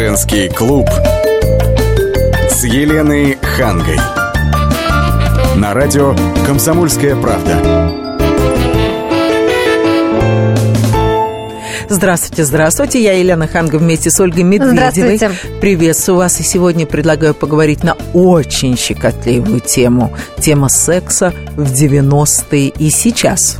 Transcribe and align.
Женский 0.00 0.48
клуб 0.48 0.88
с 2.48 2.64
Еленой 2.64 3.36
Хангой. 3.42 3.98
На 5.56 5.74
радио 5.74 6.16
«Комсомольская 6.46 7.14
правда». 7.16 8.00
Здравствуйте, 11.90 12.44
здравствуйте. 12.44 13.02
Я 13.02 13.12
Елена 13.18 13.46
Ханга 13.46 13.76
вместе 13.76 14.10
с 14.10 14.18
Ольгой 14.20 14.44
Медведевой. 14.44 15.16
Здравствуйте. 15.18 15.30
Приветствую 15.60 16.16
вас. 16.16 16.40
И 16.40 16.44
сегодня 16.44 16.86
предлагаю 16.86 17.34
поговорить 17.34 17.84
на 17.84 17.94
очень 18.14 18.78
щекотливую 18.78 19.60
тему. 19.60 20.16
Тема 20.38 20.70
секса 20.70 21.34
в 21.56 21.64
90-е 21.64 22.68
и 22.68 22.88
сейчас. 22.88 23.58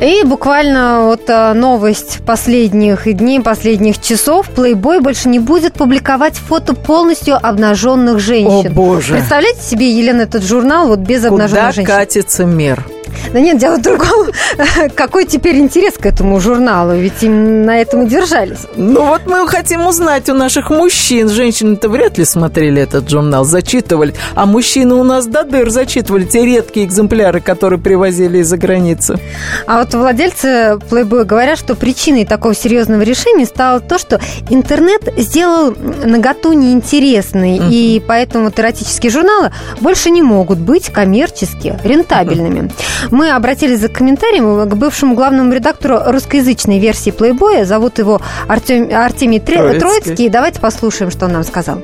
И 0.00 0.22
буквально 0.24 1.00
вот 1.02 1.28
а, 1.28 1.54
новость 1.54 2.20
последних 2.24 3.12
дней, 3.16 3.40
последних 3.40 4.00
часов. 4.00 4.48
Playboy 4.54 5.00
больше 5.00 5.28
не 5.28 5.40
будет 5.40 5.74
публиковать 5.74 6.36
фото 6.36 6.74
полностью 6.74 7.36
обнаженных 7.36 8.20
женщин. 8.20 8.70
О, 8.70 8.74
боже. 8.74 9.14
Представляете 9.14 9.60
себе, 9.60 9.90
Елена, 9.90 10.22
этот 10.22 10.44
журнал 10.44 10.86
вот 10.86 11.00
без 11.00 11.24
обнаженных 11.24 11.50
Куда 11.50 11.72
женщин? 11.72 11.92
катится 11.92 12.44
мир? 12.44 12.84
Да 13.32 13.40
нет, 13.40 13.58
дело 13.58 13.76
в 13.76 13.82
другом. 13.82 14.26
Какой 14.94 15.24
теперь 15.24 15.56
интерес 15.58 15.94
к 15.94 16.06
этому 16.06 16.40
журналу? 16.40 16.94
Ведь 16.94 17.22
им 17.22 17.64
на 17.64 17.80
этом 17.80 18.02
и 18.02 18.06
держались. 18.08 18.60
Ну 18.76 19.04
вот 19.06 19.22
мы 19.26 19.46
хотим 19.48 19.86
узнать 19.86 20.28
у 20.28 20.34
наших 20.34 20.70
мужчин. 20.70 21.28
Женщины-то 21.28 21.88
вряд 21.88 22.18
ли 22.18 22.24
смотрели 22.24 22.82
этот 22.82 23.08
журнал, 23.08 23.44
зачитывали. 23.44 24.14
А 24.34 24.46
мужчины 24.46 24.94
у 24.94 25.04
нас 25.04 25.26
до 25.26 25.44
дыр 25.44 25.70
зачитывали 25.70 26.24
те 26.24 26.44
редкие 26.44 26.86
экземпляры, 26.86 27.40
которые 27.40 27.78
привозили 27.80 28.38
из-за 28.38 28.56
границы. 28.56 29.18
А 29.66 29.80
вот 29.80 29.94
владельцы 29.94 30.78
Playboy 30.90 31.24
говорят, 31.24 31.58
что 31.58 31.74
причиной 31.74 32.24
такого 32.24 32.54
серьезного 32.54 33.02
решения 33.02 33.46
стало 33.46 33.80
то, 33.80 33.98
что 33.98 34.20
интернет 34.50 35.02
сделал 35.16 35.74
наготу 36.04 36.52
неинтересной, 36.52 37.58
Мгм. 37.58 37.68
и 37.70 38.02
поэтому 38.06 38.44
вот 38.46 38.58
эротические 38.58 39.10
журналы 39.10 39.52
больше 39.80 40.10
не 40.10 40.22
могут 40.22 40.58
быть 40.58 40.90
коммерчески 40.90 41.78
рентабельными. 41.84 42.70
Мы 43.10 43.30
обратились 43.30 43.80
за 43.80 43.88
комментарием 43.88 44.68
к 44.68 44.74
бывшему 44.74 45.14
главному 45.14 45.52
редактору 45.52 45.98
русскоязычной 46.06 46.78
версии 46.78 47.12
Playboy. 47.12 47.64
Зовут 47.64 47.98
его 47.98 48.20
Артем- 48.48 48.92
Артемий 48.92 49.40
Троицкий. 49.40 49.80
Троицкий. 49.80 50.28
Давайте 50.28 50.60
послушаем, 50.60 51.10
что 51.10 51.26
он 51.26 51.32
нам 51.32 51.44
сказал. 51.44 51.82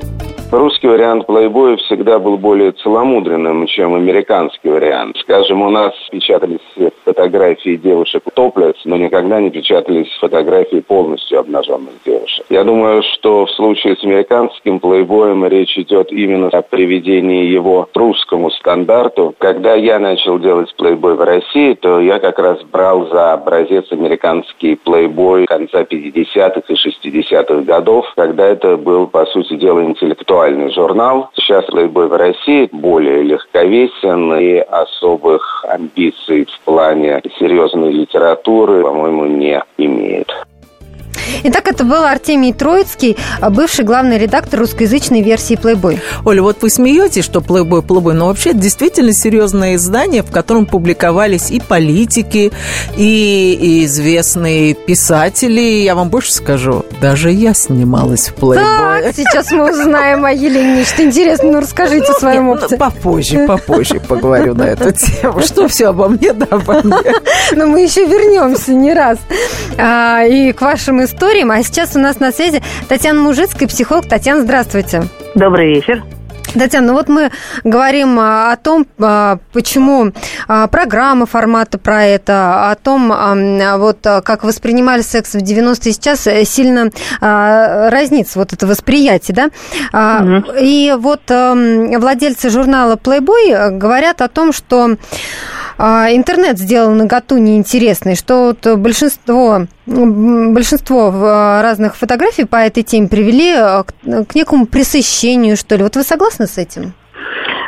Русский 0.57 0.87
вариант 0.87 1.27
плейбоя 1.27 1.75
всегда 1.75 2.17
был 2.17 2.37
более 2.37 2.71
целомудренным, 2.71 3.67
чем 3.67 3.93
американский 3.93 4.69
вариант. 4.69 5.17
Скажем, 5.17 5.61
у 5.61 5.69
нас 5.69 5.91
печатались 6.09 6.59
фотографии 7.03 7.75
девушек 7.75 8.23
топлес, 8.33 8.75
но 8.85 8.95
никогда 8.95 9.41
не 9.41 9.49
печатались 9.49 10.07
фотографии 10.21 10.79
полностью 10.79 11.39
обнаженных 11.39 11.95
девушек. 12.05 12.45
Я 12.49 12.63
думаю, 12.63 13.03
что 13.03 13.45
в 13.45 13.51
случае 13.51 13.97
с 13.97 14.03
американским 14.05 14.79
плейбоем 14.79 15.45
речь 15.45 15.77
идет 15.77 16.09
именно 16.13 16.47
о 16.47 16.61
приведении 16.61 17.47
его 17.47 17.89
к 17.93 17.97
русскому 17.97 18.49
стандарту. 18.51 19.35
Когда 19.39 19.73
я 19.75 19.99
начал 19.99 20.39
делать 20.39 20.73
плейбой 20.77 21.15
в 21.15 21.21
России, 21.21 21.73
то 21.73 21.99
я 21.99 22.19
как 22.19 22.39
раз 22.39 22.63
брал 22.63 23.09
за 23.09 23.33
образец 23.33 23.91
американский 23.91 24.75
плейбой 24.75 25.47
конца 25.47 25.81
50-х 25.81 26.61
и 26.65 26.73
60-х 26.73 27.61
годов, 27.63 28.05
когда 28.15 28.47
это 28.47 28.77
был, 28.77 29.07
по 29.07 29.25
сути 29.25 29.55
дела, 29.57 29.83
интеллектуальный 29.83 30.44
журнал. 30.71 31.29
Сейчас 31.35 31.65
плейбой 31.65 32.07
в 32.07 32.13
России 32.13 32.69
более 32.71 33.23
легковесен 33.23 34.35
и 34.35 34.57
особых 34.57 35.65
амбиций 35.67 36.45
в 36.45 36.59
плане 36.61 37.21
серьезной 37.39 37.91
литературы, 37.91 38.83
по-моему, 38.83 39.25
не 39.25 39.63
имеет. 39.77 40.31
Итак, 41.43 41.67
это 41.67 41.83
был 41.83 42.03
Артемий 42.03 42.53
Троицкий, 42.53 43.17
бывший 43.49 43.85
главный 43.85 44.17
редактор 44.17 44.59
русскоязычной 44.61 45.21
версии 45.21 45.55
Playboy. 45.57 45.99
Оля, 46.25 46.41
вот 46.41 46.61
вы 46.61 46.69
смеетесь, 46.69 47.23
что 47.25 47.39
Playboy, 47.39 47.81
Playboy, 47.85 48.13
но 48.13 48.27
вообще 48.27 48.51
это 48.51 48.59
действительно 48.59 49.13
серьезное 49.13 49.75
издание, 49.75 50.23
в 50.23 50.31
котором 50.31 50.65
публиковались 50.65 51.51
и 51.51 51.59
политики, 51.59 52.51
и, 52.97 53.57
и 53.59 53.85
известные 53.85 54.73
писатели. 54.73 55.59
Я 55.83 55.95
вам 55.95 56.09
больше 56.09 56.33
скажу, 56.33 56.85
даже 57.01 57.31
я 57.31 57.53
снималась 57.53 58.29
в 58.29 58.35
Playboy. 58.35 59.03
Так, 59.03 59.15
сейчас 59.15 59.51
мы 59.51 59.71
узнаем 59.71 60.25
о 60.25 60.31
Елене 60.31 60.79
нечто 60.79 61.03
интересное. 61.03 61.51
Ну, 61.51 61.59
расскажите 61.61 62.11
о 62.11 62.19
своем 62.19 62.45
Ну, 62.45 62.53
опыте. 62.53 62.77
попозже, 62.77 63.45
попозже 63.47 63.99
поговорю 63.99 64.55
на 64.55 64.63
эту 64.63 64.91
тему. 65.21 65.41
Что 65.41 65.67
все 65.67 65.87
обо 65.87 66.09
мне, 66.09 66.33
да 66.33 66.47
обо 66.49 66.81
мне. 66.83 66.95
Но 67.53 67.67
мы 67.67 67.81
еще 67.81 68.05
вернемся 68.05 68.73
не 68.73 68.93
раз 68.93 69.17
а, 69.77 70.23
и 70.25 70.51
к 70.51 70.61
вашим 70.61 71.03
историям. 71.15 71.51
А 71.51 71.63
сейчас 71.63 71.95
у 71.95 71.99
нас 71.99 72.19
на 72.19 72.31
связи 72.31 72.61
Татьяна 72.89 73.21
Мужицкая, 73.21 73.67
психолог. 73.67 74.07
Татьяна, 74.07 74.41
здравствуйте. 74.41 75.03
Добрый 75.33 75.73
вечер. 75.73 76.03
Татьяна, 76.53 76.87
ну 76.87 76.93
вот 76.93 77.09
мы 77.09 77.31
говорим 77.63 78.17
а, 78.17 78.53
о 78.53 78.55
том, 78.55 78.85
а, 78.99 79.39
почему 79.51 80.11
а, 80.47 80.67
программы 80.67 81.25
формата 81.25 81.77
про 81.77 82.05
это, 82.05 82.71
о 82.71 82.75
том, 82.75 83.11
вот 83.77 83.97
как 84.01 84.43
воспринимали 84.43 85.01
секс 85.01 85.33
в 85.33 85.39
90-е 85.39 85.89
и 85.89 85.93
сейчас 85.93 86.27
э, 86.27 86.45
сильно 86.45 86.89
разнится 87.19 88.39
вот 88.39 88.53
это 88.53 88.67
восприятие, 88.67 89.35
да? 89.91 90.19
Мгм. 90.21 90.45
И 90.59 90.93
вот 90.97 91.21
владельцы 91.27 92.49
журнала 92.49 92.95
Playboy 92.95 93.71
говорят 93.71 94.21
о 94.21 94.27
том, 94.27 94.53
что 94.53 94.95
интернет 95.77 96.57
сделал 96.57 96.91
наготу 96.91 97.37
неинтересной, 97.37 98.15
что 98.15 98.47
вот 98.47 98.77
большинство, 98.77 99.67
большинство 99.85 101.11
а, 101.13 101.61
разных 101.61 101.95
фотографий 101.95 102.45
по 102.45 102.57
этой 102.57 102.83
теме 102.83 103.07
привели 103.07 103.53
а, 103.53 103.83
к, 103.83 103.93
к 104.27 104.35
некому 104.35 104.67
пресыщению, 104.67 105.57
что 105.57 105.75
ли. 105.75 105.83
Вот 105.83 105.95
вы 105.95 106.03
согласны 106.03 106.47
с 106.47 106.57
этим? 106.57 106.93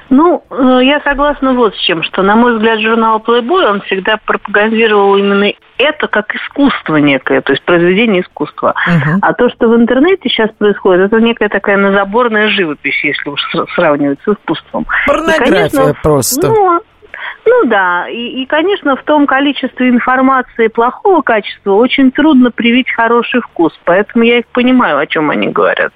Ну, 0.09 0.43
э, 0.49 0.79
я 0.83 1.01
согласна 1.01 1.53
вот 1.53 1.75
с 1.75 1.79
чем, 1.79 2.01
что, 2.03 2.21
на 2.21 2.35
мой 2.35 2.55
взгляд, 2.55 2.79
журнал 2.79 3.19
Playboy, 3.19 3.65
он 3.65 3.81
всегда 3.81 4.17
пропагандировал 4.25 5.17
именно 5.17 5.51
это 5.77 6.07
как 6.07 6.33
искусство 6.33 6.95
некое, 6.95 7.41
то 7.41 7.51
есть 7.51 7.63
произведение 7.63 8.21
искусства. 8.21 8.73
Мгм. 8.87 9.19
А 9.21 9.33
то, 9.33 9.49
что 9.49 9.67
в 9.67 9.75
интернете 9.75 10.29
сейчас 10.29 10.49
происходит, 10.57 11.07
это 11.07 11.19
некая 11.19 11.49
такая 11.49 11.77
назаборная 11.77 12.49
живопись, 12.49 13.03
если 13.03 13.29
уж 13.29 13.39
сра- 13.53 13.67
сравнивать 13.75 14.19
с 14.23 14.31
искусством. 14.31 14.83
И, 14.83 15.07
Порнография 15.07 15.45
конечно, 15.45 15.93
просто. 16.01 16.47
Ну, 16.47 16.81
ну 17.49 17.65
да, 17.65 18.09
и, 18.09 18.41
и, 18.41 18.45
конечно, 18.45 18.97
в 18.97 19.03
том 19.03 19.25
количестве 19.25 19.87
информации 19.87 20.67
плохого 20.67 21.21
качества 21.21 21.71
очень 21.71 22.11
трудно 22.11 22.51
привить 22.51 22.91
хороший 22.91 23.39
вкус, 23.39 23.71
поэтому 23.85 24.25
я 24.25 24.39
их 24.39 24.47
понимаю, 24.47 24.97
о 24.97 25.07
чем 25.07 25.29
они 25.29 25.47
говорят. 25.47 25.93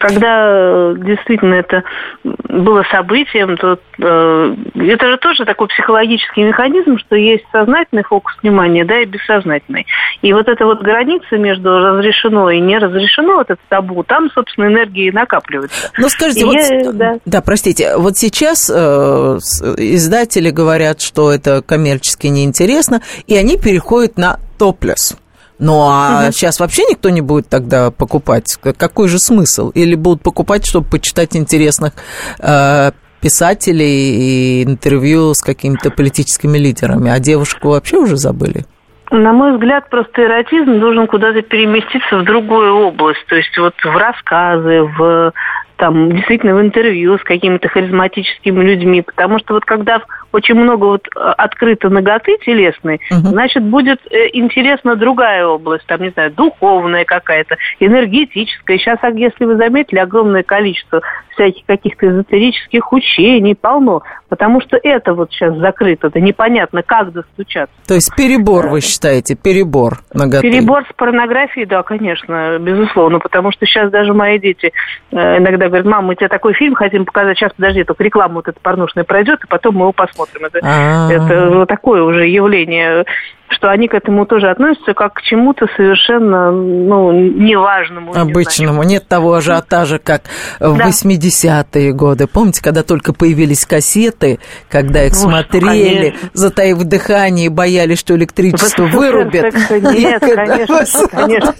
Когда 0.00 0.46
э, 0.48 0.94
действительно 0.96 1.54
это 1.56 1.84
было 2.24 2.84
событием, 2.90 3.58
то 3.58 3.78
э, 3.98 4.54
это 4.76 5.10
же 5.10 5.18
тоже 5.18 5.44
такой 5.44 5.68
психологический 5.68 6.42
механизм, 6.42 6.96
что 6.98 7.16
есть 7.16 7.44
сознательный 7.52 8.02
фокус 8.02 8.32
внимания, 8.42 8.86
да, 8.86 8.98
и 9.00 9.04
бессознательный. 9.04 9.86
И 10.22 10.32
вот 10.32 10.48
эта 10.48 10.64
вот 10.64 10.80
граница 10.80 11.36
между 11.36 11.68
разрешено 11.78 12.48
и 12.48 12.60
не 12.60 12.78
разрешено, 12.78 13.36
вот 13.36 13.50
это 13.50 13.60
табу, 13.68 14.02
там, 14.02 14.30
собственно, 14.30 14.68
энергии 14.68 15.10
накапливается. 15.10 15.90
Ну, 15.98 16.08
скажите, 16.08 16.40
И 16.40 16.44
вот, 16.44 16.54
я- 16.54 16.92
да. 16.92 17.14
да. 17.26 17.40
простите, 17.42 17.98
вот 17.98 18.16
сейчас 18.16 18.70
э, 18.74 19.38
издатели 19.76 20.48
говорят, 20.48 21.02
что 21.02 21.30
это 21.30 21.60
коммерчески 21.60 22.26
неинтересно, 22.26 23.02
и 23.26 23.36
они 23.36 23.58
переходят 23.58 24.16
на 24.16 24.38
топлес. 24.58 25.18
Ну, 25.60 25.82
а 25.82 26.32
сейчас 26.32 26.58
вообще 26.58 26.82
никто 26.90 27.10
не 27.10 27.20
будет 27.20 27.48
тогда 27.48 27.90
покупать. 27.90 28.56
Какой 28.56 29.08
же 29.08 29.18
смысл? 29.18 29.70
Или 29.70 29.94
будут 29.94 30.22
покупать, 30.22 30.66
чтобы 30.66 30.88
почитать 30.88 31.36
интересных 31.36 31.92
э, 32.38 32.92
писателей 33.20 34.62
и 34.62 34.64
интервью 34.64 35.34
с 35.34 35.42
какими-то 35.42 35.90
политическими 35.90 36.56
лидерами, 36.56 37.10
а 37.10 37.18
девушку 37.20 37.68
вообще 37.68 37.98
уже 37.98 38.16
забыли? 38.16 38.64
На 39.10 39.32
мой 39.32 39.52
взгляд, 39.52 39.90
просто 39.90 40.22
эротизм 40.22 40.78
должен 40.80 41.06
куда-то 41.08 41.42
переместиться 41.42 42.18
в 42.18 42.24
другую 42.24 42.72
область. 42.74 43.26
То 43.26 43.36
есть 43.36 43.56
вот 43.58 43.74
в 43.82 43.96
рассказы, 43.96 44.82
в 44.82 45.32
там 45.76 46.14
действительно 46.14 46.54
в 46.54 46.60
интервью 46.60 47.18
с 47.18 47.22
какими-то 47.22 47.68
харизматическими 47.68 48.62
людьми. 48.62 49.02
Потому 49.02 49.38
что 49.40 49.54
вот 49.54 49.64
когда 49.64 50.00
очень 50.32 50.54
много 50.54 50.84
вот 50.84 51.06
э, 51.06 51.20
открыто 51.20 51.88
ноготы 51.88 52.36
телесной, 52.44 53.00
Мгм. 53.10 53.28
значит, 53.30 53.62
будет 53.64 54.00
э, 54.10 54.28
интересна 54.32 54.96
другая 54.96 55.46
область, 55.46 55.86
там, 55.86 56.02
не 56.02 56.10
знаю, 56.10 56.30
духовная 56.32 57.04
какая-то, 57.04 57.56
энергетическая. 57.80 58.78
Сейчас, 58.78 58.98
а 59.02 59.10
если 59.10 59.44
вы 59.44 59.56
заметили, 59.56 59.98
огромное 59.98 60.42
количество 60.42 61.00
всяких 61.34 61.64
каких-то 61.66 62.08
эзотерических 62.08 62.92
учений 62.92 63.54
полно, 63.54 64.02
потому 64.28 64.60
что 64.60 64.78
это 64.82 65.14
вот 65.14 65.32
сейчас 65.32 65.56
закрыто, 65.56 66.10
да 66.10 66.20
непонятно, 66.20 66.82
как 66.82 67.12
достучаться. 67.12 67.74
То 67.86 67.94
есть 67.94 68.14
перебор, 68.14 68.68
вы 68.68 68.80
считаете, 68.80 69.34
перебор 69.34 70.00
ноготы? 70.12 70.50
Перебор 70.50 70.84
с 70.88 70.92
порнографией, 70.94 71.66
да, 71.66 71.82
конечно, 71.82 72.58
безусловно, 72.60 73.18
потому 73.18 73.52
что 73.52 73.66
сейчас 73.66 73.90
даже 73.90 74.12
мои 74.12 74.38
дети 74.38 74.72
э, 75.12 75.38
иногда 75.38 75.66
говорят, 75.68 75.86
мам, 75.86 76.06
мы 76.06 76.16
тебе 76.16 76.28
такой 76.28 76.52
фильм 76.54 76.74
хотим 76.74 77.04
показать, 77.04 77.38
сейчас, 77.38 77.52
подожди, 77.54 77.84
только 77.84 78.04
реклама 78.04 78.34
вот 78.34 78.48
эта 78.48 78.60
порнушная 78.60 79.04
пройдет, 79.04 79.42
и 79.42 79.46
потом 79.48 79.74
мы 79.74 79.82
его 79.82 79.92
посмотрим. 79.92 80.19
Это, 80.24 80.60
А. 80.62 81.10
это 81.12 81.50
вот 81.50 81.68
такое 81.68 82.02
уже 82.02 82.26
явление 82.26 83.04
что 83.50 83.70
они 83.70 83.88
к 83.88 83.94
этому 83.94 84.26
тоже 84.26 84.48
относятся 84.48 84.94
как 84.94 85.14
к 85.14 85.22
чему-то 85.22 85.66
совершенно 85.76 86.50
ну, 86.50 87.12
неважному. 87.12 88.16
Обычному. 88.16 88.82
Не 88.84 88.94
Нет 88.94 89.08
того 89.08 89.34
ажиотажа, 89.34 89.98
как 89.98 90.22
в 90.58 90.76
да. 90.76 90.88
80-е 90.88 91.92
годы. 91.92 92.26
Помните, 92.26 92.62
когда 92.62 92.82
только 92.82 93.12
появились 93.12 93.66
кассеты, 93.66 94.38
когда 94.68 95.04
их 95.04 95.12
ну, 95.12 95.30
смотрели, 95.30 96.10
конечно. 96.10 96.30
затаив 96.32 96.78
дыхание, 96.84 97.50
боялись, 97.50 97.98
что 97.98 98.14
электричество 98.16 98.84
вырубят? 98.84 99.54
Нет, 99.70 100.20
конечно, 100.20 101.08
конечно. 101.08 101.54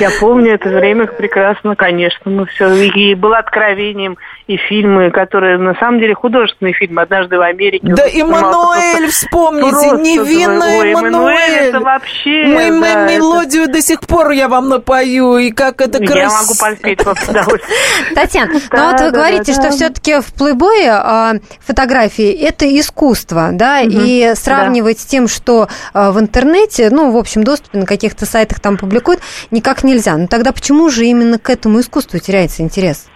Я 0.00 0.10
помню 0.20 0.54
это 0.54 0.68
время 0.68 1.06
прекрасно, 1.06 1.74
конечно. 1.76 2.30
Мы 2.30 2.46
все 2.46 2.68
и 2.72 3.14
было 3.14 3.38
откровением 3.38 4.16
и 4.46 4.56
фильмы, 4.56 5.10
которые 5.10 5.58
на 5.58 5.74
самом 5.74 6.00
деле 6.00 6.14
художественные 6.14 6.74
фильмы. 6.74 7.02
Однажды 7.02 7.38
в 7.38 7.42
Америке. 7.42 7.86
Да, 7.94 8.04
Эммануэль, 8.06 9.08
вспомните, 9.08 9.90
невинная 10.02 10.94
Эммануэль. 11.06 11.68
это 11.68 11.80
вообще. 11.80 12.44
Мы, 12.46 12.80
да, 12.80 13.06
мелодию 13.06 13.64
это... 13.64 13.72
до 13.74 13.82
сих 13.82 14.00
пор 14.00 14.30
я 14.30 14.48
вам 14.48 14.68
напою, 14.68 15.36
и 15.36 15.50
как 15.50 15.80
это 15.80 15.98
красиво. 15.98 16.18
Я 16.18 16.30
могу 16.30 16.54
поспеть 16.58 17.04
вам 17.04 17.16
Татьяна, 18.14 18.52
ну 18.72 18.90
вот 18.90 19.00
вы 19.00 19.10
говорите, 19.10 19.52
что 19.52 19.70
все-таки 19.70 20.20
в 20.20 20.32
плейбое 20.34 20.92
а, 20.92 21.34
фотографии 21.60 22.30
это 22.30 22.66
искусство, 22.78 23.50
да, 23.52 23.80
и 23.80 24.34
сравнивать 24.34 25.00
с 25.00 25.06
тем, 25.06 25.28
что 25.28 25.68
а, 25.92 26.12
в 26.12 26.20
интернете, 26.20 26.90
ну, 26.90 27.10
в 27.10 27.16
общем, 27.16 27.44
доступе 27.44 27.78
на 27.78 27.86
каких-то 27.86 28.26
сайтах 28.26 28.60
там 28.60 28.76
публикуют, 28.76 29.20
никак 29.50 29.84
нельзя. 29.84 30.16
Но 30.16 30.26
тогда 30.26 30.52
почему 30.52 30.88
же 30.88 31.04
именно 31.06 31.38
к 31.38 31.50
этому 31.50 31.80
искусству 31.80 32.18
теряется 32.18 32.62
интерес? 32.62 33.06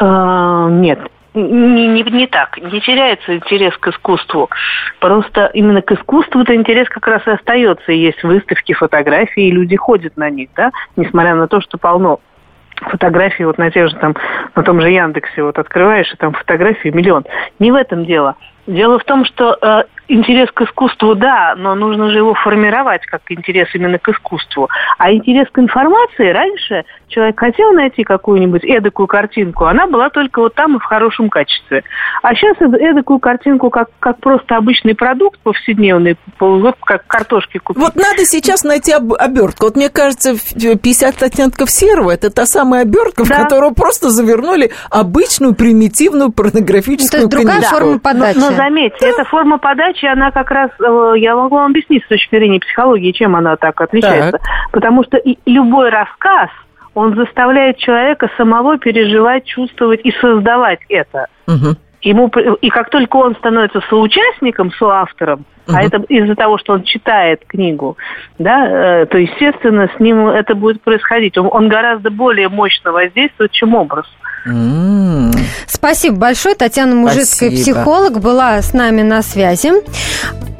А, 0.00 0.68
нет, 0.70 0.98
не, 1.34 1.86
не, 1.88 2.02
не 2.02 2.26
так. 2.26 2.58
Не 2.58 2.80
теряется 2.80 3.36
интерес 3.36 3.76
к 3.76 3.88
искусству. 3.88 4.48
Просто 5.00 5.50
именно 5.54 5.82
к 5.82 5.92
искусству-то 5.92 6.54
интерес 6.54 6.88
как 6.88 7.06
раз 7.06 7.26
и 7.26 7.30
остается. 7.30 7.92
Есть 7.92 8.22
выставки, 8.22 8.72
фотографии, 8.72 9.48
и 9.48 9.52
люди 9.52 9.76
ходят 9.76 10.16
на 10.16 10.30
них, 10.30 10.48
да, 10.56 10.70
несмотря 10.96 11.34
на 11.34 11.48
то, 11.48 11.60
что 11.60 11.78
полно 11.78 12.20
фотографий 12.80 13.44
вот 13.44 13.58
на 13.58 13.70
тех 13.70 13.88
же 13.88 13.96
там, 13.96 14.14
на 14.54 14.62
том 14.62 14.80
же 14.80 14.90
Яндексе, 14.90 15.42
вот 15.42 15.58
открываешь, 15.58 16.12
и 16.12 16.16
там 16.16 16.32
фотографии 16.32 16.88
миллион. 16.88 17.24
Не 17.58 17.72
в 17.72 17.74
этом 17.74 18.04
дело. 18.04 18.36
Дело 18.66 18.98
в 18.98 19.04
том, 19.04 19.24
что 19.24 19.56
э, 19.60 19.84
интерес 20.08 20.50
к 20.52 20.60
искусству, 20.60 21.14
да, 21.14 21.54
но 21.56 21.74
нужно 21.74 22.10
же 22.10 22.18
его 22.18 22.34
формировать 22.34 23.04
как 23.06 23.22
интерес 23.28 23.68
именно 23.74 23.98
к 23.98 24.08
искусству. 24.08 24.68
А 24.98 25.10
интерес 25.10 25.48
к 25.50 25.58
информации 25.58 26.30
раньше 26.30 26.84
человек 27.08 27.38
хотел 27.38 27.72
найти 27.72 28.04
какую-нибудь 28.04 28.64
эдакую 28.64 29.06
картинку, 29.06 29.64
она 29.64 29.86
была 29.86 30.10
только 30.10 30.40
вот 30.40 30.54
там 30.54 30.76
и 30.76 30.78
в 30.78 30.84
хорошем 30.84 31.28
качестве. 31.30 31.82
А 32.22 32.34
сейчас 32.34 32.56
эдакую 32.60 33.18
картинку, 33.18 33.70
как, 33.70 33.88
как 33.98 34.18
просто 34.18 34.56
обычный 34.56 34.94
продукт 34.94 35.40
повседневный, 35.40 36.16
как 36.84 37.06
картошки 37.06 37.58
купить. 37.58 37.82
Вот 37.82 37.96
надо 37.96 38.24
сейчас 38.24 38.64
найти 38.64 38.92
об, 38.92 39.12
обертку. 39.14 39.66
Вот 39.66 39.76
мне 39.76 39.88
кажется, 39.88 40.34
50 40.34 41.22
оттенков 41.22 41.70
серого– 41.70 42.10
это 42.12 42.30
та 42.30 42.46
самая 42.46 42.82
обертка, 42.82 43.24
да. 43.24 43.34
в 43.34 43.42
которую 43.42 43.74
просто 43.74 44.10
завернули 44.10 44.70
обычную 44.90 45.54
примитивную 45.54 46.30
порнографическую 46.30 47.24
ну, 47.24 47.28
То 47.28 47.36
есть 47.36 47.46
другая 47.46 47.60
книжку. 47.60 47.76
форма 47.76 47.98
подачи. 47.98 48.38
Но, 48.38 48.50
но 48.50 48.56
заметьте, 48.56 48.98
да. 49.00 49.08
эта 49.08 49.24
форма 49.24 49.58
подачи, 49.58 50.06
она 50.06 50.30
как 50.30 50.50
раз, 50.50 50.70
э, 50.80 51.12
я 51.18 51.34
могу 51.34 51.56
вам 51.56 51.70
объяснить 51.70 52.04
с 52.04 52.08
точки 52.08 52.36
зрения 52.36 52.60
психологии, 52.60 53.12
чем 53.12 53.36
она 53.36 53.56
так 53.56 53.80
отличается. 53.80 54.38
Так. 54.38 54.40
Потому 54.72 55.04
что 55.04 55.18
любой 55.46 55.90
рассказ– 55.90 56.50
он 56.98 57.14
заставляет 57.14 57.78
человека 57.78 58.28
самого 58.36 58.78
переживать, 58.78 59.44
чувствовать 59.44 60.00
и 60.02 60.10
создавать 60.20 60.80
это. 60.88 61.26
Угу. 61.46 61.76
Ему, 62.02 62.28
и 62.60 62.68
как 62.70 62.90
только 62.90 63.16
он 63.16 63.34
становится 63.36 63.80
соучастником, 63.88 64.72
соавтором, 64.72 65.44
угу. 65.66 65.76
а 65.76 65.82
это 65.82 65.98
из-за 66.08 66.34
того, 66.34 66.58
что 66.58 66.72
он 66.72 66.82
читает 66.82 67.44
книгу, 67.46 67.96
да, 68.38 69.02
э, 69.02 69.06
то, 69.06 69.18
естественно, 69.18 69.88
с 69.96 70.00
ним 70.00 70.26
это 70.28 70.54
будет 70.54 70.82
происходить. 70.82 71.38
Он, 71.38 71.48
он 71.50 71.68
гораздо 71.68 72.10
более 72.10 72.48
мощно 72.48 72.90
воздействует, 72.90 73.52
чем 73.52 73.74
образ. 73.74 74.06
Спасибо 75.66 76.16
большое. 76.16 76.54
Татьяна 76.54 76.94
Мужицкая, 76.94 77.50
Спасибо. 77.50 77.78
психолог, 77.78 78.20
была 78.20 78.60
с 78.60 78.72
нами 78.72 79.02
на 79.02 79.22
связи. 79.22 79.72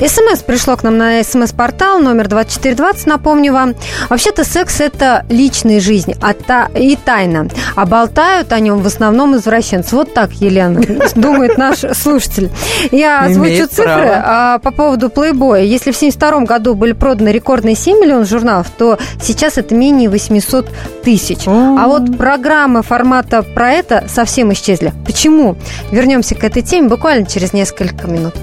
СМС 0.00 0.42
пришло 0.46 0.76
к 0.76 0.84
нам 0.84 0.96
на 0.96 1.24
СМС-портал 1.24 1.98
номер 1.98 2.28
2420, 2.28 3.06
напомню 3.06 3.52
вам. 3.52 3.74
Вообще-то 4.08 4.44
секс– 4.44 4.80
это 4.80 5.26
личная 5.28 5.80
жизнь 5.80 6.14
а 6.22 6.34
та, 6.34 6.68
и 6.74 6.94
тайна. 6.94 7.48
А 7.74 7.84
болтают 7.84 8.52
о 8.52 8.60
нем 8.60 8.80
в 8.80 8.86
основном 8.86 9.36
извращенцы. 9.36 9.96
Вот 9.96 10.14
так, 10.14 10.32
Елена, 10.34 10.80
думает 11.16 11.58
наш 11.58 11.78
слушатель. 11.96 12.50
Я 12.92 13.24
озвучу 13.24 13.66
цифры 13.66 14.12
а, 14.14 14.58
по 14.60 14.70
поводу 14.70 15.10
плейбоя. 15.10 15.62
Если 15.62 15.90
в 15.90 15.96
1972 15.96 16.40
году 16.44 16.74
были 16.74 16.92
проданы 16.92 17.30
рекордные 17.30 17.74
7 17.74 18.00
миллионов 18.00 18.28
журналов, 18.28 18.68
то 18.76 18.98
сейчас 19.20 19.58
это 19.58 19.74
менее 19.74 20.08
800 20.08 20.68
тысяч. 21.02 21.40
А 21.46 21.88
вот 21.88 22.16
программы 22.16 22.82
формата 22.82 23.42
про 23.42 23.72
это 23.72 24.04
совсем 24.08 24.52
исчезли. 24.52 24.77
Почему? 25.04 25.56
Вернемся 25.90 26.34
к 26.34 26.44
этой 26.44 26.62
теме 26.62 26.88
буквально 26.88 27.26
через 27.26 27.52
несколько 27.52 28.06
минут. 28.06 28.34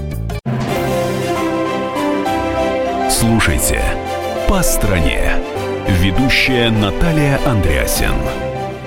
Слушайте 3.10 3.82
«По 4.48 4.62
стране». 4.62 5.32
Ведущая 5.88 6.70
Наталья 6.70 7.38
Андреасен. 7.46 8.14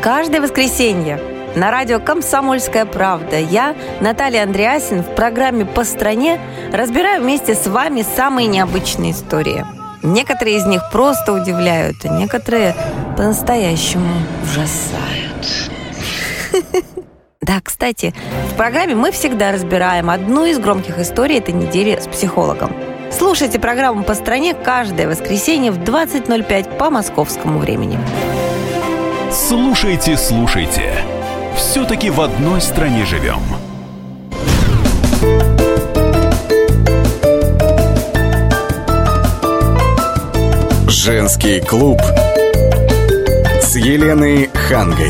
Каждое 0.01 0.41
воскресенье 0.41 1.19
на 1.55 1.71
радио 1.71 1.99
«Комсомольская 1.99 2.85
правда» 2.85 3.39
я, 3.39 3.75
Наталья 4.01 4.43
Андреасин, 4.43 5.01
в 5.01 5.15
программе 5.15 5.65
«По 5.65 5.83
стране» 5.83 6.39
разбираю 6.71 7.21
вместе 7.21 7.55
с 7.55 7.67
вами 7.67 8.05
самые 8.15 8.47
необычные 8.47 9.11
истории. 9.11 9.65
Некоторые 10.03 10.57
из 10.57 10.65
них 10.65 10.81
просто 10.91 11.33
удивляют, 11.33 11.97
а 12.03 12.09
некоторые 12.09 12.75
по-настоящему 13.17 14.13
ужасают. 14.43 15.69
Да, 17.49 17.61
кстати, 17.63 18.13
в 18.53 18.57
программе 18.57 18.93
мы 18.93 19.11
всегда 19.11 19.51
разбираем 19.51 20.11
одну 20.11 20.45
из 20.45 20.59
громких 20.59 20.99
историй 20.99 21.39
этой 21.39 21.51
недели 21.51 21.99
с 21.99 22.07
психологом. 22.07 22.71
Слушайте 23.11 23.57
программу 23.57 24.03
«По 24.03 24.13
стране» 24.13 24.53
каждое 24.53 25.07
воскресенье 25.07 25.71
в 25.71 25.79
20.05 25.79 26.77
по 26.77 26.91
московскому 26.91 27.57
времени. 27.57 27.97
Слушайте, 29.31 30.15
слушайте. 30.15 30.93
Все-таки 31.57 32.11
в 32.11 32.21
одной 32.21 32.61
стране 32.61 33.03
живем. 33.05 33.41
Женский 40.87 41.61
клуб 41.61 41.99
с 43.59 43.75
Еленой 43.75 44.51
Хангой. 44.53 45.09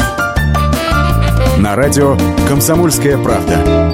На 1.60 1.76
радио 1.76 2.16
«Комсомольская 2.48 3.18
правда». 3.18 3.94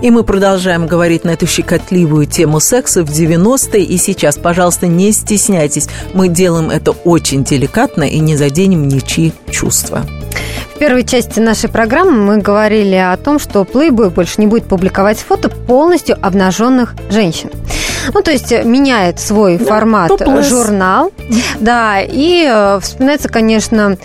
И 0.00 0.10
мы 0.10 0.24
продолжаем 0.24 0.86
говорить 0.86 1.24
на 1.24 1.30
эту 1.30 1.46
щекотливую 1.46 2.24
тему 2.24 2.58
секса 2.58 3.04
в 3.04 3.10
90-е 3.10 3.84
и 3.84 3.98
сейчас. 3.98 4.36
Пожалуйста, 4.38 4.86
не 4.86 5.12
стесняйтесь. 5.12 5.88
Мы 6.14 6.28
делаем 6.28 6.70
это 6.70 6.92
очень 6.92 7.44
деликатно 7.44 8.04
и 8.04 8.18
не 8.18 8.34
заденем 8.34 8.88
ничьи 8.88 9.34
чувства. 9.50 10.06
В 10.74 10.78
первой 10.78 11.04
части 11.04 11.38
нашей 11.38 11.68
программы 11.68 12.12
мы 12.12 12.38
говорили 12.38 12.94
о 12.94 13.14
том, 13.18 13.38
что 13.38 13.60
Playboy 13.60 14.08
больше 14.08 14.40
не 14.40 14.46
будет 14.46 14.64
публиковать 14.64 15.18
фото 15.18 15.50
полностью 15.50 16.16
обнаженных 16.22 16.94
женщин. 17.10 17.50
Ну, 18.12 18.22
то 18.22 18.30
есть 18.30 18.50
меняет 18.64 19.20
свой 19.20 19.58
да, 19.58 19.64
формат 19.64 20.08
топлес. 20.08 20.48
журнал. 20.48 21.12
Да, 21.60 22.00
и 22.00 22.46
э, 22.48 22.78
вспоминается, 22.80 23.28
конечно, 23.28 23.96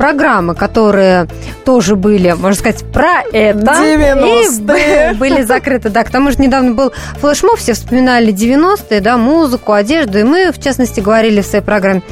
программы, 0.00 0.54
которые 0.54 1.26
тоже 1.66 1.94
были, 1.94 2.32
можно 2.32 2.58
сказать, 2.58 2.84
про 2.90 3.22
это. 3.32 3.58
90-е. 3.58 5.12
И 5.12 5.14
были 5.14 5.42
закрыты, 5.42 5.90
да. 5.90 6.04
К 6.04 6.10
тому 6.10 6.30
же 6.30 6.38
недавно 6.38 6.72
был 6.72 6.92
флешмоб, 7.20 7.58
все 7.58 7.74
вспоминали 7.74 8.32
90-е, 8.32 9.00
да, 9.00 9.18
музыку, 9.18 9.72
одежду, 9.72 10.18
и 10.18 10.22
мы, 10.22 10.52
в 10.52 10.60
частности, 10.62 11.00
говорили 11.00 11.42
в 11.42 11.46
своей 11.46 11.62
программе. 11.62 12.02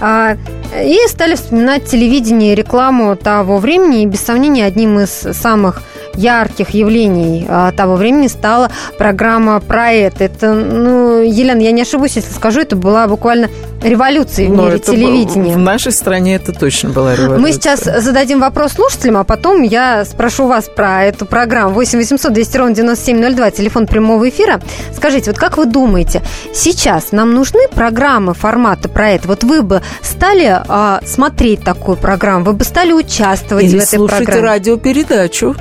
А, 0.00 0.36
и 0.82 0.98
стали 1.08 1.36
вспоминать 1.36 1.84
телевидение 1.84 2.52
и 2.52 2.56
рекламу 2.56 3.14
того 3.14 3.58
времени, 3.58 4.02
и 4.02 4.06
без 4.06 4.24
сомнения 4.24 4.64
одним 4.64 4.98
из 4.98 5.10
самых 5.10 5.82
ярких 6.16 6.70
явлений 6.70 7.46
а, 7.48 7.72
того 7.72 7.96
времени 7.96 8.28
стала 8.28 8.70
программа 8.98 9.60
про 9.60 9.92
это. 9.92 10.52
Ну, 10.52 11.22
Елена, 11.22 11.60
я 11.60 11.72
не 11.72 11.82
ошибусь, 11.82 12.16
если 12.16 12.32
скажу, 12.32 12.60
это 12.60 12.76
была 12.76 13.06
буквально 13.06 13.48
революция 13.82 14.48
в 14.48 14.52
Но 14.52 14.66
мире 14.66 14.78
телевидения. 14.78 15.54
В 15.54 15.58
нашей 15.58 15.92
стране 15.92 16.36
это 16.36 16.52
точно 16.52 16.90
была 16.90 17.14
революция. 17.14 17.38
Мы 17.38 17.52
сейчас 17.52 17.80
зададим 17.80 18.40
вопрос 18.40 18.72
слушателям, 18.72 19.18
а 19.18 19.24
потом 19.24 19.62
я 19.62 20.04
спрошу 20.04 20.46
вас 20.46 20.68
про 20.68 21.04
эту 21.04 21.26
программу. 21.26 21.74
8 21.74 21.98
800 21.98 22.32
200 22.32 22.56
ровно 22.56 22.74
9702, 22.74 23.50
телефон 23.50 23.86
прямого 23.86 24.28
эфира. 24.28 24.60
Скажите, 24.94 25.30
вот 25.30 25.38
как 25.38 25.56
вы 25.56 25.66
думаете, 25.66 26.22
сейчас 26.54 27.12
нам 27.12 27.34
нужны 27.34 27.68
программы 27.68 28.34
формата 28.34 28.88
про 28.88 29.10
это? 29.10 29.28
Вот 29.28 29.44
вы 29.44 29.62
бы 29.62 29.82
стали 30.02 30.62
а, 30.68 31.00
смотреть 31.04 31.62
такую 31.62 31.96
программу, 31.96 32.46
вы 32.46 32.52
бы 32.54 32.64
стали 32.64 32.92
участвовать 32.92 33.64
Или 33.64 33.78
в 33.78 33.82
этой 33.82 33.96
слушать 33.96 34.24
программе? 34.24 34.42
радиопередачу. 34.42 35.54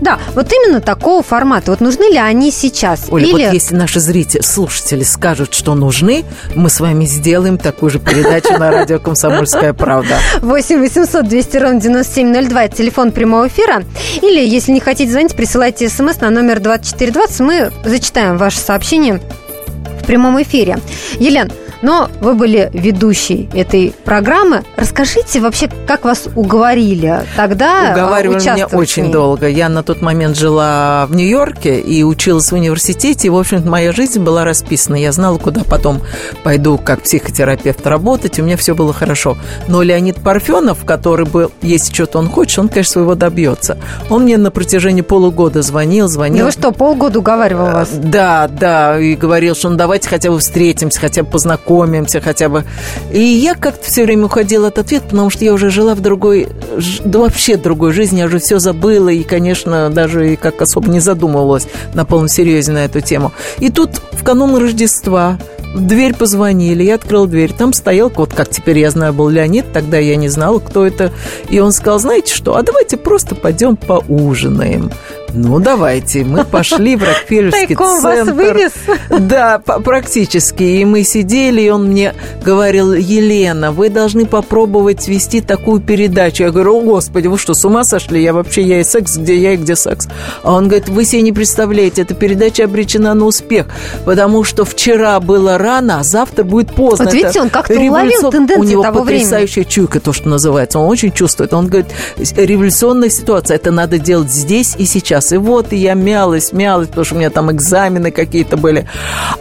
Да, 0.00 0.18
вот 0.34 0.52
именно 0.52 0.80
такого 0.80 1.22
формата. 1.22 1.70
Вот 1.70 1.80
нужны 1.80 2.10
ли 2.10 2.18
они 2.18 2.50
сейчас? 2.50 3.06
Оля, 3.10 3.24
Или... 3.24 3.32
вот 3.32 3.52
если 3.52 3.74
наши 3.74 4.00
зрители, 4.00 4.42
слушатели 4.42 5.02
скажут, 5.02 5.54
что 5.54 5.74
нужны, 5.74 6.24
мы 6.54 6.70
с 6.70 6.80
вами 6.80 7.04
сделаем 7.04 7.58
такую 7.58 7.90
же 7.90 7.98
передачу 7.98 8.52
на 8.58 8.70
радио 8.70 8.98
«Комсомольская 8.98 9.72
правда». 9.72 10.18
8 10.40 10.80
800 10.80 11.28
200 11.28 11.56
ровно 11.56 11.80
9702, 11.80 12.64
это 12.64 12.76
телефон 12.76 13.12
прямого 13.12 13.48
эфира. 13.48 13.84
Или, 14.22 14.46
если 14.46 14.72
не 14.72 14.80
хотите 14.80 15.10
звонить, 15.10 15.34
присылайте 15.34 15.88
смс 15.88 16.20
на 16.20 16.30
номер 16.30 16.60
2420. 16.60 17.40
Мы 17.40 17.72
зачитаем 17.84 18.36
ваше 18.36 18.58
сообщение 18.58 19.20
в 20.02 20.06
прямом 20.06 20.40
эфире. 20.42 20.78
Елена, 21.18 21.50
но 21.84 22.08
вы 22.22 22.34
были 22.34 22.70
ведущей 22.72 23.48
этой 23.52 23.94
программы. 24.04 24.64
Расскажите 24.76 25.40
вообще, 25.40 25.68
как 25.86 26.04
вас 26.04 26.28
уговорили 26.34 27.20
тогда 27.36 27.92
Уговаривали 27.92 28.38
меня 28.38 28.66
очень 28.66 29.12
долго. 29.12 29.48
Я 29.48 29.68
на 29.68 29.82
тот 29.82 30.00
момент 30.00 30.36
жила 30.36 31.04
в 31.06 31.14
Нью-Йорке 31.14 31.78
и 31.78 32.02
училась 32.02 32.50
в 32.50 32.54
университете. 32.54 33.28
И, 33.28 33.30
в 33.30 33.36
общем-то, 33.36 33.68
моя 33.68 33.92
жизнь 33.92 34.22
была 34.22 34.44
расписана. 34.44 34.96
Я 34.96 35.12
знала, 35.12 35.36
куда 35.36 35.62
потом 35.62 36.00
пойду 36.42 36.78
как 36.78 37.02
психотерапевт 37.02 37.86
работать. 37.86 38.38
У 38.38 38.42
меня 38.42 38.56
все 38.56 38.74
было 38.74 38.94
хорошо. 38.94 39.36
Но 39.68 39.82
Леонид 39.82 40.22
Парфенов, 40.22 40.86
который 40.86 41.26
был, 41.26 41.52
если 41.60 41.92
что-то 41.92 42.18
он 42.18 42.30
хочет, 42.30 42.60
он, 42.60 42.68
конечно, 42.70 42.92
своего 42.92 43.14
добьется. 43.14 43.76
Он 44.08 44.22
мне 44.22 44.38
на 44.38 44.50
протяжении 44.50 45.02
полугода 45.02 45.60
звонил, 45.60 46.08
звонил. 46.08 46.38
Да 46.38 46.44
вы 46.46 46.50
что, 46.52 46.72
полгода 46.72 47.18
уговаривал 47.18 47.66
вас? 47.66 47.90
Да, 47.92 48.48
да, 48.48 48.98
и 48.98 49.14
говорил, 49.16 49.54
что 49.54 49.68
ну 49.68 49.76
давайте 49.76 50.08
хотя 50.08 50.30
бы 50.30 50.38
встретимся, 50.38 50.98
хотя 50.98 51.22
бы 51.22 51.30
познакомимся, 51.30 51.73
хотя 52.20 52.48
бы. 52.48 52.64
И 53.12 53.20
я 53.20 53.54
как-то 53.54 53.84
все 53.84 54.04
время 54.04 54.26
уходила 54.26 54.68
от 54.68 54.78
ответа, 54.78 55.06
потому 55.10 55.30
что 55.30 55.44
я 55.44 55.52
уже 55.52 55.70
жила 55.70 55.94
в 55.94 56.00
другой, 56.00 56.48
да 57.04 57.18
вообще 57.18 57.56
другой 57.56 57.92
жизни, 57.92 58.18
я 58.18 58.26
уже 58.26 58.38
все 58.38 58.58
забыла, 58.58 59.08
и, 59.08 59.22
конечно, 59.22 59.90
даже 59.90 60.32
и 60.32 60.36
как 60.36 60.60
особо 60.62 60.88
не 60.88 61.00
задумывалась 61.00 61.66
на 61.94 62.04
полном 62.04 62.28
серьезе 62.28 62.72
на 62.72 62.84
эту 62.84 63.00
тему. 63.00 63.32
И 63.58 63.70
тут 63.70 63.90
в 64.12 64.24
канун 64.24 64.56
Рождества 64.56 65.38
в 65.74 65.86
дверь 65.86 66.14
позвонили, 66.14 66.84
я 66.84 66.94
открыл 66.94 67.26
дверь. 67.26 67.52
Там 67.52 67.72
стоял, 67.72 68.10
вот 68.14 68.32
как 68.32 68.48
теперь 68.48 68.78
я 68.78 68.90
знаю, 68.90 69.12
был 69.12 69.28
Леонид, 69.28 69.72
тогда 69.72 69.98
я 69.98 70.16
не 70.16 70.28
знала, 70.28 70.60
кто 70.60 70.86
это. 70.86 71.12
И 71.50 71.58
он 71.58 71.72
сказал, 71.72 71.98
знаете 71.98 72.32
что, 72.32 72.56
а 72.56 72.62
давайте 72.62 72.96
просто 72.96 73.34
пойдем 73.34 73.76
поужинаем. 73.76 74.90
Ну, 75.34 75.58
давайте. 75.58 76.24
Мы 76.24 76.44
пошли 76.50 76.96
в 76.96 77.02
Рокфеллерский 77.02 77.66
Тайком 77.66 78.00
вас 78.00 78.14
центр. 78.18 78.32
вывез? 78.32 78.72
Да, 79.10 79.58
практически. 79.58 80.62
И 80.62 80.84
мы 80.84 81.02
сидели, 81.02 81.62
и 81.62 81.68
он 81.70 81.88
мне 81.88 82.14
говорил, 82.44 82.92
Елена, 82.94 83.72
вы 83.72 83.88
должны 83.88 84.26
попробовать 84.26 85.08
вести 85.08 85.40
такую 85.40 85.80
передачу. 85.80 86.44
Я 86.44 86.50
говорю, 86.50 86.78
о, 86.78 86.80
Господи, 86.82 87.26
вы 87.26 87.36
что, 87.38 87.54
с 87.54 87.64
ума 87.64 87.84
сошли? 87.84 88.22
Я 88.22 88.32
вообще, 88.32 88.62
я 88.62 88.80
и 88.80 88.84
секс, 88.84 89.16
где 89.16 89.36
я 89.36 89.54
и 89.54 89.56
где 89.56 89.74
секс. 89.74 90.08
А 90.42 90.52
он 90.54 90.68
говорит, 90.68 90.88
вы 90.88 91.04
себе 91.04 91.22
не 91.22 91.32
представляете, 91.32 92.02
эта 92.02 92.14
передача 92.14 92.64
обречена 92.64 93.14
на 93.14 93.24
успех, 93.24 93.66
потому 94.04 94.44
что 94.44 94.64
вчера 94.64 95.18
было 95.20 95.58
рано, 95.58 96.00
а 96.00 96.04
завтра 96.04 96.44
будет 96.44 96.72
поздно. 96.74 97.06
Вот 97.06 97.14
видите, 97.14 97.40
он 97.40 97.50
как-то 97.50 97.74
уловил 97.74 98.30
тенденции 98.30 98.60
У 98.60 98.64
него 98.64 98.82
того 98.82 99.02
времени. 99.02 99.24
потрясающая 99.24 99.64
чуйка, 99.64 99.98
то, 100.00 100.12
что 100.12 100.28
называется. 100.28 100.78
Он 100.78 100.88
очень 100.88 101.10
чувствует. 101.12 101.52
Он 101.52 101.66
говорит, 101.66 101.86
революционная 102.36 103.10
ситуация, 103.10 103.56
это 103.56 103.72
надо 103.72 103.98
делать 103.98 104.30
здесь 104.30 104.76
и 104.78 104.84
сейчас. 104.84 105.23
И 105.32 105.36
вот 105.36 105.72
и 105.72 105.76
я 105.76 105.94
мялась, 105.94 106.52
мялась, 106.52 106.88
потому 106.88 107.04
что 107.04 107.14
у 107.14 107.18
меня 107.18 107.30
там 107.30 107.50
экзамены 107.52 108.10
какие-то 108.10 108.56
были. 108.56 108.88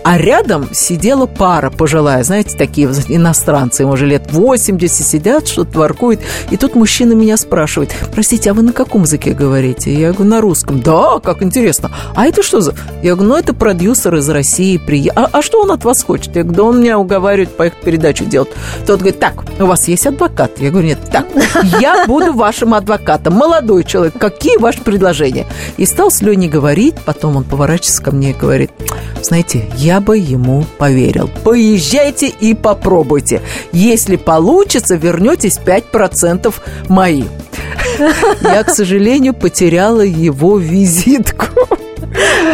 А 0.04 0.18
рядом 0.18 0.70
сидела 0.74 1.26
пара 1.26 1.70
пожилая, 1.70 2.24
знаете, 2.24 2.58
такие 2.58 2.88
иностранцы, 3.08 3.84
им 3.84 3.90
уже 3.90 4.06
лет 4.06 4.32
80 4.32 5.06
сидят, 5.06 5.48
что-то 5.48 5.80
воркуют. 5.80 6.22
И 6.50 6.58
тут 6.58 6.76
мужчина 6.76 7.14
меня 7.14 7.38
спрашивает, 7.38 7.94
простите, 8.14 8.52
а 8.52 8.54
вы 8.54 8.62
на 8.62 8.74
каком 8.74 9.04
языке 9.04 9.34
говорите? 9.34 9.94
Я 9.94 10.12
говорю, 10.12 10.30
на 10.30 10.42
русском. 10.42 10.82
Да, 10.82 11.20
как 11.20 11.42
интересно. 11.42 11.92
А 12.16 12.26
это 12.26 12.44
что 12.44 12.62
за... 12.62 12.74
Я 13.02 13.16
говорю, 13.16 13.32
ну 13.32 13.38
это 13.38 13.54
продюсер 13.54 14.16
из 14.16 14.30
России. 14.30 14.78
При... 14.78 15.10
А, 15.10 15.30
а 15.32 15.42
что 15.42 15.62
он 15.62 15.72
от 15.72 15.84
вас 15.84 16.04
хочет? 16.04 16.36
Я 16.36 16.44
говорю, 16.44 16.58
да 16.58 16.64
он 16.64 16.82
меня 16.82 17.00
уговаривает 17.00 17.56
поехать 17.56 17.82
передачу 17.82 18.26
делать. 18.26 18.50
Тот 18.86 19.00
говорит, 19.00 19.20
так, 19.20 19.34
у 19.60 19.66
вас 19.66 19.88
есть 19.88 20.06
адвокат? 20.08 20.52
Я 20.60 20.72
говорю, 20.72 20.88
нет, 20.88 21.00
так, 21.12 21.26
я 21.80 22.06
буду 22.06 22.34
вашим 22.34 22.74
адвокатом. 22.74 23.34
Молодой 23.34 23.84
человек, 23.84 24.14
какие 24.18 24.58
ваши 24.58 24.82
предложения? 24.82 25.46
И 25.78 25.86
стал 25.86 26.12
с 26.12 26.22
Леней 26.22 26.50
говорить, 26.50 26.96
потом 27.06 27.36
он 27.36 27.44
поворачивается 27.44 28.04
ко 28.04 28.12
мне 28.12 28.32
и 28.32 28.34
говорит, 28.34 28.72
знаете, 29.22 29.66
я 29.76 30.00
бы 30.00 30.18
ему 30.18 30.66
поверил. 30.78 31.30
Поезжайте 31.44 32.28
и 32.28 32.54
попробуйте. 32.54 33.42
Если 33.72 34.16
получится, 34.16 34.96
вернетесь 34.96 35.60
5% 35.64 36.54
мои. 36.90 37.24
Я, 38.42 38.64
к 38.64 38.70
сожалению, 38.70 39.34
потеряла 39.34 40.02
его 40.02 40.58
визитку. 40.58 41.48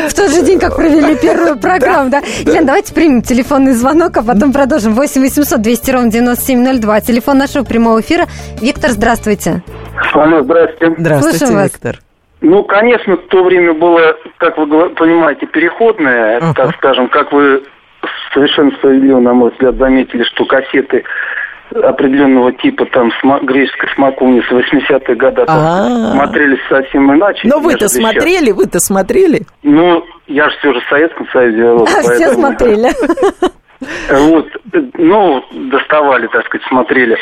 В 0.07 0.13
тот 0.13 0.31
же 0.31 0.41
день, 0.43 0.59
как 0.59 0.75
провели 0.75 1.15
первую 1.15 1.57
программу, 1.57 2.09
да? 2.09 2.21
Елена, 2.45 2.67
давайте 2.67 2.93
примем 2.93 3.21
телефонный 3.21 3.73
звонок, 3.73 4.15
а 4.17 4.21
потом 4.21 4.53
продолжим. 4.53 4.93
8 4.93 5.21
800 5.21 5.61
200 5.61 5.91
ровно 5.91 6.11
9702. 6.11 7.01
Телефон 7.01 7.37
нашего 7.37 7.63
прямого 7.63 7.99
эфира. 7.99 8.27
Виктор, 8.61 8.91
здравствуйте. 8.91 9.63
Алло, 10.13 10.43
здрасте. 10.43 10.95
Здравствуйте, 10.97 11.37
Слушаем 11.37 11.55
вас. 11.61 11.99
Ну, 12.41 12.63
конечно, 12.63 13.17
в 13.17 13.27
то 13.27 13.43
время 13.43 13.73
было, 13.73 14.15
как 14.37 14.57
вы 14.57 14.89
понимаете, 14.91 15.45
переходное, 15.47 16.37
Ага. 16.37 16.53
так 16.53 16.75
скажем, 16.77 17.09
как 17.09 17.31
вы 17.33 17.63
совершенно 18.33 18.71
справедливо, 18.71 19.19
на 19.19 19.33
мой 19.33 19.51
взгляд, 19.51 19.75
заметили, 19.75 20.23
что 20.23 20.45
кассеты 20.45 21.03
определенного 21.71 22.51
типа, 22.53 22.85
там, 22.87 23.11
сма- 23.21 23.43
греческой 23.45 23.89
смоковницы 23.93 24.47
80-х 24.53 25.13
годах 25.15 25.45
там, 25.47 25.57
А. 25.57 26.11
смотрелись 26.13 26.59
совсем 26.69 27.13
иначе. 27.13 27.41
Но 27.47 27.59
вы-то 27.59 27.87
сейчас. 27.89 27.93
смотрели, 27.93 28.51
вы-то 28.51 28.79
смотрели? 28.79 29.41
Ну, 29.61 30.03
я 30.27 30.49
же 30.49 30.57
все 30.59 30.73
же 30.73 30.79
в 30.79 30.89
Советском 30.89 31.27
Союзе 31.31 31.63
рос, 31.71 31.89
Все 31.89 32.29
смотрели. 32.33 32.89
Вот, 34.11 34.45
ну, 34.97 35.41
доставали, 35.53 36.27
так 36.27 36.45
сказать, 36.47 36.67
смотрели. 36.67 37.17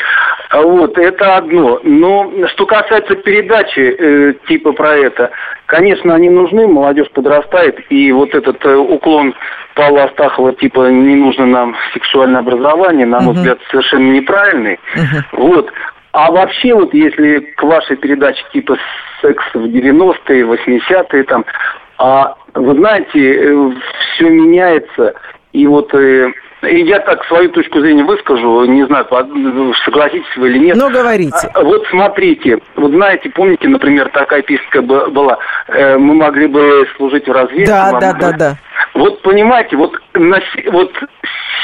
А 0.50 0.62
Вот, 0.62 0.96
это 0.96 1.36
одно. 1.36 1.80
Но 1.82 2.32
что 2.48 2.64
касается 2.64 3.14
передачи 3.16 3.80
э, 3.80 4.34
типа 4.48 4.72
про 4.72 4.96
это, 4.96 5.30
конечно, 5.66 6.14
они 6.14 6.30
нужны, 6.30 6.66
молодежь 6.66 7.10
подрастает, 7.10 7.78
и 7.90 8.10
вот 8.12 8.34
этот 8.34 8.64
э, 8.64 8.74
уклон 8.74 9.34
Павла 9.74 10.04
Астахова, 10.04 10.54
типа, 10.54 10.88
не 10.88 11.16
нужно 11.16 11.46
нам 11.46 11.76
сексуальное 11.92 12.40
образование, 12.40 13.06
на 13.06 13.20
мой 13.20 13.32
Мгм. 13.32 13.36
взгляд, 13.36 13.58
совершенно 13.70 14.10
неправильный. 14.10 14.80
Мгм. 14.94 15.24
Вот. 15.32 15.70
А 16.12 16.32
вообще, 16.32 16.74
вот 16.74 16.94
если 16.94 17.40
к 17.40 17.62
вашей 17.62 17.96
передаче 17.96 18.42
типа 18.52 18.76
секс 19.20 19.44
в 19.52 19.66
90-е, 19.66 20.44
80-е, 20.44 21.24
там, 21.24 21.44
а, 21.98 22.36
вы 22.54 22.74
знаете, 22.74 23.74
все 24.14 24.28
меняется, 24.30 25.14
и 25.52 25.66
вот 25.66 25.92
э, 25.94 26.32
я 26.62 26.98
так 27.00 27.24
свою 27.26 27.50
точку 27.50 27.80
зрения 27.80 28.04
выскажу, 28.04 28.64
не 28.64 28.84
знаю, 28.86 29.06
согласитесь 29.84 30.36
вы 30.36 30.50
или 30.50 30.58
нет. 30.58 30.76
Ну, 30.76 30.90
говорите. 30.90 31.50
А, 31.54 31.62
Вот 31.62 31.86
смотрите, 31.88 32.58
вот 32.76 32.90
знаете, 32.92 33.30
помните, 33.30 33.68
например, 33.68 34.08
такая 34.10 34.42
песня 34.42 34.82
была, 34.82 35.38
э, 35.68 35.96
мы 35.96 36.14
могли 36.14 36.46
бы 36.46 36.86
служить 36.96 37.28
в 37.28 37.32
разведке. 37.32 37.66
Да, 37.66 37.98
да, 38.00 38.12
да, 38.12 38.32
да. 38.32 38.56
Вот 38.94 39.22
понимаете, 39.22 39.76
вот, 39.76 39.92
на 40.14 40.40
вот 40.72 40.92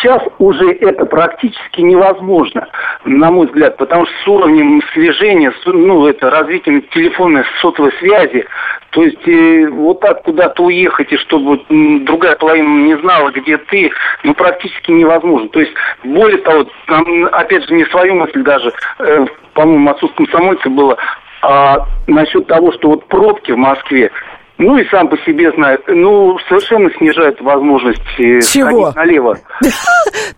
сейчас 0.04 0.22
уже 0.38 0.70
это 0.72 1.06
практически 1.06 1.80
невозможно, 1.80 2.68
на 3.04 3.30
мой 3.30 3.46
взгляд, 3.46 3.76
потому 3.76 4.06
что 4.06 4.14
с 4.22 4.28
уровнем 4.28 4.82
слежения, 4.92 5.52
ну, 5.66 6.06
это 6.06 6.30
развитием 6.30 6.82
телефонной 6.92 7.44
сотовой 7.60 7.92
связи, 7.98 8.46
то 8.94 9.02
есть 9.02 9.26
э, 9.26 9.66
вот 9.70 9.98
так 10.00 10.22
куда-то 10.22 10.62
уехать, 10.62 11.12
и 11.12 11.16
чтобы 11.16 11.60
другая 12.04 12.36
половина 12.36 12.84
не 12.84 12.96
знала, 12.98 13.30
где 13.30 13.56
ты, 13.56 13.90
ну, 14.22 14.34
практически 14.34 14.92
невозможно. 14.92 15.48
То 15.48 15.60
есть, 15.60 15.72
более 16.04 16.38
того, 16.38 16.68
там, 16.86 17.24
опять 17.32 17.66
же, 17.66 17.74
не 17.74 17.84
свою 17.86 18.14
мысль 18.14 18.42
даже, 18.44 18.72
э, 19.00 19.26
по-моему, 19.54 19.90
отцу 19.90 20.08
комсомольце 20.10 20.68
было, 20.68 20.96
а 21.42 21.88
насчет 22.06 22.46
того, 22.46 22.70
что 22.72 22.90
вот 22.90 23.08
пробки 23.08 23.50
в 23.50 23.56
Москве, 23.56 24.12
ну 24.58 24.76
и 24.78 24.84
сам 24.88 25.08
по 25.08 25.16
себе 25.18 25.50
знаю, 25.52 25.80
ну 25.88 26.38
совершенно 26.48 26.90
снижает 26.98 27.40
возможность 27.40 28.02
Чего? 28.16 28.92
налево. 28.94 29.36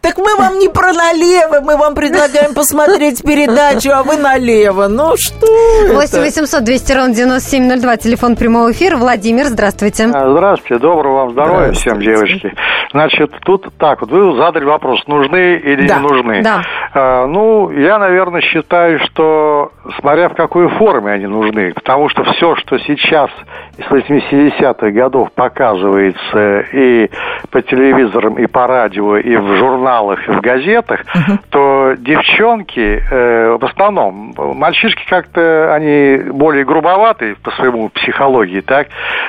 Так 0.01 0.19
мы 0.19 0.37
вам 0.37 0.59
не 0.59 0.69
про 0.69 0.93
налево, 0.93 1.61
мы 1.63 1.77
вам 1.77 1.95
предлагаем 1.95 2.55
посмотреть 2.55 3.23
передачу, 3.23 3.91
а 3.93 4.03
вы 4.05 4.17
налево. 4.17 4.87
Ну 4.89 5.17
что 5.17 5.47
8 5.93 5.97
это? 5.97 6.21
800 6.21 6.65
200 6.65 6.93
ровно 6.93 7.15
9702. 7.15 7.97
Телефон 7.97 8.37
прямого 8.37 8.71
эфира. 8.71 8.97
Владимир, 8.97 9.45
здравствуйте. 9.47 10.05
А, 10.15 10.31
Здравствуйте, 10.31 10.81
доброго 10.81 11.15
вам 11.17 11.31
здоровья 11.33 11.73
всем, 11.73 11.99
девочки. 12.01 12.53
Значит, 12.93 13.33
тут 13.45 13.67
так 13.79 14.01
вот, 14.01 14.11
вы 14.11 14.37
задали 14.37 14.65
вопрос, 14.65 15.05
нужны 15.07 15.57
или 15.57 15.87
Да, 15.89 15.97
не 15.97 16.03
нужны. 16.03 16.43
да. 16.43 16.63
А, 16.95 17.27
ну, 17.27 17.71
я, 17.71 17.99
наверное, 17.99 18.41
считаю, 18.43 19.01
что 19.07 19.73
смотря 20.01 20.29
в 20.29 20.35
какой 20.35 20.69
форме 20.79 21.13
они 21.13 21.27
нужны, 21.27 21.73
потому 21.75 22.09
что 22.11 22.23
все, 22.33 22.55
что 22.57 22.79
сейчас 22.79 23.31
из 23.77 23.85
80-х 24.09 24.91
годов 24.91 25.33
показывается 25.33 26.61
и 26.73 27.11
по 27.51 27.63
телевизорам, 27.63 28.35
и 28.35 28.47
по 28.47 28.67
радио, 28.67 29.17
и 29.17 29.37
в 29.37 29.57
журналах 29.57 30.29
и 30.29 30.33
в 30.33 30.41
газетах, 30.41 31.01
uh-huh. 31.01 31.39
то 31.51 31.95
девчонки, 31.99 33.03
э, 33.11 33.57
в 33.59 33.65
основном, 33.65 34.35
мальчишки 34.37 35.05
как-то, 35.09 35.75
они 35.75 36.31
более 36.31 36.65
грубоватые 36.65 37.37
по 37.37 37.51
своему 37.53 37.89
психологии, 37.91 38.61
так, 38.61 38.89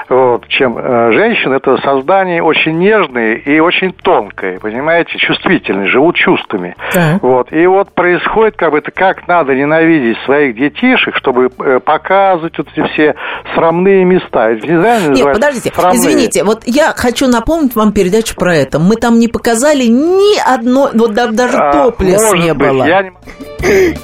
вот, 0.09 0.47
чем 0.47 0.77
э, 0.77 1.11
женщины. 1.13 1.55
Это 1.55 1.77
создание 1.77 2.43
очень 2.43 2.77
нежные 2.77 3.37
и 3.37 3.59
очень 3.59 3.91
тонкое, 3.93 4.59
понимаете, 4.59 5.17
чувствительные, 5.17 5.87
живут 5.87 6.15
чувствами. 6.15 6.75
Uh-huh. 6.93 7.19
Вот, 7.21 7.51
и 7.51 7.65
вот 7.67 7.93
происходит, 7.93 8.55
как 8.55 8.71
бы, 8.71 8.79
это 8.79 8.91
как 8.91 9.27
надо 9.27 9.55
ненавидеть 9.55 10.17
своих 10.25 10.55
детишек, 10.55 11.15
чтобы 11.15 11.49
э, 11.59 11.79
показывать 11.79 12.57
вот 12.57 12.67
эти 12.75 12.87
все 12.93 13.15
срамные 13.55 14.05
места. 14.05 14.51
Это 14.51 14.66
не 14.73 15.21
Нет, 15.21 15.33
подождите, 15.33 15.71
срамные. 15.73 15.99
извините, 15.99 16.43
вот 16.43 16.63
я 16.65 16.93
хочу 16.95 17.27
напомнить 17.27 17.75
вам 17.75 17.91
передачу 17.91 18.35
про 18.35 18.55
это. 18.55 18.79
Мы 18.79 18.95
там 18.95 19.19
не 19.19 19.27
показали 19.27 19.85
ни 19.85 20.37
одно, 20.39 20.89
вот 20.93 21.13
даже 21.13 21.57
а, 21.57 21.71
топлес 21.71 22.21
не 22.33 22.53
быть, 22.53 22.67
было. 22.67 22.85
Я 22.85 23.03
не... 23.03 23.97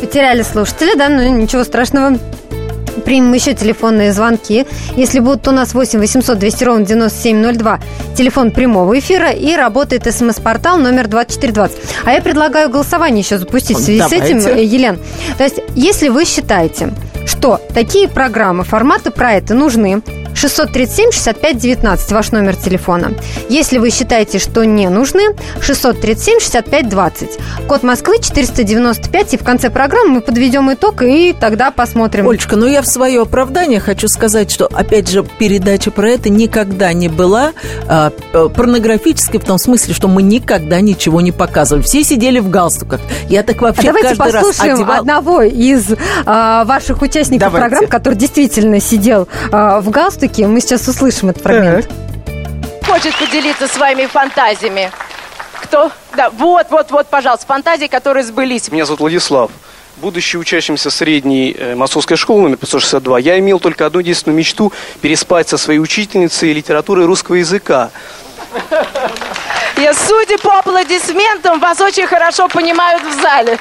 Потеряли 0.00 0.42
слушателя, 0.42 0.96
да, 0.96 1.08
ну 1.08 1.22
ничего 1.22 1.64
страшного. 1.64 2.18
Примем 3.04 3.32
еще 3.32 3.54
телефонные 3.54 4.12
звонки. 4.12 4.66
Если 4.96 5.20
будут 5.20 5.46
у 5.48 5.52
нас 5.52 5.74
8 5.74 5.98
800 5.98 6.38
200 6.38 6.64
ровно 6.64 6.86
9702, 6.86 7.80
телефон 8.16 8.50
прямого 8.50 8.98
эфира 8.98 9.30
и 9.30 9.54
работает 9.54 10.12
смс-портал 10.12 10.78
номер 10.78 11.08
2420. 11.08 11.78
А 12.04 12.12
я 12.12 12.20
предлагаю 12.20 12.70
голосование 12.70 13.22
еще 13.22 13.38
запустить 13.38 13.78
в 13.78 13.82
связи 13.82 14.00
Давайте. 14.00 14.40
с 14.40 14.46
этим, 14.46 14.56
Елен. 14.56 14.98
То 15.38 15.44
есть, 15.44 15.60
если 15.74 16.08
вы 16.08 16.24
считаете, 16.24 16.92
что 17.26 17.60
такие 17.74 18.08
программы 18.08 18.64
формата 18.64 19.10
про 19.10 19.32
это 19.32 19.54
нужны, 19.54 20.02
637 20.34 21.12
65 21.12 21.58
19 21.58 22.12
ваш 22.12 22.32
номер 22.32 22.56
телефона. 22.56 23.12
Если 23.48 23.78
вы 23.78 23.90
считаете, 23.90 24.38
что 24.38 24.64
не 24.64 24.88
нужны, 24.88 25.34
637 25.60 26.40
65 26.40 26.88
20. 26.88 27.28
Код 27.66 27.82
Москвы 27.82 28.18
495. 28.20 29.34
И 29.34 29.36
в 29.36 29.44
конце 29.44 29.70
программы 29.70 30.14
мы 30.14 30.20
подведем 30.20 30.72
итог 30.72 31.02
и 31.02 31.34
тогда 31.38 31.70
посмотрим. 31.70 32.28
Олечка, 32.28 32.56
ну 32.56 32.66
я 32.66 32.82
в 32.82 32.86
свое 32.86 33.22
оправдание 33.22 33.80
хочу 33.80 34.08
сказать, 34.08 34.50
что, 34.50 34.66
опять 34.66 35.08
же, 35.08 35.24
передача 35.38 35.90
про 35.90 36.10
это 36.10 36.30
никогда 36.30 36.92
не 36.92 37.08
была 37.08 37.52
а, 37.86 38.10
порнографической 38.32 39.40
в 39.40 39.44
том 39.44 39.58
смысле, 39.58 39.94
что 39.94 40.08
мы 40.08 40.22
никогда 40.22 40.80
ничего 40.80 41.20
не 41.20 41.32
показывали. 41.32 41.82
Все 41.82 42.02
сидели 42.02 42.38
в 42.38 42.48
галстуках. 42.50 43.00
Я 43.28 43.42
так 43.42 43.60
вообще 43.60 43.82
а 43.82 43.92
давайте 43.92 44.08
каждый 44.16 44.32
послушаем 44.32 44.70
раз 44.70 44.80
одевал... 44.80 45.00
одного 45.00 45.42
из 45.42 45.86
а, 46.24 46.64
ваших 46.64 47.02
участников 47.02 47.52
давайте. 47.52 47.68
программ, 47.68 47.90
который 47.90 48.14
действительно 48.14 48.80
сидел 48.80 49.28
а, 49.52 49.80
в 49.80 49.90
галстуке 49.90 50.19
галстуки. 50.20 50.44
Мы 50.44 50.60
сейчас 50.60 50.86
услышим 50.88 51.30
этот 51.30 51.42
фрагмент. 51.42 51.88
Хочет 52.86 53.14
поделиться 53.16 53.68
своими 53.68 54.06
фантазиями. 54.06 54.90
Кто? 55.62 55.92
Да, 56.16 56.30
вот, 56.30 56.66
вот, 56.70 56.90
вот, 56.90 57.06
пожалуйста, 57.06 57.46
фантазии, 57.46 57.86
которые 57.86 58.24
сбылись. 58.24 58.70
Меня 58.70 58.84
зовут 58.84 59.00
Владислав. 59.00 59.50
Будучи 59.96 60.36
учащимся 60.36 60.90
средней 60.90 61.54
э, 61.56 61.74
московской 61.74 62.16
школы 62.16 62.42
номер 62.42 62.56
562, 62.56 63.18
я 63.18 63.38
имел 63.38 63.60
только 63.60 63.84
одну 63.84 64.00
единственную 64.00 64.38
мечту– 64.38 64.72
переспать 65.02 65.48
со 65.48 65.58
своей 65.58 65.78
учительницей 65.78 66.54
литературы 66.54 67.04
русского 67.04 67.34
языка. 67.34 67.90
И 69.76 69.90
судя 69.94 70.38
по 70.38 70.58
аплодисментам, 70.58 71.60
вас 71.60 71.80
очень 71.80 72.06
хорошо 72.06 72.48
понимают 72.48 73.02
в 73.02 73.20
зале. 73.20 73.58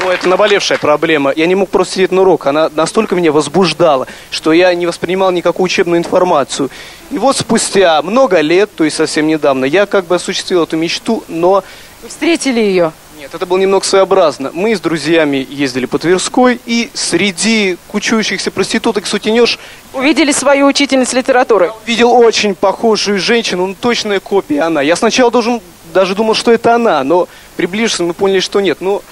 Ну, 0.00 0.10
это 0.10 0.28
наболевшая 0.28 0.78
проблема. 0.78 1.32
Я 1.34 1.46
не 1.46 1.54
мог 1.54 1.70
просто 1.70 1.94
сидеть 1.94 2.12
на 2.12 2.22
урок. 2.22 2.46
Она 2.46 2.70
настолько 2.74 3.16
меня 3.16 3.32
возбуждала, 3.32 4.06
что 4.30 4.52
я 4.52 4.72
не 4.74 4.86
воспринимал 4.86 5.30
никакую 5.32 5.64
учебную 5.64 5.98
информацию. 5.98 6.70
И 7.10 7.18
вот 7.18 7.36
спустя 7.36 8.00
много 8.02 8.40
лет, 8.40 8.70
то 8.74 8.84
есть 8.84 8.96
совсем 8.96 9.26
недавно, 9.26 9.64
я 9.64 9.86
как 9.86 10.06
бы 10.06 10.14
осуществил 10.14 10.62
эту 10.62 10.76
мечту, 10.76 11.24
но... 11.26 11.64
Вы 12.02 12.08
встретили 12.08 12.60
ее? 12.60 12.92
Нет, 13.18 13.34
это 13.34 13.46
было 13.46 13.58
немного 13.58 13.84
своеобразно. 13.84 14.52
Мы 14.54 14.76
с 14.76 14.80
друзьями 14.80 15.44
ездили 15.50 15.86
по 15.86 15.98
Тверской, 15.98 16.60
и 16.64 16.88
среди 16.94 17.76
кучующихся 17.88 18.52
проституток 18.52 19.06
сутенеж... 19.06 19.58
Увидели 19.92 20.30
свою 20.30 20.66
учительницу 20.68 21.16
литературы? 21.16 21.72
Видел 21.84 22.12
очень 22.12 22.54
похожую 22.54 23.18
женщину, 23.18 23.66
ну, 23.66 23.74
точная 23.78 24.20
копия 24.20 24.62
она. 24.62 24.80
Я 24.82 24.94
сначала 24.94 25.32
должен, 25.32 25.60
даже 25.92 26.14
думал, 26.14 26.34
что 26.34 26.52
это 26.52 26.76
она, 26.76 27.02
но 27.02 27.26
приближившись, 27.56 28.00
мы 28.00 28.14
поняли, 28.14 28.38
что 28.38 28.60
нет. 28.60 28.80
Но 28.80 29.02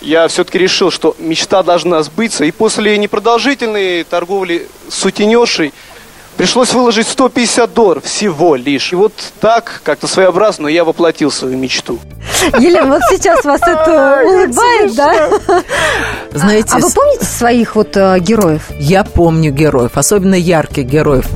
я 0.00 0.28
все-таки 0.28 0.58
решил, 0.58 0.90
что 0.90 1.14
мечта 1.18 1.62
должна 1.62 2.02
сбыться. 2.02 2.44
И 2.44 2.50
после 2.50 2.96
непродолжительной 2.98 4.04
торговли 4.04 4.68
сутенешей 4.88 5.72
Пришлось 6.38 6.72
выложить 6.72 7.08
150 7.08 7.74
долларов 7.74 8.04
всего 8.04 8.54
лишь. 8.54 8.92
И 8.92 8.96
вот 8.96 9.12
так, 9.40 9.80
как-то 9.82 10.06
своеобразно, 10.06 10.68
я 10.68 10.84
воплотил 10.84 11.32
свою 11.32 11.58
мечту. 11.58 11.98
Елена, 12.60 12.86
вот 12.86 13.02
сейчас 13.10 13.44
вас 13.44 13.60
это 13.60 14.22
улыбает, 14.24 14.94
да? 14.94 15.30
Знаете, 16.32 16.70
а 16.74 16.78
вы 16.78 16.90
помните 16.92 17.24
своих 17.24 17.74
вот 17.74 17.96
э, 17.96 18.20
героев? 18.20 18.70
Я 18.78 19.02
помню 19.02 19.50
героев, 19.50 19.92
особенно 19.96 20.36
ярких 20.36 20.84
героев. 20.84 21.26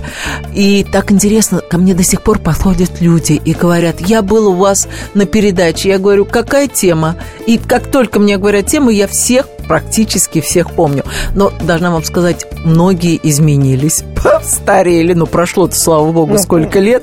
И 0.54 0.86
так 0.90 1.10
интересно, 1.10 1.60
ко 1.60 1.78
мне 1.78 1.94
до 1.94 2.04
сих 2.04 2.22
пор 2.22 2.38
подходят 2.38 3.00
люди 3.00 3.32
и 3.44 3.54
говорят, 3.54 4.00
я 4.00 4.22
был 4.22 4.50
у 4.50 4.54
вас 4.54 4.86
на 5.14 5.26
передаче. 5.26 5.88
Я 5.88 5.98
говорю, 5.98 6.26
какая 6.26 6.68
тема? 6.68 7.16
И 7.46 7.58
как 7.58 7.90
только 7.90 8.20
мне 8.20 8.38
говорят 8.38 8.66
тему, 8.66 8.90
я 8.90 9.08
всех 9.08 9.46
практически 9.66 10.40
всех 10.40 10.72
помню. 10.72 11.04
Но 11.34 11.50
должна 11.62 11.90
вам 11.90 12.04
сказать, 12.04 12.46
многие 12.64 13.18
изменились, 13.22 14.04
старели, 14.92 15.14
ну 15.14 15.26
прошло-то, 15.26 15.74
слава 15.74 16.12
богу, 16.12 16.38
сколько 16.38 16.78
лет. 16.78 17.02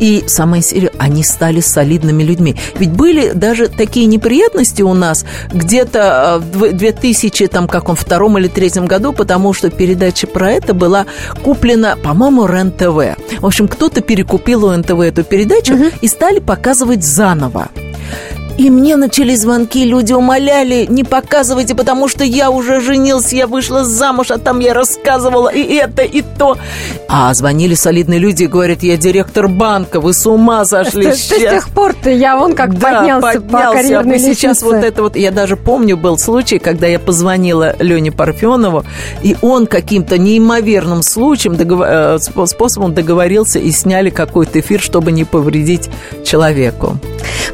И 0.00 0.24
самое 0.26 0.62
интересное, 0.62 0.92
они 0.98 1.22
стали 1.22 1.60
солидными 1.60 2.22
людьми. 2.22 2.56
Ведь 2.78 2.90
были 2.90 3.32
даже 3.32 3.68
такие 3.68 4.06
неприятности 4.06 4.82
у 4.82 4.94
нас 4.94 5.24
где-то 5.52 6.34
а, 6.34 6.38
в 6.38 6.72
2000, 6.72 7.46
там, 7.46 7.68
каком, 7.68 7.94
втором 7.94 8.38
или 8.38 8.48
третьем 8.48 8.86
году, 8.86 9.12
потому 9.12 9.52
что 9.52 9.70
передача 9.70 10.26
про 10.26 10.50
это 10.50 10.74
была 10.74 11.06
куплена, 11.42 11.96
по-моему, 11.96 12.46
РЕН-ТВ. 12.46 13.40
В 13.40 13.46
общем, 13.46 13.68
кто-то 13.68 14.00
перекупил 14.00 14.64
у 14.64 14.76
НТВ 14.76 15.00
эту 15.00 15.22
передачу 15.22 15.74
угу. 15.74 15.84
и 16.00 16.08
стали 16.08 16.40
показывать 16.40 17.04
заново. 17.04 17.68
И 18.60 18.68
мне 18.68 18.96
начали 18.96 19.34
звонки, 19.36 19.86
люди 19.86 20.12
умоляли, 20.12 20.84
не 20.86 21.02
показывайте, 21.02 21.74
потому 21.74 22.08
что 22.08 22.24
я 22.24 22.50
уже 22.50 22.82
женился, 22.82 23.34
я 23.34 23.46
вышла 23.46 23.86
замуж, 23.86 24.30
а 24.30 24.36
там 24.36 24.60
я 24.60 24.74
рассказывала 24.74 25.48
и 25.48 25.62
это, 25.62 26.02
и 26.02 26.20
то. 26.20 26.58
А 27.08 27.32
звонили 27.32 27.72
солидные 27.72 28.18
люди 28.18 28.42
и 28.42 28.46
говорят, 28.46 28.82
я 28.82 28.98
директор 28.98 29.48
банка, 29.48 29.98
вы 29.98 30.12
с 30.12 30.26
ума 30.26 30.66
сошли. 30.66 31.10
С, 31.14 31.28
тех 31.28 31.70
пор-то 31.70 32.10
я 32.10 32.36
вон 32.36 32.54
как 32.54 32.78
поднялся, 32.78 33.40
поднялся 33.40 33.40
по 33.40 33.72
карьерной 33.72 34.16
а 34.16 34.18
сейчас 34.18 34.60
вот 34.60 34.74
это 34.74 35.04
вот, 35.04 35.16
я 35.16 35.30
даже 35.30 35.56
помню, 35.56 35.96
был 35.96 36.18
случай, 36.18 36.58
когда 36.58 36.86
я 36.86 36.98
позвонила 36.98 37.74
Лене 37.78 38.12
Парфенову, 38.12 38.84
и 39.22 39.38
он 39.40 39.68
каким-то 39.68 40.18
неимоверным 40.18 41.00
случаем, 41.00 41.56
договор... 41.56 41.86
Э, 41.88 42.18
способом 42.44 42.92
договорился 42.92 43.58
и 43.58 43.70
сняли 43.70 44.10
какой-то 44.10 44.60
эфир, 44.60 44.82
чтобы 44.82 45.12
не 45.12 45.24
повредить 45.24 45.88
человеку. 46.26 46.98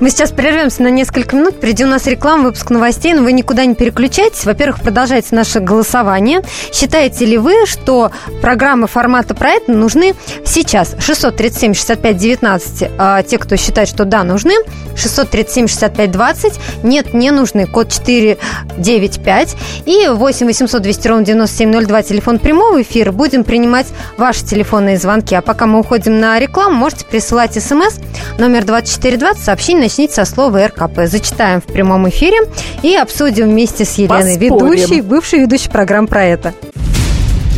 Мы 0.00 0.10
сейчас 0.10 0.30
прервемся 0.32 0.82
на 0.82 0.95
несколько 0.96 1.36
минут. 1.36 1.56
Впереди 1.56 1.84
у 1.84 1.88
нас 1.88 2.06
реклама, 2.06 2.44
выпуск 2.44 2.70
новостей, 2.70 3.14
но 3.14 3.22
вы 3.22 3.32
никуда 3.32 3.64
не 3.64 3.74
переключайтесь. 3.74 4.44
Во-первых, 4.44 4.80
продолжайте 4.80 5.36
наше 5.36 5.60
голосование. 5.60 6.42
Считаете 6.72 7.26
ли 7.26 7.38
вы, 7.38 7.66
что 7.66 8.10
программы 8.40 8.88
формата 8.88 9.34
проекта 9.34 9.72
нужны 9.72 10.14
сейчас? 10.44 10.96
637 10.98 11.74
65 11.74 12.16
19. 12.16 12.90
А 12.98 13.22
те, 13.22 13.38
кто 13.38 13.56
считает, 13.56 13.88
что 13.88 14.04
да, 14.04 14.24
нужны. 14.24 14.54
637 14.96 15.68
65 15.68 16.10
20. 16.10 16.60
Нет, 16.82 17.14
не 17.14 17.30
нужны. 17.30 17.66
Код 17.66 17.90
495. 17.90 19.56
И 19.84 20.08
8 20.08 20.46
800 20.46 20.82
200 20.82 21.08
ровно 21.08 21.24
9702. 21.24 22.02
Телефон 22.02 22.38
прямого 22.38 22.80
эфира. 22.80 23.12
Будем 23.12 23.44
принимать 23.44 23.86
ваши 24.16 24.44
телефонные 24.44 24.96
звонки. 24.96 25.34
А 25.34 25.42
пока 25.42 25.66
мы 25.66 25.78
уходим 25.78 26.18
на 26.18 26.38
рекламу, 26.38 26.74
можете 26.74 27.04
присылать 27.04 27.62
смс 27.62 27.98
номер 28.38 28.64
2420. 28.64 29.44
Сообщение 29.44 29.84
начните 29.84 30.14
со 30.14 30.24
слова 30.24 30.56
РКП. 30.86 31.00
Зачитаем 31.06 31.60
в 31.60 31.64
прямом 31.64 32.08
эфире 32.08 32.38
и 32.82 32.94
обсудим 32.94 33.50
вместе 33.50 33.84
с 33.84 33.98
Еленой, 33.98 34.38
Поспорим. 34.38 34.72
ведущей, 34.72 35.00
бывшей 35.00 35.40
ведущей 35.40 35.68
программ 35.68 36.06
про 36.06 36.24
это. 36.24 36.54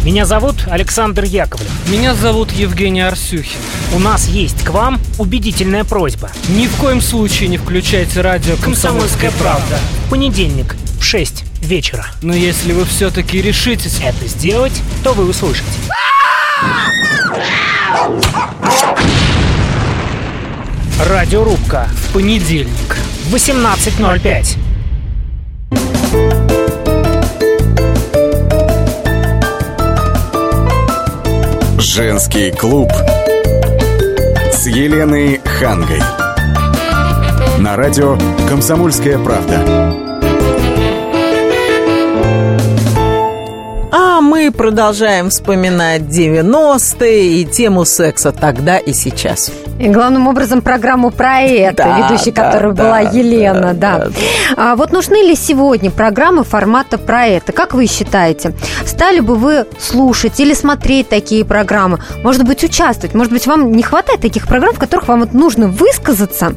Меня 0.04 0.24
зовут 0.24 0.56
Александр 0.70 1.24
Яковлев. 1.24 1.68
Меня 1.90 2.14
зовут 2.14 2.52
Евгений 2.52 3.02
Арсюхин. 3.02 3.58
У 3.94 3.98
нас 3.98 4.26
есть 4.26 4.64
к 4.64 4.70
вам 4.70 4.98
убедительная 5.18 5.84
просьба. 5.84 6.30
Ни 6.48 6.66
в 6.66 6.76
коем 6.76 7.00
случае 7.00 7.48
не 7.48 7.58
включайте 7.58 8.20
радио 8.20 8.54
«Комсомольская, 8.56 9.32
правда». 9.38 9.78
В 10.06 10.10
понедельник 10.10 10.76
в 10.98 11.04
6 11.04 11.44
вечера. 11.60 12.06
Но 12.22 12.34
если 12.34 12.72
вы 12.72 12.84
все-таки 12.84 13.42
решитесь 13.42 14.00
это 14.02 14.26
сделать, 14.26 14.80
то 15.04 15.12
вы 15.12 15.28
услышите. 15.28 15.68
Радиорубка. 21.06 21.86
В 21.94 22.12
понедельник. 22.12 22.96
18.05. 23.30 24.56
Женский 31.78 32.50
клуб 32.50 32.90
с 34.52 34.66
Еленой 34.66 35.40
Хангой. 35.44 36.02
На 37.60 37.76
радио 37.76 38.18
«Комсомольская 38.48 39.18
правда». 39.18 39.94
А 43.92 44.20
мы 44.20 44.50
продолжаем 44.50 45.30
вспоминать 45.30 46.02
90-е 46.02 47.40
и 47.40 47.44
тему 47.44 47.84
секса 47.84 48.32
тогда 48.32 48.78
и 48.78 48.92
сейчас. 48.92 49.52
И 49.78 49.88
главным 49.88 50.26
образом 50.26 50.60
программу 50.60 51.10
про 51.10 51.40
это, 51.40 51.84
Да, 51.84 51.98
ведущей 51.98 52.32
да, 52.32 52.50
которой 52.50 52.74
да, 52.74 52.82
была 52.82 53.02
да, 53.02 53.10
Елена, 53.10 53.74
да. 53.74 53.98
да, 53.98 54.08
А 54.56 54.76
вот 54.76 54.92
нужны 54.92 55.16
ли 55.16 55.36
сегодня 55.36 55.90
программы 55.90 56.42
формата 56.42 56.98
про 56.98 57.26
это? 57.26 57.52
Как 57.52 57.74
вы 57.74 57.86
считаете? 57.86 58.54
Стали 58.84 59.20
бы 59.20 59.36
вы 59.36 59.66
слушать 59.78 60.40
или 60.40 60.52
смотреть 60.52 61.08
такие 61.08 61.44
программы? 61.44 62.00
Может 62.24 62.44
быть, 62.44 62.64
участвовать? 62.64 63.14
Может 63.14 63.32
быть, 63.32 63.46
вам 63.46 63.70
не 63.70 63.82
хватает 63.82 64.20
таких 64.20 64.48
программ, 64.48 64.74
в 64.74 64.78
которых 64.78 65.06
вам 65.06 65.20
вот 65.20 65.32
нужно 65.32 65.68
высказаться, 65.68 66.54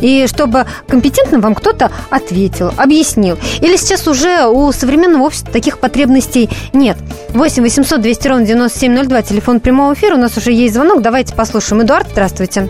и 0.00 0.26
чтобы 0.26 0.66
компетентно 0.88 1.40
вам 1.40 1.54
кто-то 1.54 1.90
ответил, 2.08 2.72
объяснил? 2.78 3.38
Или 3.60 3.76
сейчас 3.76 4.08
уже 4.08 4.46
у 4.46 4.72
современного 4.72 5.24
общества 5.24 5.52
таких 5.52 5.78
потребностей 5.78 6.48
нет? 6.72 6.96
8 7.30 7.62
800 7.62 8.00
200 8.00 8.28
ровно 8.28 8.46
9702, 8.46 9.22
телефон 9.22 9.60
прямого 9.60 9.92
эфира. 9.94 10.14
У 10.14 10.18
нас 10.18 10.36
уже 10.36 10.52
есть 10.52 10.74
звонок. 10.74 11.02
Давайте 11.02 11.34
послушаем. 11.34 11.82
Эдуард, 11.82 12.08
здравствуйте. 12.10 12.61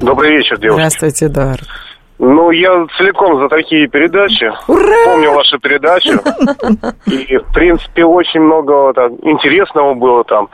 Добрый 0.00 0.36
вечер, 0.36 0.58
девушка. 0.58 0.80
Здравствуйте, 0.80 1.26
Эдуард. 1.26 1.62
Ну, 2.24 2.52
я 2.52 2.86
целиком 2.98 3.40
за 3.40 3.48
такие 3.48 3.88
передачи. 3.88 4.48
Помню 4.66 5.32
вашу 5.32 5.58
передачу. 5.58 6.12
И, 7.06 7.36
в 7.36 7.52
принципе, 7.52 8.04
очень 8.04 8.40
много 8.40 8.92
так, 8.92 9.10
интересного 9.22 9.94
было 9.94 10.22
там. 10.22 10.48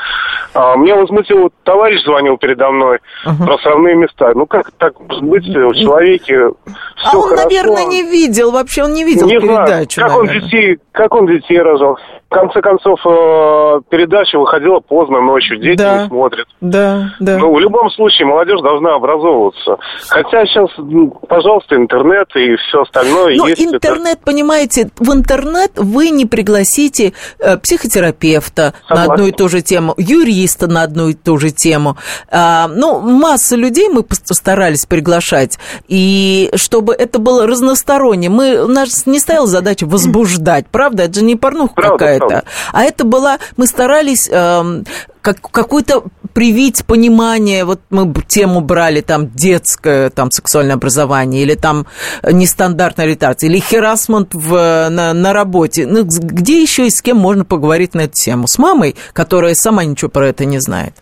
А, 0.55 0.77
меня 0.77 0.97
возмутил, 0.97 1.53
товарищ 1.65 2.03
звонил 2.05 2.39
передо 2.39 2.71
мной 2.71 3.01
про 3.23 3.59
сравные 3.59 3.97
места. 3.97 4.33
Ну, 4.35 4.47
как 4.47 4.71
так 4.79 4.99
может 4.99 5.25
быть 5.25 5.45
в 5.47 5.75
человеке 5.75 6.53
все 6.97 7.11
а 7.13 7.19
он, 7.19 7.29
хорошо? 7.29 7.45
наверное, 7.45 7.85
не 7.85 8.03
видел, 8.03 8.51
вообще 8.51 8.85
он 8.85 8.95
не 8.95 9.05
видел 9.05 9.27
Не 9.27 9.39
передачу. 9.39 10.01
знаю, 10.01 10.11
как 10.11 10.19
он 10.19 10.27
детей, 10.29 10.79
как 10.93 11.15
он 11.15 11.27
детей 11.27 11.61
рожал. 11.61 11.99
В 12.31 12.35
конце 12.35 12.61
концов, 12.61 13.01
э, 13.07 13.81
передача 13.89 14.39
выходила 14.39 14.81
поздно 14.81 15.23
ночью, 15.23 15.59
дети 15.59 15.79
Да. 15.79 16.03
не 16.03 16.09
смотрят. 16.09 16.47
Да, 16.61 17.15
да. 17.21 17.39
Ну, 17.39 17.55
в 17.55 17.59
любом 17.59 17.89
случае, 17.91 18.27
молодежь 18.27 18.61
должна 18.61 18.97
образовываться. 18.97 19.79
Хотя 20.09 20.45
сейчас, 20.45 20.69
м, 20.79 21.11
пожалуйста, 21.27 21.77
интернет 21.77 22.27
и 22.37 22.57
все 22.57 22.83
остальное 22.83 23.35
Но 23.35 23.49
есть. 23.49 23.63
это- 23.63 23.77
интернет, 23.77 24.19
понимаете, 24.23 24.91
в 24.99 25.11
интернет 25.15 25.73
вы 25.77 26.11
не 26.11 26.27
пригласите 26.27 27.15
э, 27.41 27.57
психотерапевта 27.57 28.75
на 28.91 28.97
Согласен. 28.97 29.13
одну 29.13 29.27
и 29.29 29.33
ту 29.33 29.49
же 29.49 29.63
тему, 29.63 29.95
юриста 29.97 30.67
на 30.67 30.83
одну 30.83 31.09
и 31.09 31.15
ту 31.15 31.39
же 31.39 31.51
тему. 31.51 31.97
А, 32.31 32.69
ну, 32.69 33.01
масса 33.01 33.57
людей 33.57 33.89
мы 33.89 34.03
постарались 34.03 34.85
приглашать, 34.85 35.59
и 35.89 36.51
чтобы 36.57 36.93
это 36.95 37.21
было 37.21 37.47
разносторонне. 37.47 38.29
Мы, 38.29 38.63
у 38.63 38.69
нас 38.69 39.07
не 39.07 39.19
стояла 39.19 39.47
задача 39.47 39.87
возбуждать, 39.87 40.67
правда? 40.71 41.05
Это 41.05 41.15
же 41.21 41.25
не 41.25 41.37
порнуха 41.37 41.73
Правда, 41.75 42.18
правда. 42.19 42.45
А 42.73 42.85
это 42.85 43.05
была, 43.05 43.39
мы 43.57 43.67
старались 43.67 44.29
эм, 44.31 44.85
как, 45.23 45.41
какую-то 45.41 46.05
привить 46.33 46.85
понимание, 46.85 47.65
вот 47.65 47.81
мы 47.91 48.13
тему 48.27 48.61
брали 48.61 49.01
там 49.01 49.31
детское 49.31 50.11
там 50.11 50.31
сексуальное 50.31 50.77
образование 50.77 51.43
или 51.43 51.55
там 51.55 51.87
э, 52.23 52.33
нестандартная 52.33 53.07
ориентация, 53.07 53.49
или 53.49 53.59
херасмент 53.59 54.35
в, 54.35 54.89
на, 54.89 55.13
на 55.13 55.33
работе. 55.33 55.87
Ну, 55.87 56.05
где 56.05 56.63
еще 56.63 56.87
и 56.87 56.91
с 56.91 57.03
кем 57.03 57.17
можно 57.17 57.45
поговорить 57.45 57.95
на 57.95 58.03
эту 58.03 58.15
тему? 58.15 58.47
С 58.47 58.59
мамой, 58.59 58.97
которая 59.13 59.55
сама 59.55 59.85
ничего 59.85 60.11
про 60.11 60.29
это 60.29 60.45
не 60.45 60.61
знает. 60.61 60.95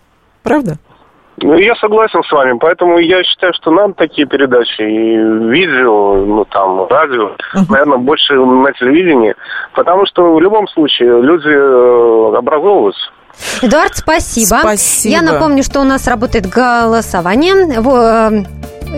Правда? 0.43 0.79
Ну, 1.43 1.55
я 1.59 1.75
согласен 1.77 2.23
с 2.23 2.33
вами, 2.33 2.57
поэтому 2.59 2.99
я 2.99 3.23
считаю, 3.23 3.53
что 3.55 3.71
нам 3.71 3.93
такие 3.93 4.27
передачи 4.27 4.81
и 4.81 5.17
видео, 5.51 6.15
ну 6.25 6.45
там, 6.47 6.87
радио, 6.89 7.33
наверное, 7.69 7.99
больше 7.99 8.35
на 8.35 8.73
телевидении, 8.73 9.35
потому 9.75 10.07
что 10.07 10.35
в 10.35 10.41
любом 10.41 10.67
случае 10.69 11.21
люди 11.21 11.49
э, 11.49 12.37
образовываются. 12.37 13.11
Эдуард, 13.63 13.97
спасибо. 13.97 14.59
Спасибо. 14.61 15.13
Я 15.15 15.23
напомню, 15.23 15.63
что 15.63 15.81
у 15.81 15.85
нас 15.85 16.07
работает 16.07 16.49
голосование. 16.49 17.81
Во- 17.81 18.31
э, 18.31 18.45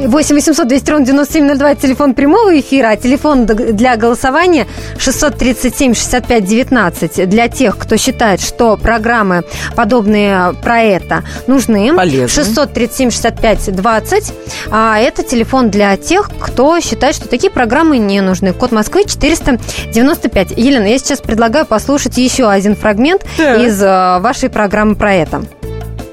8 0.06 0.34
800 0.36 0.68
200 0.68 0.90
ровно 0.90 1.06
9702 1.06 1.70
это 1.72 1.80
телефон 1.82 2.14
прямого 2.14 2.60
эфира, 2.60 2.90
а 2.90 2.96
телефон 2.96 3.46
для 3.46 3.96
голосования 3.96 4.66
637 4.98 5.94
65 5.94 6.44
19 6.44 7.28
для 7.28 7.48
тех, 7.48 7.76
кто 7.78 7.96
считает, 7.96 8.40
что 8.40 8.76
программы 8.76 9.44
подобные 9.74 10.54
про 10.62 10.82
это 10.82 11.24
нужны. 11.46 11.94
Полезны. 11.94 12.28
637 12.28 13.10
65 13.10 13.74
20. 13.74 14.32
А 14.70 14.98
это 14.98 15.22
телефон 15.22 15.70
для 15.70 15.96
тех, 15.96 16.30
кто 16.38 16.78
считает, 16.80 17.14
что 17.16 17.26
такие 17.26 17.50
программы 17.50 17.98
не 17.98 18.20
нужны. 18.20 18.52
Код 18.52 18.72
Москвы 18.72 19.04
495. 19.04 20.50
Елена, 20.56 20.86
я 20.86 20.98
сейчас 20.98 21.20
предлагаю 21.20 21.66
послушать 21.66 22.18
еще 22.18 22.48
один 22.48 22.76
фрагмент 22.76 23.24
Так. 23.36 23.60
из 23.62 23.82
э, 23.82 24.18
вашей 24.28 24.50
программы 24.50 24.94
про 24.94 25.14
это. 25.14 25.42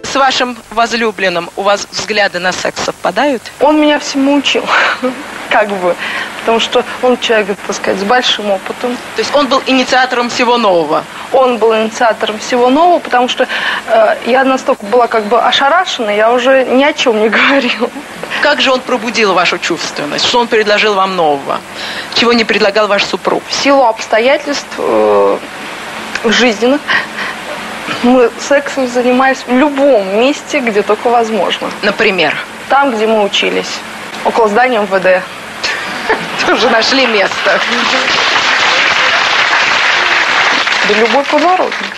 С 0.04 0.16
вашим 0.16 0.56
возлюбленным 0.70 1.50
у 1.58 1.64
вас 1.64 1.86
взгляды 1.92 2.40
на 2.40 2.54
секс 2.54 2.82
совпадают? 2.82 3.42
Он 3.60 3.82
меня 3.82 4.00
всему 4.00 4.36
учил, 4.36 4.64
как 5.50 5.68
бы, 5.68 5.94
потому 6.40 6.62
что 6.62 6.86
он 7.02 7.18
человек, 7.18 7.58
так 7.68 7.76
сказать, 7.76 8.00
с 8.00 8.06
большим 8.06 8.52
опытом. 8.52 8.96
То 9.18 9.22
есть 9.22 9.36
он 9.36 9.48
был 9.48 9.62
инициатором 9.68 10.30
всего 10.30 10.56
нового? 10.58 11.04
Он 11.34 11.58
был 11.58 11.76
инициатором 11.76 12.40
всего 12.40 12.70
нового, 12.70 13.00
потому 13.00 13.28
что 13.28 13.50
э, 13.88 14.16
я 14.28 14.46
настолько 14.46 14.86
была 14.86 15.08
как 15.08 15.26
бы 15.26 15.42
ошарашена, 15.42 16.14
я 16.14 16.32
уже 16.32 16.64
ни 16.64 16.86
о 16.86 16.94
чем 16.94 17.20
не 17.20 17.28
говорила. 17.38 17.90
Как 18.42 18.62
же 18.62 18.72
он 18.72 18.80
пробудил 18.80 19.34
вашу 19.34 19.58
чувственность? 19.58 20.26
Что 20.26 20.40
он 20.40 20.48
предложил 20.48 20.94
вам 20.94 21.18
нового? 21.18 21.60
Чего 22.14 22.32
не 22.32 22.46
предлагал 22.46 22.88
ваш 22.88 23.04
супруг? 23.04 23.44
В 23.50 23.54
силу 23.54 23.84
обстоятельств 23.84 24.74
э, 24.78 25.38
жизненных 26.24 26.80
мы 28.04 28.32
сексом 28.40 28.88
занимались 28.88 29.44
в 29.48 29.52
любом 29.52 30.20
месте, 30.20 30.60
где 30.60 30.82
только 30.82 31.10
возможно. 31.10 31.70
Например? 31.82 32.36
Там, 32.70 32.92
где 32.96 33.08
мы 33.08 33.24
учились. 33.24 33.80
Около 34.24 34.48
здания 34.48 34.80
МВД. 34.80 35.24
Тоже 36.46 36.70
нашли 36.70 37.06
место. 37.08 37.60
Да 40.88 40.94
любой 41.00 41.24
подворотник. 41.24 41.95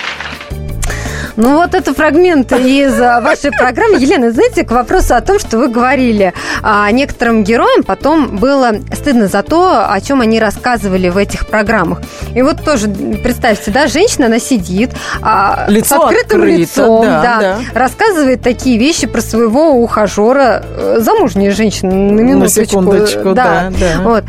Ну 1.38 1.54
вот 1.58 1.76
это 1.76 1.94
фрагмент 1.94 2.52
из 2.52 3.00
а, 3.00 3.22
вашей 3.22 3.52
программы. 3.52 4.00
Елена, 4.00 4.32
знаете, 4.32 4.64
к 4.64 4.72
вопросу 4.72 5.14
о 5.14 5.22
том, 5.22 5.38
что 5.38 5.60
вы 5.60 5.68
говорили, 5.68 6.34
а, 6.64 6.90
некоторым 6.90 7.44
героям 7.44 7.84
потом 7.84 8.38
было 8.38 8.72
стыдно 8.92 9.28
за 9.28 9.44
то, 9.44 9.88
о 9.88 10.02
чем 10.02 10.22
они 10.22 10.40
рассказывали 10.40 11.10
в 11.10 11.18
этих 11.18 11.46
программах. 11.46 12.02
И 12.34 12.42
вот 12.42 12.64
тоже 12.64 12.90
представьте, 12.90 13.70
да, 13.70 13.86
женщина, 13.86 14.26
она 14.26 14.40
сидит 14.40 14.92
а, 15.22 15.66
Лицо 15.70 15.88
с 15.88 15.92
открытым 16.06 16.42
открыто, 16.42 16.58
лицом, 16.58 17.02
да, 17.06 17.22
да, 17.22 17.40
да. 17.40 17.80
рассказывает 17.80 18.42
такие 18.42 18.80
вещи 18.80 19.06
про 19.06 19.22
своего 19.22 19.74
ухажера, 19.74 20.64
э, 20.66 20.98
замужняя 21.02 21.52
женщина, 21.52 21.94
на 21.94 22.22
минуточку. 22.22 22.66
секундочку, 22.66 23.34
да, 23.34 23.72
да. 23.80 24.02
Вот. 24.02 24.24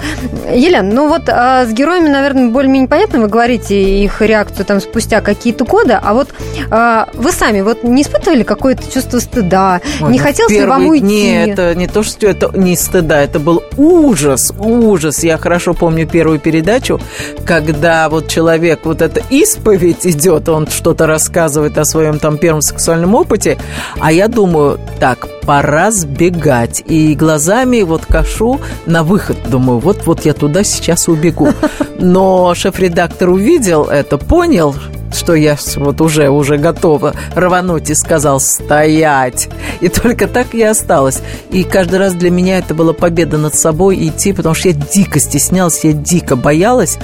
Елена, 0.54 0.92
ну 0.92 1.08
вот 1.08 1.22
а, 1.28 1.64
с 1.64 1.72
героями, 1.72 2.08
наверное, 2.08 2.50
более-менее 2.50 2.88
понятно, 2.88 3.20
вы 3.20 3.28
говорите 3.28 3.80
их 4.04 4.20
реакцию 4.20 4.66
там 4.66 4.80
спустя 4.80 5.22
какие-то 5.22 5.64
годы, 5.64 5.98
а 6.00 6.12
вот 6.12 6.28
а, 6.70 6.97
вы 7.14 7.32
сами 7.32 7.60
вот 7.60 7.84
не 7.84 8.02
испытывали 8.02 8.42
какое-то 8.42 8.90
чувство 8.92 9.18
стыда? 9.18 9.80
Ой, 10.00 10.12
не 10.12 10.18
ну, 10.18 10.24
хотелось 10.24 10.52
ли 10.52 10.64
вам 10.64 10.86
уйти? 10.86 11.04
дни 11.04 11.32
это 11.48 11.74
не 11.74 11.86
то, 11.86 12.02
что 12.02 12.26
это 12.26 12.50
не 12.56 12.76
стыда, 12.76 13.20
это 13.22 13.38
был 13.38 13.62
ужас, 13.76 14.52
ужас. 14.58 15.22
Я 15.22 15.38
хорошо 15.38 15.74
помню 15.74 16.06
первую 16.06 16.38
передачу, 16.38 17.00
когда 17.44 18.08
вот 18.08 18.28
человек, 18.28 18.80
вот 18.84 19.02
эта 19.02 19.22
исповедь 19.30 20.06
идет, 20.06 20.48
он 20.48 20.66
что-то 20.66 21.06
рассказывает 21.06 21.78
о 21.78 21.84
своем 21.84 22.18
там 22.18 22.38
первом 22.38 22.62
сексуальном 22.62 23.14
опыте, 23.14 23.58
а 24.00 24.12
я 24.12 24.28
думаю, 24.28 24.78
так, 24.98 25.28
пора 25.42 25.90
сбегать. 25.90 26.82
И 26.86 27.14
глазами 27.14 27.82
вот 27.82 28.04
кашу 28.06 28.60
на 28.86 29.02
выход, 29.02 29.38
думаю, 29.48 29.78
вот-вот 29.78 30.24
я 30.24 30.34
туда 30.34 30.64
сейчас 30.64 31.08
убегу. 31.08 31.48
Но 31.98 32.54
шеф-редактор 32.54 33.30
увидел 33.30 33.84
это, 33.84 34.18
понял, 34.18 34.74
что 35.12 35.34
я 35.34 35.56
вот 35.76 36.00
уже, 36.00 36.28
уже 36.30 36.58
готова 36.58 37.14
рвануть 37.34 37.90
и 37.90 37.94
сказал 37.94 38.40
«стоять». 38.40 39.48
И 39.80 39.88
только 39.88 40.26
так 40.26 40.54
я 40.54 40.70
осталась. 40.70 41.20
И 41.50 41.64
каждый 41.64 41.98
раз 41.98 42.14
для 42.14 42.30
меня 42.30 42.58
это 42.58 42.74
была 42.74 42.92
победа 42.92 43.38
над 43.38 43.54
собой 43.54 44.08
идти, 44.08 44.32
потому 44.32 44.54
что 44.54 44.68
я 44.68 44.74
дико 44.74 45.20
стеснялась, 45.20 45.84
я 45.84 45.92
дико 45.92 46.36
боялась, 46.36 46.98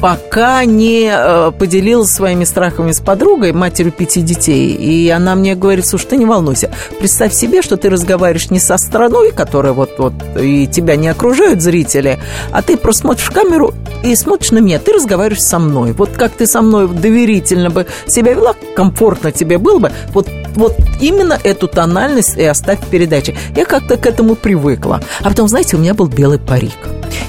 пока 0.00 0.64
не 0.64 1.10
э, 1.12 1.52
поделилась 1.58 2.10
своими 2.10 2.44
страхами 2.44 2.92
с 2.92 3.00
подругой, 3.00 3.52
матерью 3.52 3.92
пяти 3.92 4.22
детей. 4.22 4.72
И 4.72 5.08
она 5.08 5.34
мне 5.34 5.54
говорит, 5.54 5.86
слушай, 5.86 6.06
ты 6.06 6.16
не 6.16 6.26
волнуйся, 6.26 6.70
представь 6.98 7.32
себе, 7.32 7.62
что 7.62 7.76
ты 7.76 7.90
разговариваешь 7.90 8.50
не 8.50 8.60
со 8.60 8.78
страной, 8.78 9.32
которая 9.32 9.72
вот-вот, 9.72 10.14
и 10.40 10.66
тебя 10.66 10.96
не 10.96 11.08
окружают 11.08 11.60
зрители, 11.62 12.18
а 12.52 12.62
ты 12.62 12.76
просто 12.76 13.02
смотришь 13.02 13.26
в 13.26 13.32
камеру 13.32 13.74
и 14.02 14.14
смотришь 14.14 14.50
на 14.50 14.58
меня, 14.58 14.78
ты 14.78 14.92
разговариваешь 14.92 15.42
со 15.42 15.58
мной. 15.58 15.92
Вот 15.92 16.10
как 16.10 16.32
ты 16.32 16.46
со 16.46 16.62
мной 16.62 16.88
доверительно 16.88 17.70
бы 17.70 17.86
себя 18.06 18.34
вела, 18.34 18.54
комфортно 18.74 19.32
тебе 19.32 19.58
было 19.58 19.78
бы, 19.78 19.92
вот 20.12 20.28
вот 20.54 20.74
именно 21.00 21.38
эту 21.42 21.68
тональность 21.68 22.36
и 22.36 22.44
оставь 22.44 22.80
в 22.80 22.86
передаче. 22.88 23.36
Я 23.56 23.64
как-то 23.64 23.96
к 23.96 24.06
этому 24.06 24.34
привыкла. 24.34 25.00
А 25.20 25.28
потом, 25.28 25.48
знаете, 25.48 25.76
у 25.76 25.80
меня 25.80 25.94
был 25.94 26.06
белый 26.06 26.38
парик. 26.38 26.76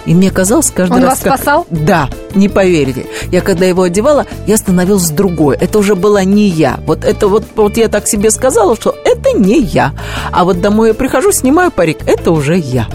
И 0.06 0.14
мне 0.14 0.32
казалось 0.32 0.72
каждый 0.72 0.98
Он 0.98 1.04
раз... 1.04 1.24
вас 1.24 1.36
спасал? 1.36 1.68
Да, 1.70 2.10
не 2.34 2.50
поверите. 2.50 3.06
Я 3.32 3.42
когда 3.42 3.66
его 3.66 3.84
одевала, 3.84 4.26
я 4.48 4.58
становилась 4.58 5.10
другой. 5.10 5.56
Это 5.58 5.80
уже 5.80 5.96
была 5.96 6.24
не 6.24 6.48
я. 6.48 6.80
Вот 6.86 7.06
это 7.06 7.28
вот, 7.28 7.44
вот 7.56 7.78
я 7.78 7.88
так 7.90 8.08
себе 8.08 8.32
сказала, 8.32 8.76
что 8.76 8.96
это 9.06 9.38
не 9.38 9.62
я. 9.62 9.94
А 10.32 10.46
вот 10.46 10.62
домой 10.62 10.90
я 10.90 10.94
прихожу, 10.94 11.32
снимаю 11.32 11.72
парик, 11.72 12.00
это 12.08 12.32
уже 12.32 12.58
я. 12.58 12.88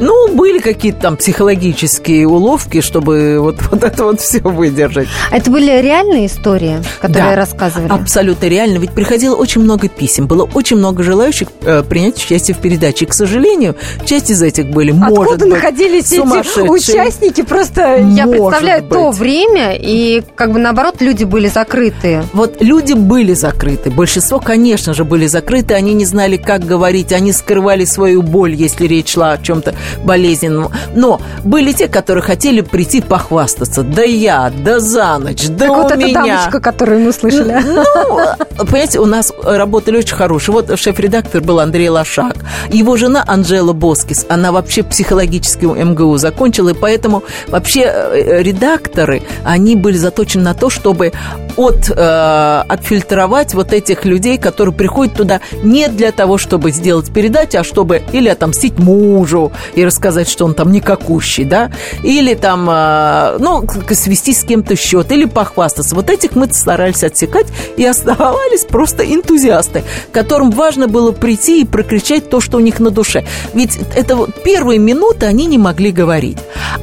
Ну, 0.00 0.34
были 0.34 0.58
какие-то 0.58 1.00
там 1.00 1.16
психологические 1.16 2.26
уловки, 2.26 2.80
чтобы 2.80 3.38
вот, 3.40 3.56
вот 3.70 3.82
это 3.84 4.04
вот 4.04 4.20
все 4.20 4.40
выдержать. 4.40 5.08
А 5.30 5.36
это 5.36 5.50
были 5.50 5.80
реальные 5.80 6.26
истории, 6.26 6.82
которые 7.00 7.30
Да, 7.30 7.36
рассказывали? 7.36 7.90
Абсолютно 7.90 8.46
реально. 8.46 8.78
Ведь 8.78 8.90
приходило 8.90 9.34
очень 9.36 9.60
много 9.60 9.88
писем. 9.88 10.26
Было 10.26 10.48
очень 10.54 10.76
много 10.76 11.02
желающих 11.02 11.48
э, 11.62 11.82
принять 11.82 12.16
участие 12.22 12.54
в 12.54 12.58
передаче. 12.58 13.04
И, 13.04 13.08
к 13.08 13.14
сожалению, 13.14 13.76
часть 14.04 14.30
из 14.30 14.42
этих 14.42 14.68
были, 14.70 14.92
может 14.92 15.18
Откуда 15.18 15.44
быть, 15.46 15.54
находились 15.54 16.12
эти 16.12 16.60
участники? 16.68 17.42
Просто 17.42 17.96
я 17.98 18.26
Может 18.26 18.30
представляю 18.48 18.82
то 18.88 19.08
быть. 19.10 19.18
время, 19.18 19.76
и 19.76 20.22
как 20.34 20.52
бы 20.52 20.58
наоборот 20.58 20.96
люди 21.00 21.24
были 21.24 21.48
закрытые. 21.48 22.24
Вот 22.32 22.60
люди 22.60 22.94
были 22.94 23.34
закрыты. 23.34 23.90
Большинство, 23.90 24.40
конечно 24.40 24.94
же, 24.94 25.04
были 25.04 25.26
закрыты. 25.26 25.74
Они 25.74 25.94
не 25.94 26.04
знали, 26.04 26.36
как 26.36 26.64
говорить. 26.64 27.12
Они 27.12 27.32
скрывали 27.32 27.84
свою 27.84 28.22
боль, 28.22 28.54
если 28.54 28.86
речь 28.86 29.12
шла 29.12 29.32
о 29.32 29.38
чем-то 29.38 29.74
болезненном. 30.04 30.70
Но 30.94 31.20
были 31.44 31.72
те, 31.72 31.88
которые 31.88 32.22
хотели 32.22 32.60
прийти 32.60 33.00
похвастаться. 33.00 33.82
Да 33.82 34.02
я, 34.02 34.52
да 34.64 34.80
за 34.80 35.18
ночь, 35.18 35.46
да 35.48 35.66
как 35.66 35.76
у 35.76 35.82
вот 35.82 35.92
эта 35.92 35.98
меня. 35.98 36.14
дамочка, 36.14 36.60
которую 36.60 37.00
мы 37.00 37.12
слышали. 37.12 37.62
Ну, 37.64 38.64
понимаете, 38.64 39.00
у 39.00 39.06
нас 39.06 39.32
работали 39.42 39.98
очень 39.98 40.16
хорошие. 40.16 40.52
Вот 40.52 40.78
шеф-редактор 40.78 41.40
был 41.40 41.60
Андрей 41.60 41.88
Лошак. 41.88 42.36
Его 42.70 42.96
жена 42.96 43.24
Анжела 43.26 43.72
Боскис, 43.72 44.26
она 44.28 44.52
вообще 44.52 44.82
психологический 44.82 45.66
МГУ 45.66 46.16
закончила, 46.16 46.70
и 46.70 46.74
поэтому 46.74 47.22
вообще 47.48 47.82
э, 47.82 48.42
редакторы, 48.42 49.22
они 49.44 49.76
были 49.76 49.96
заточены 49.96 50.44
на 50.44 50.54
то, 50.54 50.70
чтобы 50.70 51.12
от, 51.56 51.90
э, 51.90 52.62
отфильтровать 52.68 53.54
вот 53.54 53.72
этих 53.72 54.04
людей, 54.04 54.38
которые 54.38 54.74
приходят 54.74 55.14
туда 55.14 55.40
не 55.62 55.88
для 55.88 56.12
того, 56.12 56.38
чтобы 56.38 56.70
сделать 56.70 57.12
передачу, 57.12 57.58
а 57.58 57.64
чтобы 57.64 58.02
или 58.12 58.28
отомстить 58.28 58.78
мужу 58.78 59.52
и 59.74 59.84
рассказать, 59.84 60.28
что 60.28 60.44
он 60.44 60.54
там 60.54 60.72
никакущий, 60.72 61.44
да, 61.44 61.70
или 62.02 62.34
там, 62.34 62.68
э, 62.70 63.36
ну, 63.38 63.64
свести 63.92 64.32
с 64.34 64.44
кем-то 64.44 64.76
счет, 64.76 65.10
или 65.12 65.24
похвастаться. 65.24 65.94
Вот 65.94 66.10
этих 66.10 66.34
мы 66.36 66.48
старались 66.52 67.02
отсекать, 67.04 67.46
и 67.76 67.84
оставались 67.84 68.64
просто 68.64 69.04
энтузиасты, 69.04 69.84
которым 70.12 70.50
важно 70.50 70.88
было 70.88 71.12
прийти 71.12 71.62
и 71.62 71.64
прокричать 71.64 72.28
то, 72.30 72.40
что 72.40 72.58
у 72.58 72.60
них 72.60 72.80
на 72.80 72.90
душе. 72.90 73.24
Ведь 73.54 73.78
это 73.94 74.16
вот 74.16 74.42
первые 74.42 74.78
минуты 74.78 75.26
они 75.26 75.46
не 75.46 75.58
могли 75.58 75.92
говорить. 75.92 76.38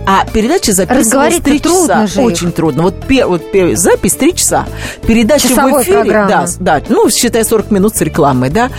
А 0.05 0.25
передача 0.25 0.73
записывалась 0.73 1.37
три 1.39 1.61
часа. 1.61 2.07
же 2.07 2.21
их. 2.21 2.27
Очень 2.27 2.51
трудно. 2.51 2.83
Вот, 2.83 2.95
пер- 3.07 3.27
вот 3.27 3.41
пер- 3.53 3.75
запись 3.75 4.13
три 4.13 4.35
часа. 4.35 4.65
Передача 5.05 5.47
Часовой 5.49 5.81
в 5.81 5.83
эфире, 5.83 6.03
программы. 6.03 6.47
да, 6.59 6.79
да, 6.79 6.85
ну, 6.89 7.09
считай 7.09 7.43
40 7.45 7.71
минут 7.71 7.95
с 7.95 8.01
рекламой, 8.01 8.49
да. 8.49 8.69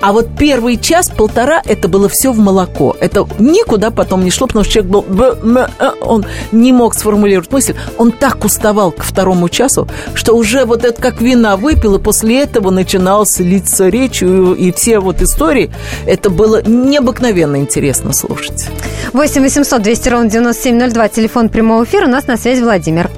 А 0.00 0.12
вот 0.12 0.28
первый 0.38 0.76
час-полтора 0.78 1.62
это 1.64 1.88
было 1.88 2.08
все 2.08 2.32
в 2.32 2.38
молоко. 2.38 2.96
Это 3.00 3.26
никуда 3.60 3.90
потом 3.90 4.24
не 4.24 4.30
шло, 4.30 4.46
потому 4.46 4.64
что 4.64 4.72
человек 4.74 4.90
был... 4.92 5.02
б- 5.02 5.36
м- 5.42 5.58
э, 5.58 5.90
Он 6.00 6.24
не 6.52 6.72
мог 6.72 6.94
сформулировать 6.94 7.50
мысль. 7.52 7.74
Он 7.98 8.12
так 8.12 8.44
уставал 8.44 8.92
к 8.92 9.02
второму 9.02 9.48
часу, 9.48 9.88
что 10.14 10.34
уже 10.34 10.64
вот 10.64 10.84
это 10.84 11.00
как 11.00 11.20
вина 11.20 11.56
выпил, 11.56 11.96
и 11.96 11.98
после 12.02 12.42
этого 12.42 12.70
начиналась 12.70 13.38
литься 13.40 13.88
речью, 13.88 14.54
и 14.54 14.72
все 14.72 14.98
вот 15.00 15.20
истории. 15.22 15.70
Это 16.06 16.30
было 16.30 16.62
необыкновенно 16.62 17.56
интересно 17.56 18.12
слушать. 18.12 18.68
8 19.12 19.42
800 19.42 19.82
200 19.82 20.08
ровно 20.08 20.30
9702, 20.30 21.08
телефон 21.08 21.48
прямого 21.48 21.84
эфира. 21.84 22.06
У 22.06 22.10
нас 22.10 22.26
на 22.26 22.36
связи 22.36 22.62
Владимир. 22.62 23.10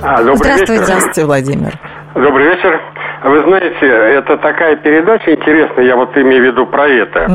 А, 0.00 0.18
добрый 0.18 0.36
Здравствуйте. 0.36 0.72
вечер. 0.72 0.84
Здравствуйте, 0.84 1.24
Владимир. 1.24 1.80
Добрый 2.14 2.46
вечер. 2.48 2.80
Вы 3.22 3.42
знаете, 3.42 3.86
это 3.86 4.36
такая 4.38 4.76
передача 4.76 5.34
интересная, 5.34 5.84
я 5.84 5.96
вот 5.96 6.16
имею 6.16 6.42
в 6.42 6.46
виду 6.46 6.66
про 6.66 6.88
это. 6.88 7.26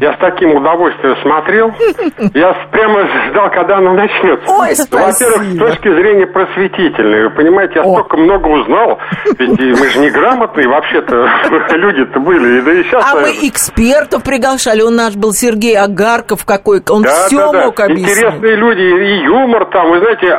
Я 0.00 0.14
с 0.14 0.18
таким 0.18 0.54
удовольствием 0.54 1.16
смотрел. 1.22 1.72
Я 2.34 2.54
прямо 2.70 3.06
ждал, 3.30 3.50
когда 3.50 3.78
она 3.78 3.92
начнется. 3.92 4.50
Ой, 4.50 4.74
Во-первых, 4.90 5.42
с 5.42 5.58
точки 5.58 5.88
зрения 5.88 6.26
просветительной. 6.26 7.24
Вы 7.24 7.30
понимаете, 7.30 7.74
я 7.76 7.82
столько 7.82 8.16
много 8.16 8.46
узнал. 8.48 8.98
Ведь 9.38 9.58
мы 9.58 9.88
же 9.88 9.98
неграмотные 9.98 10.68
вообще-то 10.68 11.14
люди-то 11.76 12.20
были. 12.20 12.58
И 12.58 12.62
да 12.62 12.72
и 12.72 12.82
сейчас... 12.84 13.04
А 13.12 13.16
мы 13.16 13.30
экспертов 13.42 14.22
приглашали. 14.22 14.82
У 14.82 14.90
нас 14.90 15.16
был 15.16 15.32
Сергей 15.32 15.76
Агарков 15.78 16.44
какой. 16.44 16.82
Он 16.88 17.02
Да, 17.02 17.10
все 17.26 17.36
да, 17.36 17.52
да. 17.52 17.64
мог 17.66 17.80
объяснить. 17.80 18.10
Интересные 18.10 18.56
люди, 18.56 18.80
и 18.80 19.24
юмор 19.24 19.64
там, 19.66 19.90
вы 19.90 19.98
знаете, 19.98 20.38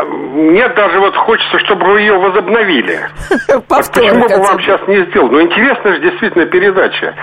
нет 0.54 0.76
даже 0.76 1.00
вот 1.00 1.16
хочется, 1.16 1.60
чтобы 1.60 1.86
вы 1.86 2.02
ее 2.02 2.18
возобновили. 2.18 3.00
Почему 3.68 4.28
бы 4.28 4.38
вам 4.38 4.60
сейчас 4.60 4.82
не 4.88 4.93
сделать? 5.10 5.32
Ну, 5.32 5.42
интересная 5.42 5.94
же 5.94 6.00
действительно 6.02 6.46
передача. 6.46 7.14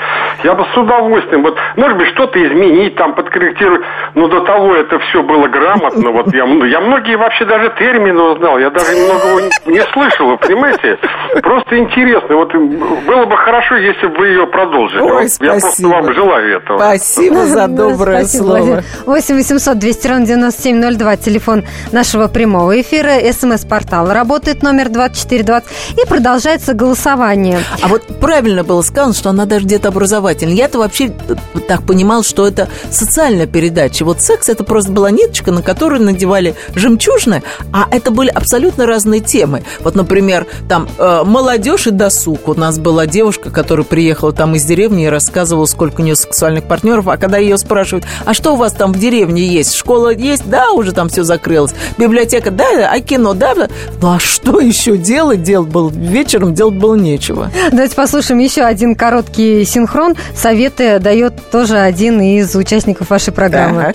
Я 0.44 0.54
бы 0.54 0.64
с 0.72 0.76
удовольствием, 0.76 1.42
вот, 1.42 1.56
может 1.76 1.96
быть, 1.98 2.08
что-то 2.14 2.38
изменить, 2.46 2.96
там, 2.96 3.14
подкорректировать. 3.14 3.82
Но 4.14 4.28
до 4.28 4.40
того 4.40 4.74
это 4.74 4.98
все 4.98 5.22
было 5.22 5.46
грамотно. 5.48 6.10
Вот 6.10 6.32
я, 6.34 6.44
м- 6.44 6.64
я 6.64 6.80
многие 6.80 7.16
вообще 7.16 7.44
даже 7.44 7.70
термины 7.78 8.20
узнал. 8.22 8.58
Я 8.58 8.70
даже 8.70 8.92
многого 8.96 9.42
не, 9.66 9.72
не 9.72 9.82
слышал, 9.92 10.26
вы 10.26 10.36
понимаете? 10.38 10.98
Просто 11.42 11.78
интересно. 11.78 12.36
Вот 12.36 12.52
было 12.54 13.24
бы 13.26 13.36
хорошо, 13.36 13.76
если 13.76 14.06
бы 14.06 14.16
вы 14.18 14.28
ее 14.28 14.46
продолжили. 14.46 15.00
Ой, 15.00 15.22
Вот 15.24 15.30
Я 15.46 15.50
просто 15.52 15.88
вам 15.88 16.12
желаю 16.12 16.56
этого. 16.56 16.78
Спасибо 16.78 17.36
за 17.46 17.68
доброе 17.68 18.20
спасибо, 18.24 18.42
слово. 18.44 18.56
Владимир. 18.58 18.84
8 19.06 19.34
800 19.36 19.78
200 19.78 20.08
ровно 20.08 20.26
9702, 20.26 21.16
телефон 21.16 21.64
нашего 21.92 22.28
прямого 22.28 22.80
эфира, 22.80 23.20
смс-портал. 23.32 24.12
Работает 24.12 24.62
номер 24.62 24.88
2420 24.88 25.98
и 26.04 26.08
продолжается 26.08 26.74
голосование. 26.74 27.59
А 27.80 27.88
вот 27.88 28.02
правильно 28.20 28.64
было 28.64 28.82
сказано, 28.82 29.14
что 29.14 29.30
она 29.30 29.46
даже 29.46 29.64
где-то 29.64 29.88
образовательная. 29.88 30.54
Я-то 30.54 30.78
вообще 30.78 31.06
э, 31.28 31.60
так 31.68 31.82
понимал, 31.82 32.22
что 32.22 32.46
это 32.46 32.68
социальная 32.90 33.46
передача. 33.46 34.04
Вот 34.04 34.20
секс 34.20 34.48
это 34.48 34.64
просто 34.64 34.92
была 34.92 35.10
ниточка, 35.10 35.52
на 35.52 35.62
которую 35.62 36.02
надевали 36.02 36.54
жемчужины, 36.74 37.42
а 37.72 37.86
это 37.90 38.10
были 38.10 38.28
абсолютно 38.28 38.86
разные 38.86 39.20
темы. 39.20 39.62
Вот, 39.80 39.94
например, 39.94 40.46
там 40.68 40.88
э, 40.98 41.22
молодежь 41.24 41.86
и 41.86 41.90
досуг. 41.90 42.48
У 42.48 42.54
нас 42.54 42.78
была 42.78 43.06
девушка, 43.06 43.50
которая 43.50 43.84
приехала 43.84 44.32
там 44.32 44.54
из 44.54 44.64
деревни 44.64 45.04
и 45.04 45.08
рассказывала, 45.08 45.66
сколько 45.66 46.00
у 46.00 46.04
нее 46.04 46.16
сексуальных 46.16 46.64
партнеров. 46.64 47.08
А 47.08 47.16
когда 47.16 47.38
ее 47.38 47.58
спрашивают, 47.58 48.04
а 48.24 48.34
что 48.34 48.52
у 48.52 48.56
вас 48.56 48.72
там 48.72 48.92
в 48.92 48.98
деревне 48.98 49.46
есть? 49.46 49.74
Школа 49.74 50.10
есть? 50.10 50.48
Да, 50.48 50.72
уже 50.72 50.92
там 50.92 51.08
все 51.08 51.24
закрылось. 51.24 51.72
Библиотека? 51.98 52.50
Да, 52.50 52.90
а 52.90 53.00
кино? 53.00 53.34
Да. 53.34 53.54
Ну 54.00 54.12
а 54.12 54.18
что 54.18 54.60
еще 54.60 54.96
делать? 54.96 55.42
Делать 55.42 55.68
было 55.68 55.90
вечером, 55.90 56.54
делать 56.54 56.74
было 56.74 56.94
нечего. 56.94 57.49
Давайте 57.70 57.94
послушаем 57.94 58.40
еще 58.40 58.62
один 58.62 58.94
короткий 58.94 59.64
синхрон. 59.64 60.16
Советы 60.34 60.98
дает 60.98 61.50
тоже 61.50 61.78
один 61.78 62.20
из 62.20 62.54
участников 62.54 63.10
вашей 63.10 63.32
программы. 63.32 63.94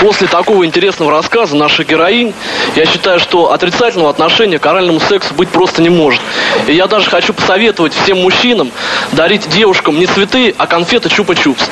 После 0.00 0.26
такого 0.26 0.66
интересного 0.66 1.12
рассказа 1.12 1.54
наших 1.54 1.88
героинь, 1.88 2.34
я 2.74 2.86
считаю, 2.86 3.20
что 3.20 3.52
отрицательного 3.52 4.10
отношения 4.10 4.58
к 4.58 4.66
оральному 4.66 4.98
сексу 4.98 5.32
быть 5.34 5.48
просто 5.48 5.80
не 5.80 5.90
может. 5.90 6.20
И 6.66 6.72
я 6.72 6.88
даже 6.88 7.08
хочу 7.08 7.32
посоветовать 7.32 7.92
всем 7.94 8.20
мужчинам 8.20 8.72
дарить 9.12 9.48
девушкам 9.48 10.00
не 10.00 10.06
цветы, 10.06 10.54
а 10.58 10.66
конфеты 10.66 11.08
чупа-чупс. 11.08 11.62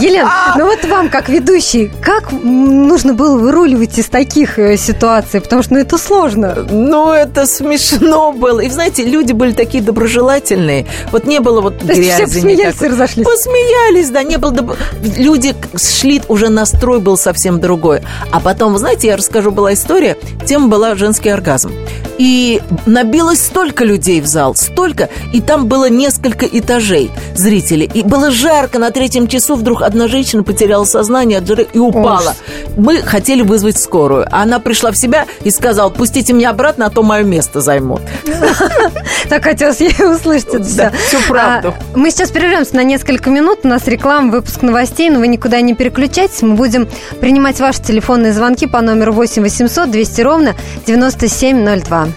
Елена, 0.00 0.54
ну 0.56 0.66
вот 0.66 0.84
вам, 0.84 1.08
как 1.08 1.28
ведущий, 1.28 1.90
как 2.00 2.30
нужно 2.32 3.14
было 3.14 3.36
выруливать 3.38 3.98
из 3.98 4.06
таких 4.06 4.58
э, 4.58 4.76
ситуаций? 4.76 5.40
Потому 5.40 5.62
что 5.62 5.74
ну, 5.74 5.80
это 5.80 5.98
сложно. 5.98 6.66
Ну, 6.70 7.10
это 7.10 7.46
смешно 7.46 8.32
было. 8.32 8.60
И, 8.60 8.68
знаете, 8.70 9.04
люди 9.04 9.32
были 9.32 9.52
такие 9.52 9.82
доброжелательные. 9.82 10.86
Вот 11.10 11.26
не 11.26 11.40
было 11.40 11.60
вот 11.60 11.78
То 11.78 11.92
есть 11.92 12.00
все 12.02 12.16
грязи. 12.24 12.34
посмеялись 12.34 12.82
и 12.82 12.86
разошлись? 12.88 13.26
Посмеялись, 13.26 14.10
да, 14.10 14.22
не 14.22 14.36
было... 14.36 14.52
доб- 14.52 14.76
Люди 15.16 15.54
шли, 15.76 16.22
уже 16.28 16.48
настрой 16.48 17.00
был 17.00 17.16
совсем 17.16 17.60
другой. 17.60 18.00
А 18.30 18.40
потом, 18.40 18.72
вы 18.72 18.78
знаете, 18.78 19.08
я 19.08 19.16
расскажу, 19.16 19.50
была 19.50 19.74
история, 19.74 20.16
тема 20.46 20.68
была 20.68 20.94
женский 20.94 21.28
оргазм. 21.30 21.72
И 22.18 22.62
набилось 22.86 23.40
столько 23.42 23.84
людей 23.84 24.20
в 24.22 24.26
зал, 24.26 24.54
столько, 24.54 25.10
и 25.34 25.40
там 25.42 25.66
было 25.66 25.90
несколько 25.90 26.46
этажей 26.46 27.10
зрителей. 27.34 27.90
И 27.92 28.02
было 28.02 28.30
жарко, 28.30 28.78
на 28.78 28.90
третьем 28.90 29.26
часу 29.28 29.55
вдруг 29.56 29.82
одна 29.82 30.08
женщина 30.08 30.42
потеряла 30.42 30.84
сознание 30.84 31.38
от 31.38 31.46
жары 31.46 31.66
и 31.72 31.78
упала. 31.78 32.20
Ужас. 32.20 32.36
Мы 32.76 33.02
хотели 33.02 33.42
вызвать 33.42 33.78
скорую. 33.78 34.26
А 34.30 34.42
Она 34.42 34.60
пришла 34.60 34.90
в 34.92 34.96
себя 34.96 35.26
и 35.42 35.50
сказала, 35.50 35.90
пустите 35.90 36.32
меня 36.32 36.50
обратно, 36.50 36.86
а 36.86 36.90
то 36.90 37.02
мое 37.02 37.22
место 37.22 37.60
займут. 37.60 38.02
Так 39.28 39.42
хотелось 39.42 39.80
ей 39.80 39.92
услышать 39.98 40.48
это 40.54 40.76
Да, 40.76 40.90
все. 40.90 41.18
всю 41.18 41.28
правду. 41.28 41.74
А, 41.76 41.96
мы 41.98 42.10
сейчас 42.10 42.30
прервемся 42.30 42.76
на 42.76 42.84
несколько 42.84 43.28
минут. 43.30 43.60
У 43.64 43.68
нас 43.68 43.86
реклама, 43.88 44.30
выпуск 44.30 44.62
новостей, 44.62 45.10
но 45.10 45.18
вы 45.18 45.26
никуда 45.26 45.60
не 45.60 45.74
переключайтесь. 45.74 46.42
Мы 46.42 46.54
будем 46.54 46.88
принимать 47.20 47.58
ваши 47.58 47.82
телефонные 47.82 48.32
звонки 48.32 48.66
по 48.66 48.80
номеру 48.80 49.12
8 49.12 49.42
800 49.42 49.90
200 49.90 50.20
ровно 50.20 50.54
9702. 50.86 52.08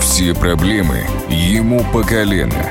все 0.00 0.32
проблемы 0.32 1.00
ему 1.28 1.84
по 1.92 2.04
колено. 2.04 2.70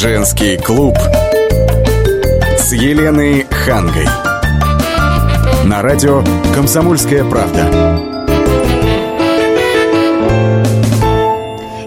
Женский 0.00 0.56
клуб 0.56 0.96
с 2.56 2.72
Еленой 2.72 3.46
Хангой. 3.50 4.06
На 5.66 5.82
радио 5.82 6.24
«Комсомольская 6.54 7.22
правда». 7.22 8.09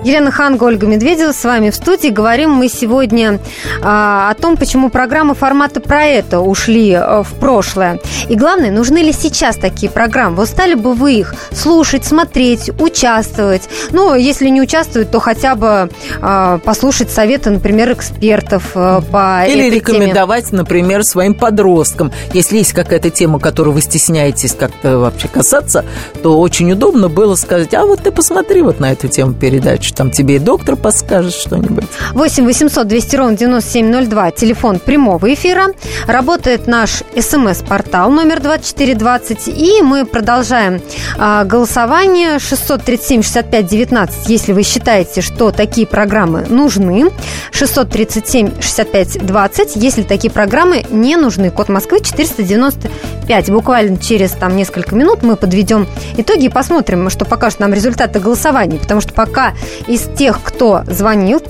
Елена 0.04 0.32
Ханга, 0.32 0.66
Ольга 0.66 0.86
Медведева 0.86 1.32
с 1.32 1.44
вами 1.46 1.70
в 1.70 1.76
студии. 1.76 2.10
Говорим 2.10 2.52
мы 2.52 2.68
сегодня 2.68 3.40
а, 3.82 4.30
о 4.30 4.34
том, 4.34 4.58
почему 4.58 4.90
программы 4.90 5.34
формата 5.34 5.80
про 5.80 6.04
это 6.04 6.42
ушли 6.42 6.94
а, 6.94 7.24
в 7.24 7.34
прошлое. 7.40 8.02
И 8.28 8.36
главное, 8.36 8.70
нужны 8.70 8.98
ли 8.98 9.14
сейчас 9.14 9.56
такие 9.56 9.90
программы? 9.90 10.36
Вот 10.36 10.50
стали 10.50 10.74
бы 10.74 10.94
вы 10.94 11.14
их 11.14 11.34
слушать, 11.54 12.04
смотреть, 12.04 12.70
участвовать? 12.82 13.70
Ну, 13.92 14.14
если 14.14 14.50
не 14.50 14.62
участвовать, 14.62 15.10
то 15.10 15.22
хотя 15.22 15.56
бы 15.56 15.90
а, 16.22 16.58
послушать 16.58 17.10
советы, 17.10 17.50
например, 17.50 17.94
экспертов 17.94 18.72
а, 18.76 19.00
по 19.00 19.46
Или 19.48 19.68
этой 19.68 19.76
рекомендовать, 19.78 20.50
теме. 20.50 20.60
например, 20.60 21.06
своим 21.06 21.34
подросткам. 21.34 22.12
Если 22.34 22.58
есть 22.58 22.74
какая-то 22.74 23.10
тема, 23.10 23.40
которую 23.40 23.74
вы 23.74 23.82
стесняетесь 23.82 24.54
как-то 24.54 24.98
вообще 24.98 25.30
касаться, 25.30 25.86
то 26.22 26.40
очень 26.42 26.70
удобно 26.74 27.08
было 27.08 27.36
сказать, 27.36 27.74
а 27.74 27.86
вот 27.86 28.02
ты 28.04 28.12
посмотри 28.12 28.62
вот 28.62 28.82
на 28.82 28.92
эту 28.92 29.08
тему 29.08 29.34
передачи, 29.94 29.96
там 29.96 30.12
тебе 30.12 30.36
и 30.36 30.40
доктор 30.40 30.76
подскажет 30.76 31.34
что-нибудь. 31.34 31.86
8 32.14 32.46
800 32.46 32.88
200 32.88 33.16
ровно 33.16 33.38
9702, 33.38 34.32
телефон 34.32 34.80
прямого 34.80 35.34
эфира. 35.34 35.68
Работает 36.08 36.68
наш 36.68 37.04
смс-портал 37.16 38.12
номер 38.12 38.42
2420. 38.42 39.48
И 39.48 39.82
мы 39.82 40.06
продолжаем 40.06 40.82
а, 41.18 41.46
голосование 41.46 42.36
637-65-19, 42.38 44.12
если 44.28 44.54
вы 44.54 44.62
считаете, 44.64 45.22
что 45.22 45.52
такие 45.52 45.86
программы 45.88 46.46
нужны. 46.50 47.10
637-65-20, 47.52 49.72
если 49.76 50.04
такие 50.04 50.32
программы 50.32 50.86
не 50.90 51.16
нужны. 51.16 51.50
Код 51.52 51.70
Москвы 51.70 52.02
495. 52.02 53.52
Буквально 53.52 53.98
через 53.98 54.32
там 54.32 54.56
несколько 54.56 54.96
минут 54.96 55.22
мы 55.24 55.36
подведем 55.36 55.88
итоги 56.18 56.46
и 56.46 56.50
посмотрим, 56.50 57.10
что 57.10 57.26
покажут 57.26 57.60
нам 57.60 57.74
результаты 57.74 58.20
голосования. 58.20 58.80
Потому 58.80 59.02
что 59.02 59.14
пока 59.14 59.54
из 59.88 60.04
тех, 60.16 60.42
кто 60.44 60.84
звонил, 60.88 61.42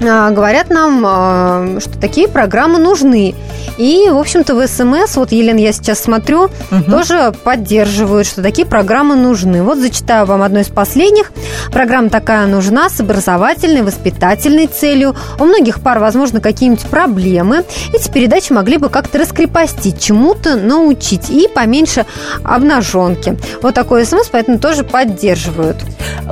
говорят 0.00 0.70
нам, 0.70 1.04
а, 1.06 1.76
что 1.80 1.98
такие 1.98 2.26
программы 2.28 2.78
нужны. 2.78 3.34
И, 3.76 4.08
в 4.10 4.18
общем-то, 4.18 4.54
в 4.54 4.66
СМС, 4.66 5.16
вот, 5.16 5.32
Елена, 5.32 5.58
я 5.58 5.72
сейчас 5.72 6.00
смотрю, 6.00 6.48
Мгм. 6.70 6.84
тоже 6.90 7.32
поддерживают, 7.44 8.26
что 8.26 8.42
такие 8.42 8.66
программы 8.66 9.14
нужны. 9.16 9.62
Вот 9.62 9.78
зачитаю 9.78 10.26
вам 10.26 10.42
одну 10.42 10.60
из 10.60 10.68
последних. 10.68 11.32
Программа 11.72 12.08
такая 12.10 12.46
нужна 12.46 12.88
с 12.88 13.00
образовательной, 13.00 13.82
воспитательной 13.82 14.66
целью. 14.66 15.14
У 15.38 15.44
многих 15.44 15.80
пар, 15.80 15.98
возможно, 15.98 16.40
какие-нибудь 16.40 16.86
проблемы. 16.86 17.64
Эти 17.94 18.10
передачи 18.10 18.52
могли 18.52 18.76
бы 18.76 18.88
как-то 18.88 19.18
раскрепостить, 19.18 20.00
чему-то 20.02 20.56
научить 20.56 21.30
и 21.30 21.48
поменьше 21.48 22.06
обнаженки. 22.44 23.38
Вот 23.62 23.74
такой 23.74 24.04
СМС, 24.04 24.28
поэтому 24.30 24.58
тоже 24.58 24.84
поддерживают. 24.84 25.76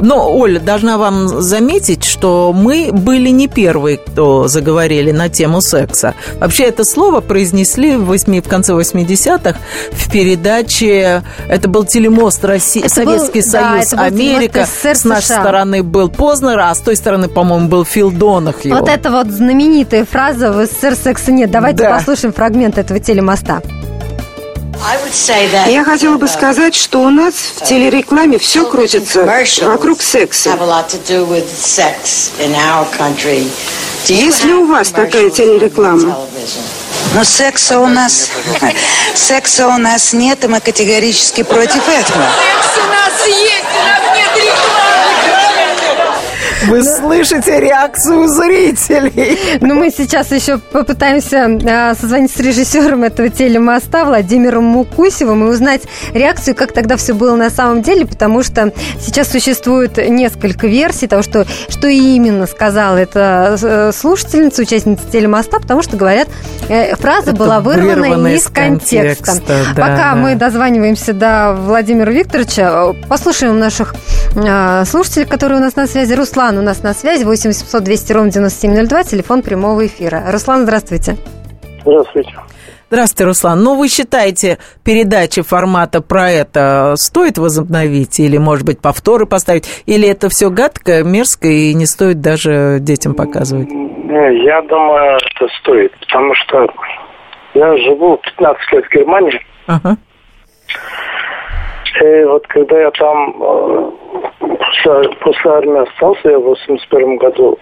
Но, 0.00 0.36
Оля, 0.36 0.60
должна 0.60 0.98
вам 0.98 1.28
заметить, 1.40 2.04
что 2.04 2.52
мы 2.54 2.90
были 2.92 3.30
не 3.30 3.48
первые, 3.58 3.96
кто 3.96 4.46
заговорили 4.46 5.10
на 5.10 5.28
тему 5.28 5.60
секса. 5.60 6.14
Вообще 6.38 6.64
это 6.66 6.84
слово 6.84 7.20
произнесли 7.20 7.96
в, 7.96 8.04
восьми- 8.06 8.40
в 8.40 8.46
конце 8.46 8.72
80-х 8.72 9.58
в 9.90 10.12
передаче, 10.12 11.24
это 11.48 11.68
был 11.68 11.84
телемост 11.84 12.44
России, 12.44 12.84
Это 12.84 13.02
был- 13.04 13.18
Советский 13.18 13.42
да, 13.50 13.72
Союз, 13.82 13.90
был 13.94 13.98
Америка. 14.00 14.64
СССР, 14.64 14.94
С 14.94 15.04
нашей 15.04 15.24
США. 15.26 15.40
стороны 15.40 15.82
был 15.82 16.08
Познер, 16.08 16.58
а 16.60 16.72
с 16.72 16.78
той 16.78 16.94
стороны, 16.94 17.28
по-моему, 17.28 17.66
был 17.66 17.84
Фил 17.84 18.12
Донахью. 18.12 18.76
Вот 18.78 18.88
это 18.88 19.10
вот 19.10 19.26
знаменитая 19.28 20.04
фраза 20.04 20.52
«В 20.52 20.64
СССР 20.64 20.94
секса 20.94 21.32
нет». 21.32 21.50
Давайте 21.50 21.82
Да. 21.82 21.96
послушаем 21.96 22.32
фрагмент 22.32 22.78
этого 22.78 23.00
телемоста. 23.00 23.60
Я 25.66 25.84
хотела 25.84 26.16
бы 26.16 26.28
сказать, 26.28 26.74
что 26.74 27.00
у 27.00 27.10
нас 27.10 27.34
в 27.56 27.64
телерекламе 27.64 28.38
все 28.38 28.64
крутится 28.64 29.24
вокруг 29.62 30.02
секса. 30.02 30.50
Есть 34.06 34.44
ли 34.44 34.54
у 34.54 34.66
вас 34.66 34.88
такая 34.88 35.30
телереклама? 35.30 36.18
Но 37.14 37.24
секса 37.24 37.78
у 37.80 37.86
нас... 37.86 38.28
Секса 39.14 39.68
у 39.68 39.78
нас 39.78 40.12
нет, 40.12 40.44
и 40.44 40.48
мы 40.48 40.60
категорически 40.60 41.42
против 41.42 41.88
этого. 41.88 42.24
у 42.76 42.88
нас 42.88 43.26
есть, 43.26 43.64
у 43.74 43.84
нас 43.84 44.02
нет 44.06 44.07
Вы 46.66 46.82
слышите 46.82 47.60
реакцию 47.60 48.28
зрителей? 48.28 49.38
Ну, 49.60 49.74
мы 49.74 49.90
сейчас 49.90 50.32
еще 50.32 50.58
попытаемся 50.58 51.46
а, 51.68 51.94
созвонить 51.94 52.32
с 52.32 52.38
режиссером 52.38 53.04
этого 53.04 53.28
телемоста 53.28 54.04
Владимиром 54.04 54.64
Мукусевым 54.64 55.44
и 55.46 55.50
узнать 55.50 55.82
реакцию, 56.12 56.54
как 56.56 56.72
тогда 56.72 56.96
все 56.96 57.14
было 57.14 57.36
на 57.36 57.50
самом 57.50 57.82
деле, 57.82 58.06
потому 58.06 58.42
что 58.42 58.72
сейчас 59.00 59.30
существует 59.30 59.96
несколько 59.96 60.66
версий 60.66 61.06
того, 61.06 61.22
что, 61.22 61.46
что 61.68 61.86
именно 61.86 62.46
сказала 62.46 62.96
эта 62.96 63.56
э, 63.60 63.92
слушательница, 63.94 64.62
участница 64.62 65.04
телемоста, 65.10 65.60
потому 65.60 65.82
что, 65.82 65.96
говорят, 65.96 66.28
э, 66.68 66.96
фраза 66.96 67.30
Это 67.30 67.38
была 67.38 67.60
вырвана 67.60 68.28
из 68.34 68.46
контекста. 68.46 69.24
контекста, 69.26 69.74
да, 69.76 69.82
Пока 69.82 69.96
да. 69.96 70.14
мы 70.16 70.34
дозваниваемся 70.34 71.12
до 71.12 71.54
Владимира 71.56 72.10
Викторовича, 72.10 72.92
э, 72.92 73.08
послушаем 73.08 73.58
наших 73.58 73.94
слушателей, 74.86 75.26
которые 75.26 75.58
у 75.58 75.62
нас 75.62 75.74
на 75.76 75.86
связи. 75.86 76.12
Руслан 76.12 76.47
у 76.56 76.62
нас 76.62 76.82
на 76.82 76.94
связи, 76.94 77.24
8 77.24 77.50
800 77.50 77.82
200 77.82 78.12
ровно 78.12 78.30
9702, 78.30 79.02
телефон 79.04 79.42
прямого 79.42 79.84
эфира. 79.86 80.22
Руслан, 80.30 80.62
здравствуйте. 80.62 81.16
Здравствуйте. 81.82 82.30
Здравствуйте, 82.90 83.24
Руслан. 83.24 83.62
Ну, 83.62 83.76
вы 83.76 83.88
считаете, 83.88 84.56
передачи 84.82 85.42
формата 85.42 86.00
про 86.00 86.30
это 86.30 86.94
стоит 86.96 87.36
возобновить? 87.36 88.18
Или, 88.18 88.38
может 88.38 88.64
быть, 88.64 88.80
повторы 88.80 89.26
поставить? 89.26 89.66
Или 89.84 90.08
это 90.08 90.30
все 90.30 90.48
гадко, 90.48 91.04
мерзко 91.04 91.48
и 91.48 91.74
не 91.74 91.84
стоит 91.84 92.22
даже 92.22 92.78
детям 92.80 93.14
показывать? 93.14 93.68
Я 93.68 94.62
думаю, 94.62 95.16
это 95.18 95.48
стоит, 95.60 95.92
потому 96.00 96.34
что 96.34 96.66
я 97.52 97.76
живу 97.76 98.16
15 98.16 98.72
лет 98.72 98.84
в 98.86 98.94
Германии, 98.94 99.40
Ага. 99.66 99.98
И 101.96 102.24
вот 102.24 102.46
когда 102.46 102.80
я 102.80 102.90
там 102.92 103.42
э, 103.42 103.90
после, 105.20 105.50
армии 105.50 105.82
остался, 105.88 106.30
я 106.30 106.38
в 106.38 106.44
81 106.44 107.16
году 107.16 107.58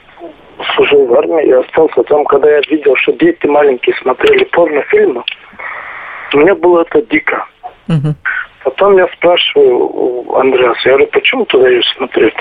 служил 0.75 1.07
в 1.07 1.14
армии 1.14 1.47
и 1.47 1.53
остался 1.53 2.03
там, 2.05 2.24
когда 2.24 2.51
я 2.51 2.61
видел, 2.70 2.95
что 2.97 3.12
дети 3.12 3.47
маленькие 3.47 3.95
смотрели 3.97 4.45
порнофильмы, 4.45 5.22
мне 6.33 6.55
было 6.55 6.83
это 6.83 7.03
дико. 7.03 7.47
Потом 8.64 8.99
я 8.99 9.07
спрашиваю 9.16 9.79
у 9.79 10.35
Андреаса, 10.37 10.89
я 10.89 10.93
говорю, 10.93 11.11
почему 11.12 11.45
туда 11.45 11.68
ее 11.68 11.83
смотреть? 11.97 12.35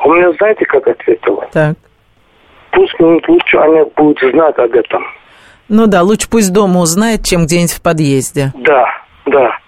Он 0.00 0.18
мне, 0.18 0.32
знаете, 0.34 0.64
как 0.66 0.86
ответил? 0.86 1.42
Так. 1.52 1.76
Пусть 2.70 2.94
ну, 2.98 3.20
лучше 3.26 3.56
они 3.56 3.82
будут 3.96 4.20
знать 4.30 4.58
об 4.58 4.72
этом. 4.74 5.04
Ну 5.68 5.86
да, 5.86 6.02
лучше 6.02 6.28
пусть 6.30 6.52
дома 6.52 6.80
узнает, 6.80 7.24
чем 7.24 7.44
где-нибудь 7.44 7.72
в 7.72 7.82
подъезде. 7.82 8.52
Да, 8.56 8.86
да. 9.26 9.58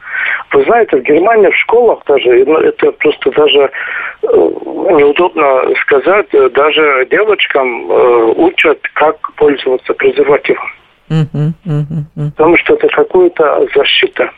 Вы 0.53 0.64
знаете, 0.64 0.96
в 0.96 1.03
Германии 1.03 1.48
в 1.48 1.57
школах 1.57 2.01
даже, 2.07 2.44
ну, 2.44 2.59
это 2.59 2.90
просто 2.92 3.30
даже 3.30 3.59
э, 3.61 4.26
неудобно 4.26 5.62
сказать, 5.82 6.26
э, 6.32 6.51
даже 6.51 7.07
девочкам 7.11 7.90
э, 7.90 8.32
учат, 8.36 8.80
как 8.94 9.32
пользоваться 9.34 9.94
презервативом. 9.94 10.68
Потому 12.36 12.57
что 12.59 12.74
это 12.74 12.88
какая-то 12.88 13.68
защита. 13.74 14.30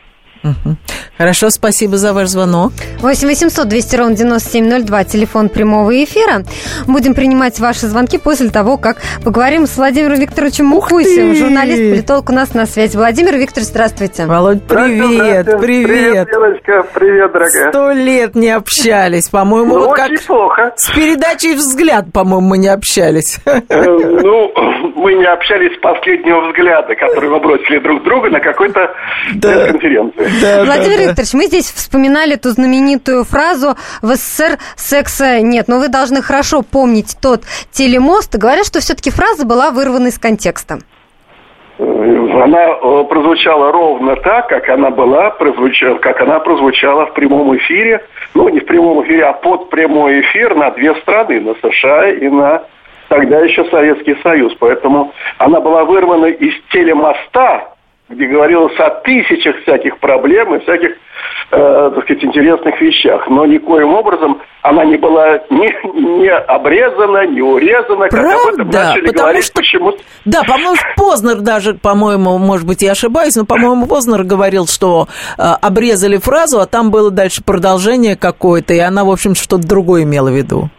Хорошо, 1.17 1.49
спасибо 1.51 1.97
за 1.97 2.11
ваш 2.13 2.29
звонок. 2.29 2.73
8 2.99 3.27
800 3.27 3.67
200 3.67 3.95
ровно 3.95 4.15
9702, 4.15 5.03
телефон 5.03 5.49
прямого 5.49 6.03
эфира. 6.03 6.43
Будем 6.87 7.13
принимать 7.13 7.59
ваши 7.59 7.87
звонки 7.87 8.17
после 8.17 8.49
того, 8.49 8.77
как 8.77 8.97
поговорим 9.23 9.67
с 9.67 9.77
Владимиром 9.77 10.19
Викторовичем 10.19 10.65
Мухусевым, 10.65 11.35
журналист, 11.35 11.81
политолог 11.91 12.29
у 12.29 12.33
нас 12.33 12.53
на 12.53 12.65
связи. 12.65 12.97
Владимир 12.97 13.37
Викторович, 13.37 13.69
здравствуйте. 13.69 14.25
Володь, 14.25 14.63
привет, 14.63 15.45
привет. 15.59 16.27
Девочка, 16.31 16.83
привет, 16.93 17.31
дорогая. 17.31 17.69
Сто 17.69 17.91
лет 17.91 18.35
не 18.35 18.49
общались, 18.49 19.29
по-моему. 19.29 19.75
Ну, 19.75 19.85
вот 19.85 19.95
как 19.95 20.11
очень 20.11 20.25
плохо. 20.25 20.73
С 20.75 20.89
передачей 20.89 21.53
«Взгляд», 21.53 22.05
по-моему, 22.11 22.47
мы 22.47 22.57
не 22.57 22.67
общались. 22.69 23.37
Э, 23.45 23.61
Ну, 23.69 24.51
мы 25.03 25.15
не 25.15 25.25
общались 25.25 25.75
с 25.75 25.79
последнего 25.79 26.47
взгляда, 26.47 26.95
который 26.95 27.29
мы 27.29 27.39
бросили 27.39 27.79
друг 27.79 28.03
друга 28.03 28.29
на 28.29 28.39
какой-то 28.39 28.95
э, 29.43 29.71
конференции. 29.71 30.63
Владимир 30.63 31.09
Викторович, 31.09 31.33
мы 31.33 31.45
здесь 31.45 31.71
вспоминали 31.71 32.35
эту 32.35 32.49
знаменитую 32.49 33.25
фразу 33.25 33.75
«В 34.01 34.15
СССР 34.15 34.57
секса 34.77 35.41
нет». 35.41 35.67
Но 35.67 35.79
вы 35.79 35.89
должны 35.89 36.21
хорошо 36.21 36.61
помнить 36.61 37.17
тот 37.21 37.41
телемост. 37.71 38.33
Говорят, 38.35 38.65
что 38.65 38.79
все-таки 38.79 39.11
фраза 39.11 39.45
была 39.45 39.71
вырвана 39.71 40.07
из 40.07 40.17
контекста. 40.17 40.79
Она 41.77 42.65
э, 42.65 43.03
прозвучала 43.09 43.71
ровно 43.71 44.15
так, 44.15 44.47
как 44.47 44.69
она 44.69 44.89
была, 44.89 45.31
прозвучала, 45.31 45.97
как 45.97 46.21
она 46.21 46.39
прозвучала 46.39 47.07
в 47.07 47.13
прямом 47.13 47.55
эфире. 47.57 48.05
Ну, 48.35 48.47
не 48.47 48.61
в 48.61 48.65
прямом 48.65 49.03
эфире, 49.03 49.25
а 49.25 49.33
под 49.33 49.69
прямой 49.69 50.21
эфир 50.21 50.55
на 50.55 50.71
две 50.71 50.95
страны, 50.95 51.41
на 51.41 51.55
США 51.55 52.09
и 52.09 52.29
на 52.29 52.63
тогда 53.13 53.39
еще 53.41 53.63
Советский 53.69 54.15
Союз. 54.23 54.53
Поэтому 54.59 55.13
она 55.37 55.59
была 55.59 55.83
вырвана 55.85 56.25
из 56.25 56.53
телемоста, 56.71 57.69
где 58.09 58.25
говорилось 58.25 58.77
о 58.79 58.89
тысячах 59.01 59.61
всяких 59.61 59.99
проблем 59.99 60.55
и 60.55 60.59
всяких, 60.61 60.91
э, 61.51 61.91
так 61.95 62.03
сказать, 62.05 62.23
интересных 62.23 62.81
вещах. 62.81 63.27
Но 63.29 63.45
никоим 63.45 63.93
образом 63.93 64.41
она 64.63 64.83
не 64.83 64.97
была 64.97 65.37
ни, 65.51 66.21
не 66.23 66.29
обрезана, 66.31 67.27
не 67.27 67.41
урезана, 67.43 68.09
как 68.09 68.19
об 68.19 68.25
этом 68.25 68.55
Правда, 68.69 68.77
начали 68.87 69.05
потому 69.05 69.23
говорить 69.27 69.45
что- 69.45 69.53
почему-то. 69.57 69.97
Да, 70.25 70.41
по-моему, 70.43 70.75
Познер 70.97 71.41
даже, 71.41 71.75
по-моему, 71.75 72.39
может 72.39 72.65
быть, 72.65 72.81
я 72.81 72.91
ошибаюсь, 72.93 73.35
но, 73.35 73.45
по-моему, 73.45 73.85
Познер 73.85 74.23
говорил, 74.23 74.65
что 74.65 75.07
э, 75.37 75.41
обрезали 75.61 76.17
фразу, 76.17 76.59
а 76.59 76.65
там 76.65 76.89
было 76.89 77.11
дальше 77.11 77.43
продолжение 77.45 78.15
какое-то, 78.15 78.73
и 78.73 78.79
она, 78.79 79.03
в 79.05 79.11
общем, 79.11 79.35
что-то 79.35 79.67
другое 79.67 80.01
имела 80.03 80.29
в 80.29 80.33
виду. 80.35 80.69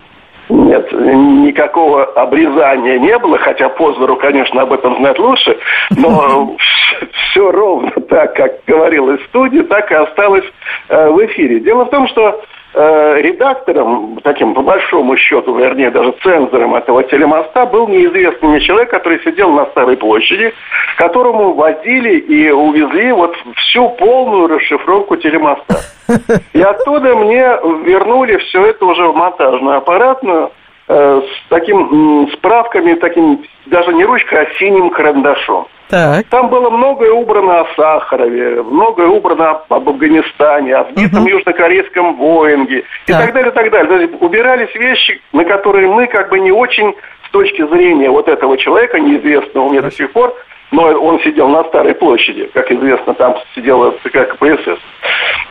Нет, 0.50 0.83
никакого 1.12 2.04
обрезания 2.04 2.98
не 2.98 3.18
было, 3.18 3.38
хотя 3.38 3.68
Познеру, 3.68 4.16
конечно, 4.16 4.62
об 4.62 4.72
этом 4.72 4.96
знать 4.96 5.18
лучше, 5.18 5.58
но 5.96 6.56
все 7.30 7.50
ровно 7.50 7.90
так, 8.08 8.34
как 8.34 8.52
говорилось 8.66 9.20
в 9.20 9.26
студии, 9.26 9.60
так 9.60 9.90
и 9.90 9.94
осталось 9.94 10.44
э, 10.88 11.08
в 11.08 11.24
эфире. 11.26 11.60
Дело 11.60 11.84
в 11.84 11.90
том, 11.90 12.08
что 12.08 12.42
э, 12.74 13.20
редактором, 13.20 14.18
таким 14.22 14.54
по 14.54 14.62
большому 14.62 15.16
счету, 15.16 15.54
вернее, 15.56 15.90
даже 15.90 16.14
цензором 16.22 16.74
этого 16.74 17.02
телемоста 17.04 17.66
был 17.66 17.88
неизвестный 17.88 18.48
мне 18.48 18.60
человек, 18.60 18.90
который 18.90 19.20
сидел 19.22 19.50
на 19.50 19.66
Старой 19.66 19.96
площади, 19.96 20.52
которому 20.96 21.52
возили 21.52 22.18
и 22.18 22.50
увезли 22.50 23.12
вот 23.12 23.36
всю 23.56 23.88
полную 23.90 24.48
расшифровку 24.48 25.16
телемоста. 25.16 25.76
И 26.52 26.60
оттуда 26.60 27.16
мне 27.16 27.40
вернули 27.84 28.36
все 28.36 28.66
это 28.66 28.84
уже 28.84 29.06
в 29.08 29.16
монтажную 29.16 29.78
аппаратную 29.78 30.50
с 30.86 31.24
таким 31.48 32.28
справками, 32.34 32.94
таким 32.94 33.44
даже 33.66 33.92
не 33.92 34.04
ручкой, 34.04 34.42
а 34.42 34.54
синим 34.58 34.90
карандашом. 34.90 35.66
Так. 35.88 36.26
Там 36.30 36.48
было 36.48 36.70
многое 36.70 37.12
убрано 37.12 37.60
о 37.60 37.66
Сахарове, 37.76 38.62
многое 38.62 39.06
убрано 39.06 39.62
об 39.68 39.88
Афганистане, 39.88 40.76
о 40.76 40.84
сбитом 40.90 41.26
южнокорейском 41.26 42.16
Боинге 42.16 42.84
и 43.06 43.12
так 43.12 43.32
далее, 43.32 43.52
так 43.52 43.70
далее. 43.70 43.86
То 43.86 44.02
есть 44.02 44.22
убирались 44.22 44.74
вещи, 44.74 45.20
на 45.32 45.44
которые 45.44 45.88
мы 45.88 46.06
как 46.06 46.30
бы 46.30 46.40
не 46.40 46.52
очень 46.52 46.94
с 47.26 47.30
точки 47.30 47.66
зрения 47.66 48.10
вот 48.10 48.28
этого 48.28 48.56
человека, 48.56 48.98
неизвестного 48.98 49.68
мне 49.68 49.82
до 49.82 49.90
сих 49.90 50.10
пор, 50.12 50.34
но 50.70 50.82
он 50.82 51.20
сидел 51.20 51.48
на 51.48 51.64
Старой 51.64 51.94
площади, 51.94 52.50
как 52.52 52.70
известно, 52.70 53.14
там 53.14 53.36
сидела 53.54 53.92
ЦК 54.02 54.28
КПСС. 54.34 54.80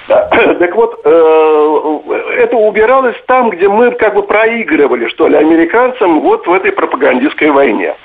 Да. 0.07 0.29
Так 0.59 0.75
вот, 0.75 0.99
э, 1.03 1.99
это 2.37 2.55
убиралось 2.55 3.15
там, 3.27 3.49
где 3.49 3.67
мы 3.67 3.91
как 3.91 4.13
бы 4.15 4.23
проигрывали, 4.23 5.07
что 5.09 5.27
ли, 5.27 5.35
американцам 5.35 6.21
вот 6.21 6.45
в 6.47 6.53
этой 6.53 6.71
пропагандистской 6.71 7.51
войне. 7.51 7.95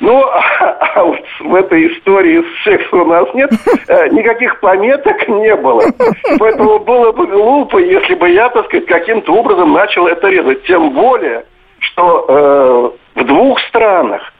Ну, 0.00 0.22
а, 0.26 0.78
а 0.94 1.04
вот 1.04 1.20
в 1.40 1.54
этой 1.54 1.92
истории 1.92 2.42
с 2.42 2.64
сексом 2.64 3.02
у 3.02 3.06
нас 3.06 3.28
нет, 3.34 3.50
э, 3.88 4.08
никаких 4.08 4.60
пометок 4.60 5.28
не 5.28 5.54
было. 5.56 5.82
Поэтому 6.38 6.78
было 6.80 7.12
бы 7.12 7.26
глупо, 7.26 7.78
если 7.78 8.14
бы 8.14 8.28
я, 8.30 8.48
так 8.50 8.66
сказать, 8.66 8.86
каким-то 8.86 9.32
образом 9.32 9.72
начал 9.72 10.06
это 10.06 10.28
резать. 10.28 10.64
Тем 10.64 10.90
более, 10.90 11.44
что 11.80 12.92
э, 13.16 13.20
в 13.20 13.24
двух 13.24 13.60
странах 13.68 14.32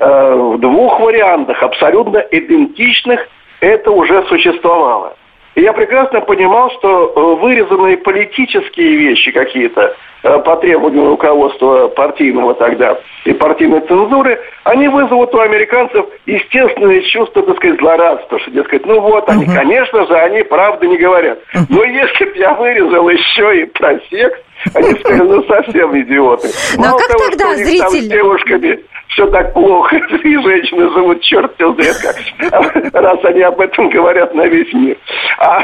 в 0.00 0.58
двух 0.58 0.98
вариантах, 1.00 1.62
абсолютно 1.62 2.18
идентичных, 2.18 3.28
это 3.60 3.90
уже 3.90 4.24
существовало. 4.28 5.14
И 5.56 5.62
я 5.62 5.72
прекрасно 5.72 6.20
понимал, 6.20 6.70
что 6.78 7.12
э, 7.14 7.40
вырезанные 7.42 7.96
политические 7.98 8.96
вещи 8.96 9.32
какие-то 9.32 9.96
э, 10.22 10.38
по 10.38 10.56
требованию 10.56 11.08
руководства 11.08 11.88
партийного 11.88 12.54
тогда 12.54 12.98
и 13.24 13.32
партийной 13.32 13.80
цензуры, 13.80 14.38
они 14.62 14.86
вызовут 14.86 15.34
у 15.34 15.40
американцев 15.40 16.06
естественное 16.24 17.00
чувство, 17.02 17.42
так 17.42 17.56
сказать, 17.56 17.80
злорадства, 17.80 18.38
что, 18.38 18.50
дескать, 18.52 18.86
ну 18.86 19.00
вот 19.00 19.28
они, 19.28 19.44
конечно 19.44 20.06
же, 20.06 20.14
они 20.14 20.44
правды 20.44 20.86
не 20.86 20.98
говорят. 20.98 21.40
Но 21.68 21.82
если 21.82 22.26
бы 22.26 22.36
я 22.36 22.54
вырезал 22.54 23.08
еще 23.08 23.62
и 23.62 23.64
про 23.64 23.98
секс, 24.08 24.38
они 24.74 24.98
сказали, 24.98 25.22
ну 25.22 25.42
совсем 25.44 26.00
идиоты. 26.00 26.48
Ну, 26.76 26.84
а 26.84 26.86
Мало 26.88 26.98
как 26.98 27.08
того, 27.08 27.30
тогда 27.30 27.44
что 27.44 27.54
у 27.54 27.64
них 27.64 27.78
там 27.78 27.90
с 27.90 27.92
зритель- 27.92 28.10
девушками 28.10 28.80
все 29.08 29.26
так 29.26 29.52
плохо, 29.52 29.96
и 30.24 30.36
женщины 30.36 30.90
живут 30.90 31.20
черт 31.22 31.52
знает 31.56 31.96
как, 32.02 32.94
раз 32.94 33.18
они 33.24 33.42
об 33.42 33.60
этом 33.60 33.90
говорят 33.90 34.34
на 34.34 34.46
весь 34.46 34.72
мир. 34.72 34.96
А, 35.38 35.62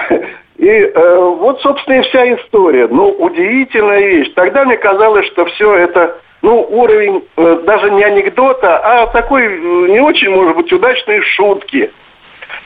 и 0.56 0.68
э, 0.68 1.18
вот, 1.18 1.60
собственно, 1.60 2.00
и 2.00 2.08
вся 2.08 2.34
история. 2.34 2.88
Ну, 2.88 3.08
удивительная 3.10 4.00
вещь. 4.00 4.32
Тогда 4.34 4.64
мне 4.64 4.76
казалось, 4.76 5.26
что 5.26 5.44
все 5.46 5.74
это, 5.74 6.18
ну, 6.42 6.62
уровень 6.62 7.24
э, 7.36 7.60
даже 7.64 7.90
не 7.90 8.02
анекдота, 8.02 8.78
а 8.78 9.06
такой 9.08 9.44
э, 9.44 9.88
не 9.90 10.00
очень, 10.00 10.30
может 10.30 10.56
быть, 10.56 10.72
удачной 10.72 11.20
шутки. 11.22 11.90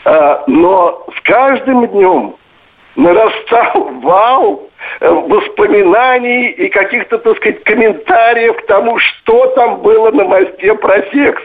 А, 0.05 0.45
но 0.47 1.07
с 1.17 1.21
каждым 1.23 1.87
днем 1.89 2.37
нарастал 2.97 3.91
вал 4.03 4.69
э, 5.01 5.09
воспоминаний 5.09 6.51
и 6.51 6.69
каких-то, 6.69 7.19
так 7.19 7.37
сказать, 7.37 7.63
комментариев 7.65 8.57
к 8.57 8.67
тому, 8.67 8.99
что 8.99 9.47
там 9.49 9.81
было 9.81 10.11
на 10.11 10.25
мосте 10.25 10.75
про 10.75 11.03
секс. 11.11 11.43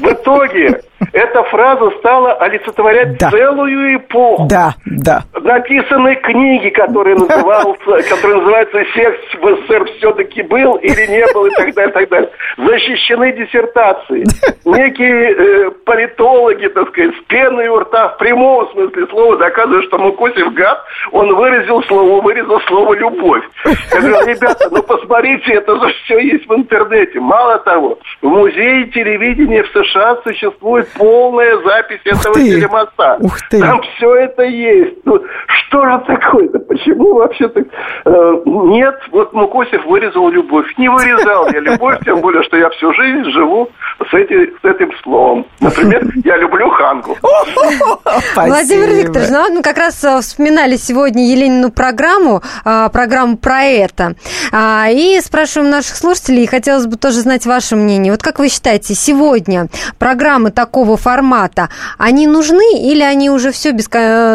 В 0.00 0.12
итоге 0.12 0.80
эта 1.12 1.42
фраза 1.44 1.90
стала 1.98 2.32
олицетворять 2.34 3.18
целую 3.20 3.96
эпоху. 3.96 4.46
Да, 4.48 4.74
да. 4.86 5.22
Написаны 5.34 6.14
книги, 6.16 6.70
которые, 6.70 7.16
назывался, 7.16 7.78
которые 8.08 8.38
называются 8.38 8.78
«Секс 8.94 9.18
в 9.40 9.56
СССР 9.56 9.84
все-таки 9.98 10.42
был 10.42 10.76
или 10.76 11.06
не 11.06 11.24
был» 11.34 11.46
и 11.46 11.50
так 11.50 11.74
далее, 11.74 11.92
так 11.92 12.08
далее. 12.08 12.30
Защищены 12.56 13.32
диссертации. 13.32 14.24
Некие 14.64 15.32
э, 15.32 15.70
политологи, 15.84 16.68
так 16.68 16.88
сказать, 16.88 17.14
с 17.14 17.24
пеной 17.26 17.68
у 17.68 17.80
рта, 17.80 18.08
в 18.08 18.18
прямом 18.18 18.68
смысле 18.72 19.06
слова, 19.08 19.36
доказывают, 19.36 19.84
что 19.86 19.98
Мукосев 19.98 20.52
гад, 20.54 20.82
он 21.12 21.34
выразил 21.34 21.82
слово, 21.84 22.22
вырезал 22.22 22.60
слово 22.62 22.94
«любовь». 22.94 23.44
Я 23.92 24.00
говорю, 24.00 24.26
ребята, 24.26 24.68
ну 24.70 24.82
посмотрите, 24.82 25.52
это 25.52 25.74
же 25.76 25.94
все 26.04 26.18
есть 26.18 26.48
в 26.48 26.54
интернете. 26.54 27.20
Мало 27.20 27.58
того, 27.58 27.98
в 28.22 28.26
музее 28.26 28.86
телевидения 28.88 29.62
в 29.62 29.68
США 29.68 30.16
существует 30.24 30.85
полная 30.96 31.56
запись 31.62 32.00
этого 32.04 32.34
ты! 32.34 32.44
телемоста. 32.44 33.16
Ух 33.20 33.40
ты! 33.50 33.60
Там 33.60 33.80
все 33.96 34.14
это 34.14 34.42
есть. 34.42 34.96
Ну, 35.04 35.20
что 35.46 35.84
же 35.84 35.98
такое-то? 36.06 36.58
Почему 36.60 37.14
вообще 37.14 37.48
так? 37.48 37.64
Э, 38.04 38.32
нет, 38.44 38.94
вот 39.10 39.32
Мукосев 39.32 39.84
вырезал 39.86 40.28
любовь. 40.30 40.66
Не 40.78 40.88
вырезал 40.88 41.48
я 41.52 41.60
любовь, 41.60 41.98
тем 42.04 42.20
более, 42.20 42.42
что 42.44 42.56
я 42.56 42.68
всю 42.70 42.92
жизнь 42.92 43.30
живу 43.30 43.68
с, 44.10 44.14
эти, 44.14 44.50
с 44.60 44.64
этим 44.64 44.92
словом. 45.02 45.46
Например, 45.60 46.04
я 46.24 46.36
люблю 46.36 46.68
Хангу. 46.70 47.16
Владимир 48.36 48.90
Викторович, 48.90 49.30
ну, 49.30 49.42
вот 49.42 49.52
мы 49.52 49.62
как 49.62 49.78
раз 49.78 50.02
э, 50.04 50.20
вспоминали 50.20 50.76
сегодня 50.76 51.26
Еленину 51.26 51.70
программу, 51.70 52.42
а, 52.64 52.88
программу 52.88 53.36
про 53.36 53.62
это. 53.62 54.14
А, 54.52 54.88
И 54.90 55.20
спрашиваем 55.20 55.70
наших 55.70 55.96
слушателей, 55.96 56.44
и 56.44 56.46
хотелось 56.46 56.86
бы 56.86 56.96
тоже 56.96 57.20
знать 57.20 57.46
ваше 57.46 57.76
мнение. 57.76 58.12
Вот 58.12 58.22
как 58.22 58.38
вы 58.38 58.48
считаете, 58.48 58.94
сегодня 58.94 59.68
программы 59.98 60.50
такого 60.50 60.75
формата, 60.96 61.68
они 61.98 62.26
нужны 62.26 62.78
или 62.78 63.02
они 63.02 63.30
уже 63.30 63.50
все 63.50 63.72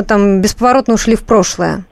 там, 0.07 0.41
бесповоротно 0.41 0.95
ушли 0.95 1.15
в 1.15 1.25
прошлое? 1.25 1.83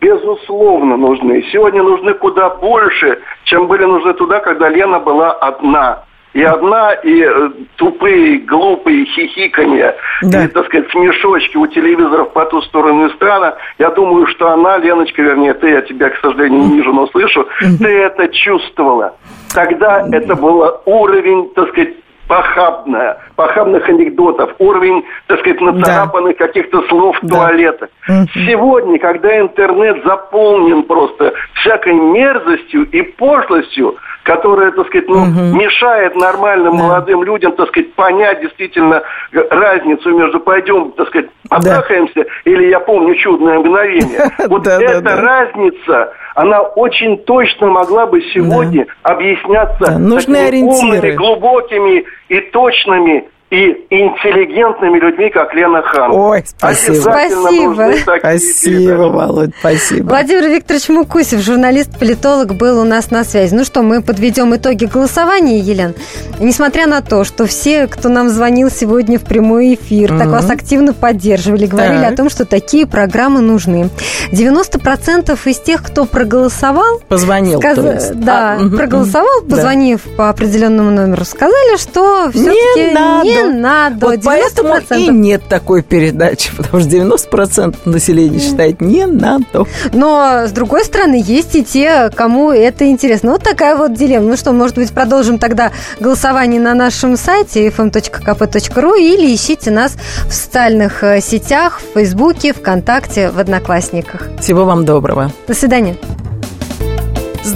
Безусловно, 0.00 0.96
нужны. 0.96 1.42
Сегодня 1.50 1.82
нужны 1.82 2.14
куда 2.14 2.50
больше, 2.50 3.18
чем 3.44 3.66
были 3.66 3.84
нужны 3.84 4.12
туда, 4.14 4.40
когда 4.40 4.68
Лена 4.68 5.00
была 5.00 5.32
одна. 5.32 6.04
и 6.34 6.42
одна, 6.42 6.92
и 6.92 7.22
э, 7.22 7.50
тупые, 7.76 8.40
глупые 8.40 9.06
хихиканья, 9.06 9.96
да. 10.20 10.44
и, 10.44 10.48
так 10.48 10.66
сказать, 10.66 10.90
смешочки 10.90 11.56
у 11.56 11.66
телевизоров 11.66 12.34
по 12.34 12.44
ту 12.44 12.60
сторону 12.60 13.08
экрана. 13.08 13.54
Я 13.78 13.90
думаю, 13.90 14.26
что 14.26 14.50
она, 14.50 14.76
Леночка, 14.76 15.22
вернее, 15.22 15.54
ты, 15.54 15.70
я 15.70 15.80
тебя, 15.80 16.10
к 16.10 16.20
сожалению, 16.20 16.60
не 16.60 16.76
вижу, 16.76 16.92
но 16.92 17.06
слышу, 17.06 17.48
ты 17.78 17.88
это 17.88 18.28
чувствовала. 18.28 19.14
Тогда 19.54 20.06
это 20.12 20.34
был 20.34 20.62
уровень, 20.84 21.48
так 21.54 21.70
сказать, 21.70 21.94
похабная, 22.28 23.18
похабных 23.36 23.88
анекдотов, 23.88 24.54
уровень, 24.58 25.04
так 25.26 25.40
сказать, 25.40 25.60
нацарапанных 25.60 26.36
да. 26.36 26.46
каких-то 26.46 26.82
слов 26.88 27.16
в 27.22 27.26
да. 27.26 27.36
туалетах. 27.36 27.88
Угу. 28.08 28.26
Сегодня, 28.46 28.98
когда 28.98 29.38
интернет 29.38 30.04
заполнен 30.04 30.82
просто 30.84 31.32
всякой 31.54 31.94
мерзостью 31.94 32.88
и 32.90 33.02
пошлостью, 33.02 33.96
которая, 34.26 34.72
так 34.72 34.88
сказать, 34.88 35.08
ну, 35.08 35.22
угу. 35.22 35.56
мешает 35.56 36.16
нормальным 36.16 36.76
да. 36.76 36.82
молодым 36.82 37.22
людям, 37.22 37.52
так 37.52 37.68
сказать, 37.68 37.94
понять 37.94 38.40
действительно 38.40 39.02
разницу 39.30 40.10
между 40.10 40.40
пойдем, 40.40 40.90
так 40.92 41.06
сказать, 41.08 41.30
потрахаемся 41.48 42.24
да. 42.24 42.24
или 42.44 42.66
я 42.66 42.80
помню 42.80 43.14
чудное 43.14 43.60
мгновение. 43.60 44.30
Вот 44.48 44.66
эта 44.66 45.16
разница 45.16 46.12
она 46.34 46.60
очень 46.60 47.18
точно 47.18 47.68
могла 47.68 48.06
бы 48.06 48.20
сегодня 48.34 48.86
объясняться 49.02 49.92
умными, 50.66 51.10
глубокими 51.12 52.04
и 52.28 52.40
точными 52.40 53.28
и 53.48 53.86
интеллигентными 53.90 54.98
людьми, 54.98 55.30
как 55.30 55.54
Лена 55.54 55.80
Хан. 55.82 56.10
Ой, 56.10 56.44
спасибо. 56.44 56.94
Спасибо. 56.94 57.92
Спасибо, 58.18 59.02
Володь, 59.08 59.50
спасибо. 59.60 60.08
Владимир 60.08 60.48
Викторович 60.48 60.88
Мукусев, 60.88 61.40
журналист-политолог, 61.40 62.56
был 62.56 62.80
у 62.80 62.84
нас 62.84 63.12
на 63.12 63.22
связи. 63.22 63.54
Ну 63.54 63.64
что, 63.64 63.82
мы 63.82 64.02
подведем 64.02 64.54
итоги 64.56 64.86
голосования, 64.86 65.60
Елен. 65.60 65.94
Несмотря 66.40 66.88
на 66.88 67.02
то, 67.02 67.22
что 67.22 67.46
все, 67.46 67.86
кто 67.86 68.08
нам 68.08 68.30
звонил 68.30 68.68
сегодня 68.68 69.16
в 69.18 69.22
прямой 69.22 69.74
эфир, 69.74 70.12
угу. 70.12 70.18
так 70.18 70.28
вас 70.28 70.50
активно 70.50 70.92
поддерживали, 70.92 71.66
говорили 71.66 72.00
так. 72.00 72.12
о 72.14 72.16
том, 72.16 72.30
что 72.30 72.46
такие 72.46 72.84
программы 72.84 73.42
нужны. 73.42 73.90
90% 74.32 75.38
из 75.44 75.60
тех, 75.60 75.84
кто 75.84 76.04
проголосовал... 76.04 77.00
Позвонил, 77.08 77.60
сказ... 77.60 77.76
то 77.76 77.92
есть. 77.92 78.20
Да, 78.20 78.58
а, 78.60 78.68
проголосовал, 78.68 79.42
позвонив 79.48 80.00
да. 80.04 80.10
по 80.16 80.28
определенному 80.30 80.90
номеру, 80.90 81.24
сказали, 81.24 81.76
что 81.76 82.28
все-таки 82.32 82.92
не 83.24 83.35
не 83.35 83.35
надо. 83.44 84.06
Вот 84.06 84.20
поэтому 84.24 84.76
и 84.96 85.08
нет 85.08 85.42
такой 85.48 85.82
передачи, 85.82 86.50
потому 86.56 86.80
что 86.80 86.90
90% 86.90 87.76
населения 87.84 88.38
считает 88.38 88.80
не 88.80 89.06
надо. 89.06 89.66
Но, 89.92 90.46
с 90.46 90.50
другой 90.52 90.84
стороны, 90.84 91.22
есть 91.24 91.54
и 91.54 91.64
те, 91.64 92.10
кому 92.14 92.50
это 92.50 92.88
интересно. 92.88 93.32
Вот 93.32 93.42
такая 93.42 93.76
вот 93.76 93.94
дилемма. 93.94 94.28
Ну 94.28 94.36
что, 94.36 94.52
может 94.52 94.76
быть, 94.76 94.92
продолжим 94.92 95.38
тогда 95.38 95.72
голосование 96.00 96.60
на 96.60 96.74
нашем 96.74 97.16
сайте 97.16 97.68
fm.kp.ru 97.68 98.98
или 98.98 99.34
ищите 99.34 99.70
нас 99.70 99.96
в 100.28 100.32
социальных 100.32 101.02
э, 101.02 101.20
сетях, 101.20 101.80
в 101.80 101.94
Фейсбуке, 101.94 102.52
ВКонтакте, 102.52 103.30
в 103.30 103.38
Одноклассниках. 103.38 104.28
Всего 104.40 104.64
вам 104.64 104.84
доброго. 104.84 105.30
До 105.46 105.54
свидания. 105.54 105.96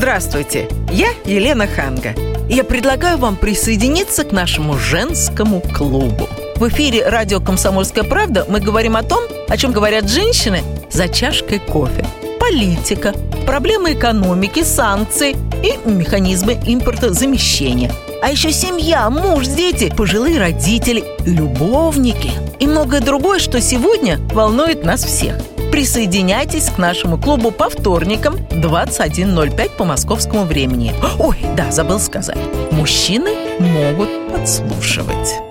Здравствуйте, 0.00 0.66
я 0.90 1.10
Елена 1.26 1.66
Ханга. 1.66 2.14
Я 2.48 2.64
предлагаю 2.64 3.18
вам 3.18 3.36
присоединиться 3.36 4.24
к 4.24 4.32
нашему 4.32 4.78
женскому 4.78 5.60
клубу. 5.60 6.26
В 6.56 6.66
эфире 6.70 7.06
радио 7.06 7.38
«Комсомольская 7.38 8.04
правда» 8.04 8.46
мы 8.48 8.60
говорим 8.60 8.96
о 8.96 9.02
том, 9.02 9.22
о 9.46 9.56
чем 9.58 9.72
говорят 9.72 10.08
женщины 10.08 10.62
за 10.90 11.06
чашкой 11.08 11.58
кофе. 11.58 12.06
Политика, 12.40 13.12
проблемы 13.44 13.92
экономики, 13.92 14.62
санкции 14.62 15.36
и 15.62 15.76
механизмы 15.86 16.54
импортозамещения. 16.54 17.92
А 18.22 18.30
еще 18.30 18.52
семья, 18.52 19.08
муж, 19.10 19.46
дети, 19.46 19.92
пожилые 19.96 20.38
родители, 20.38 21.04
любовники 21.24 22.32
и 22.58 22.66
многое 22.66 23.00
другое, 23.00 23.38
что 23.38 23.60
сегодня 23.60 24.18
волнует 24.32 24.84
нас 24.84 25.04
всех– 25.04 25.36
Присоединяйтесь 25.70 26.68
к 26.68 26.78
нашему 26.78 27.16
клубу 27.16 27.52
по 27.52 27.70
вторникам 27.70 28.34
21.05 28.50 29.76
по 29.76 29.84
московскому 29.84 30.44
времени. 30.44 30.92
Ой, 31.18 31.38
да, 31.56 31.70
забыл 31.70 32.00
сказать. 32.00 32.38
Мужчины 32.72 33.30
могут 33.60 34.08
подслушивать. 34.32 35.49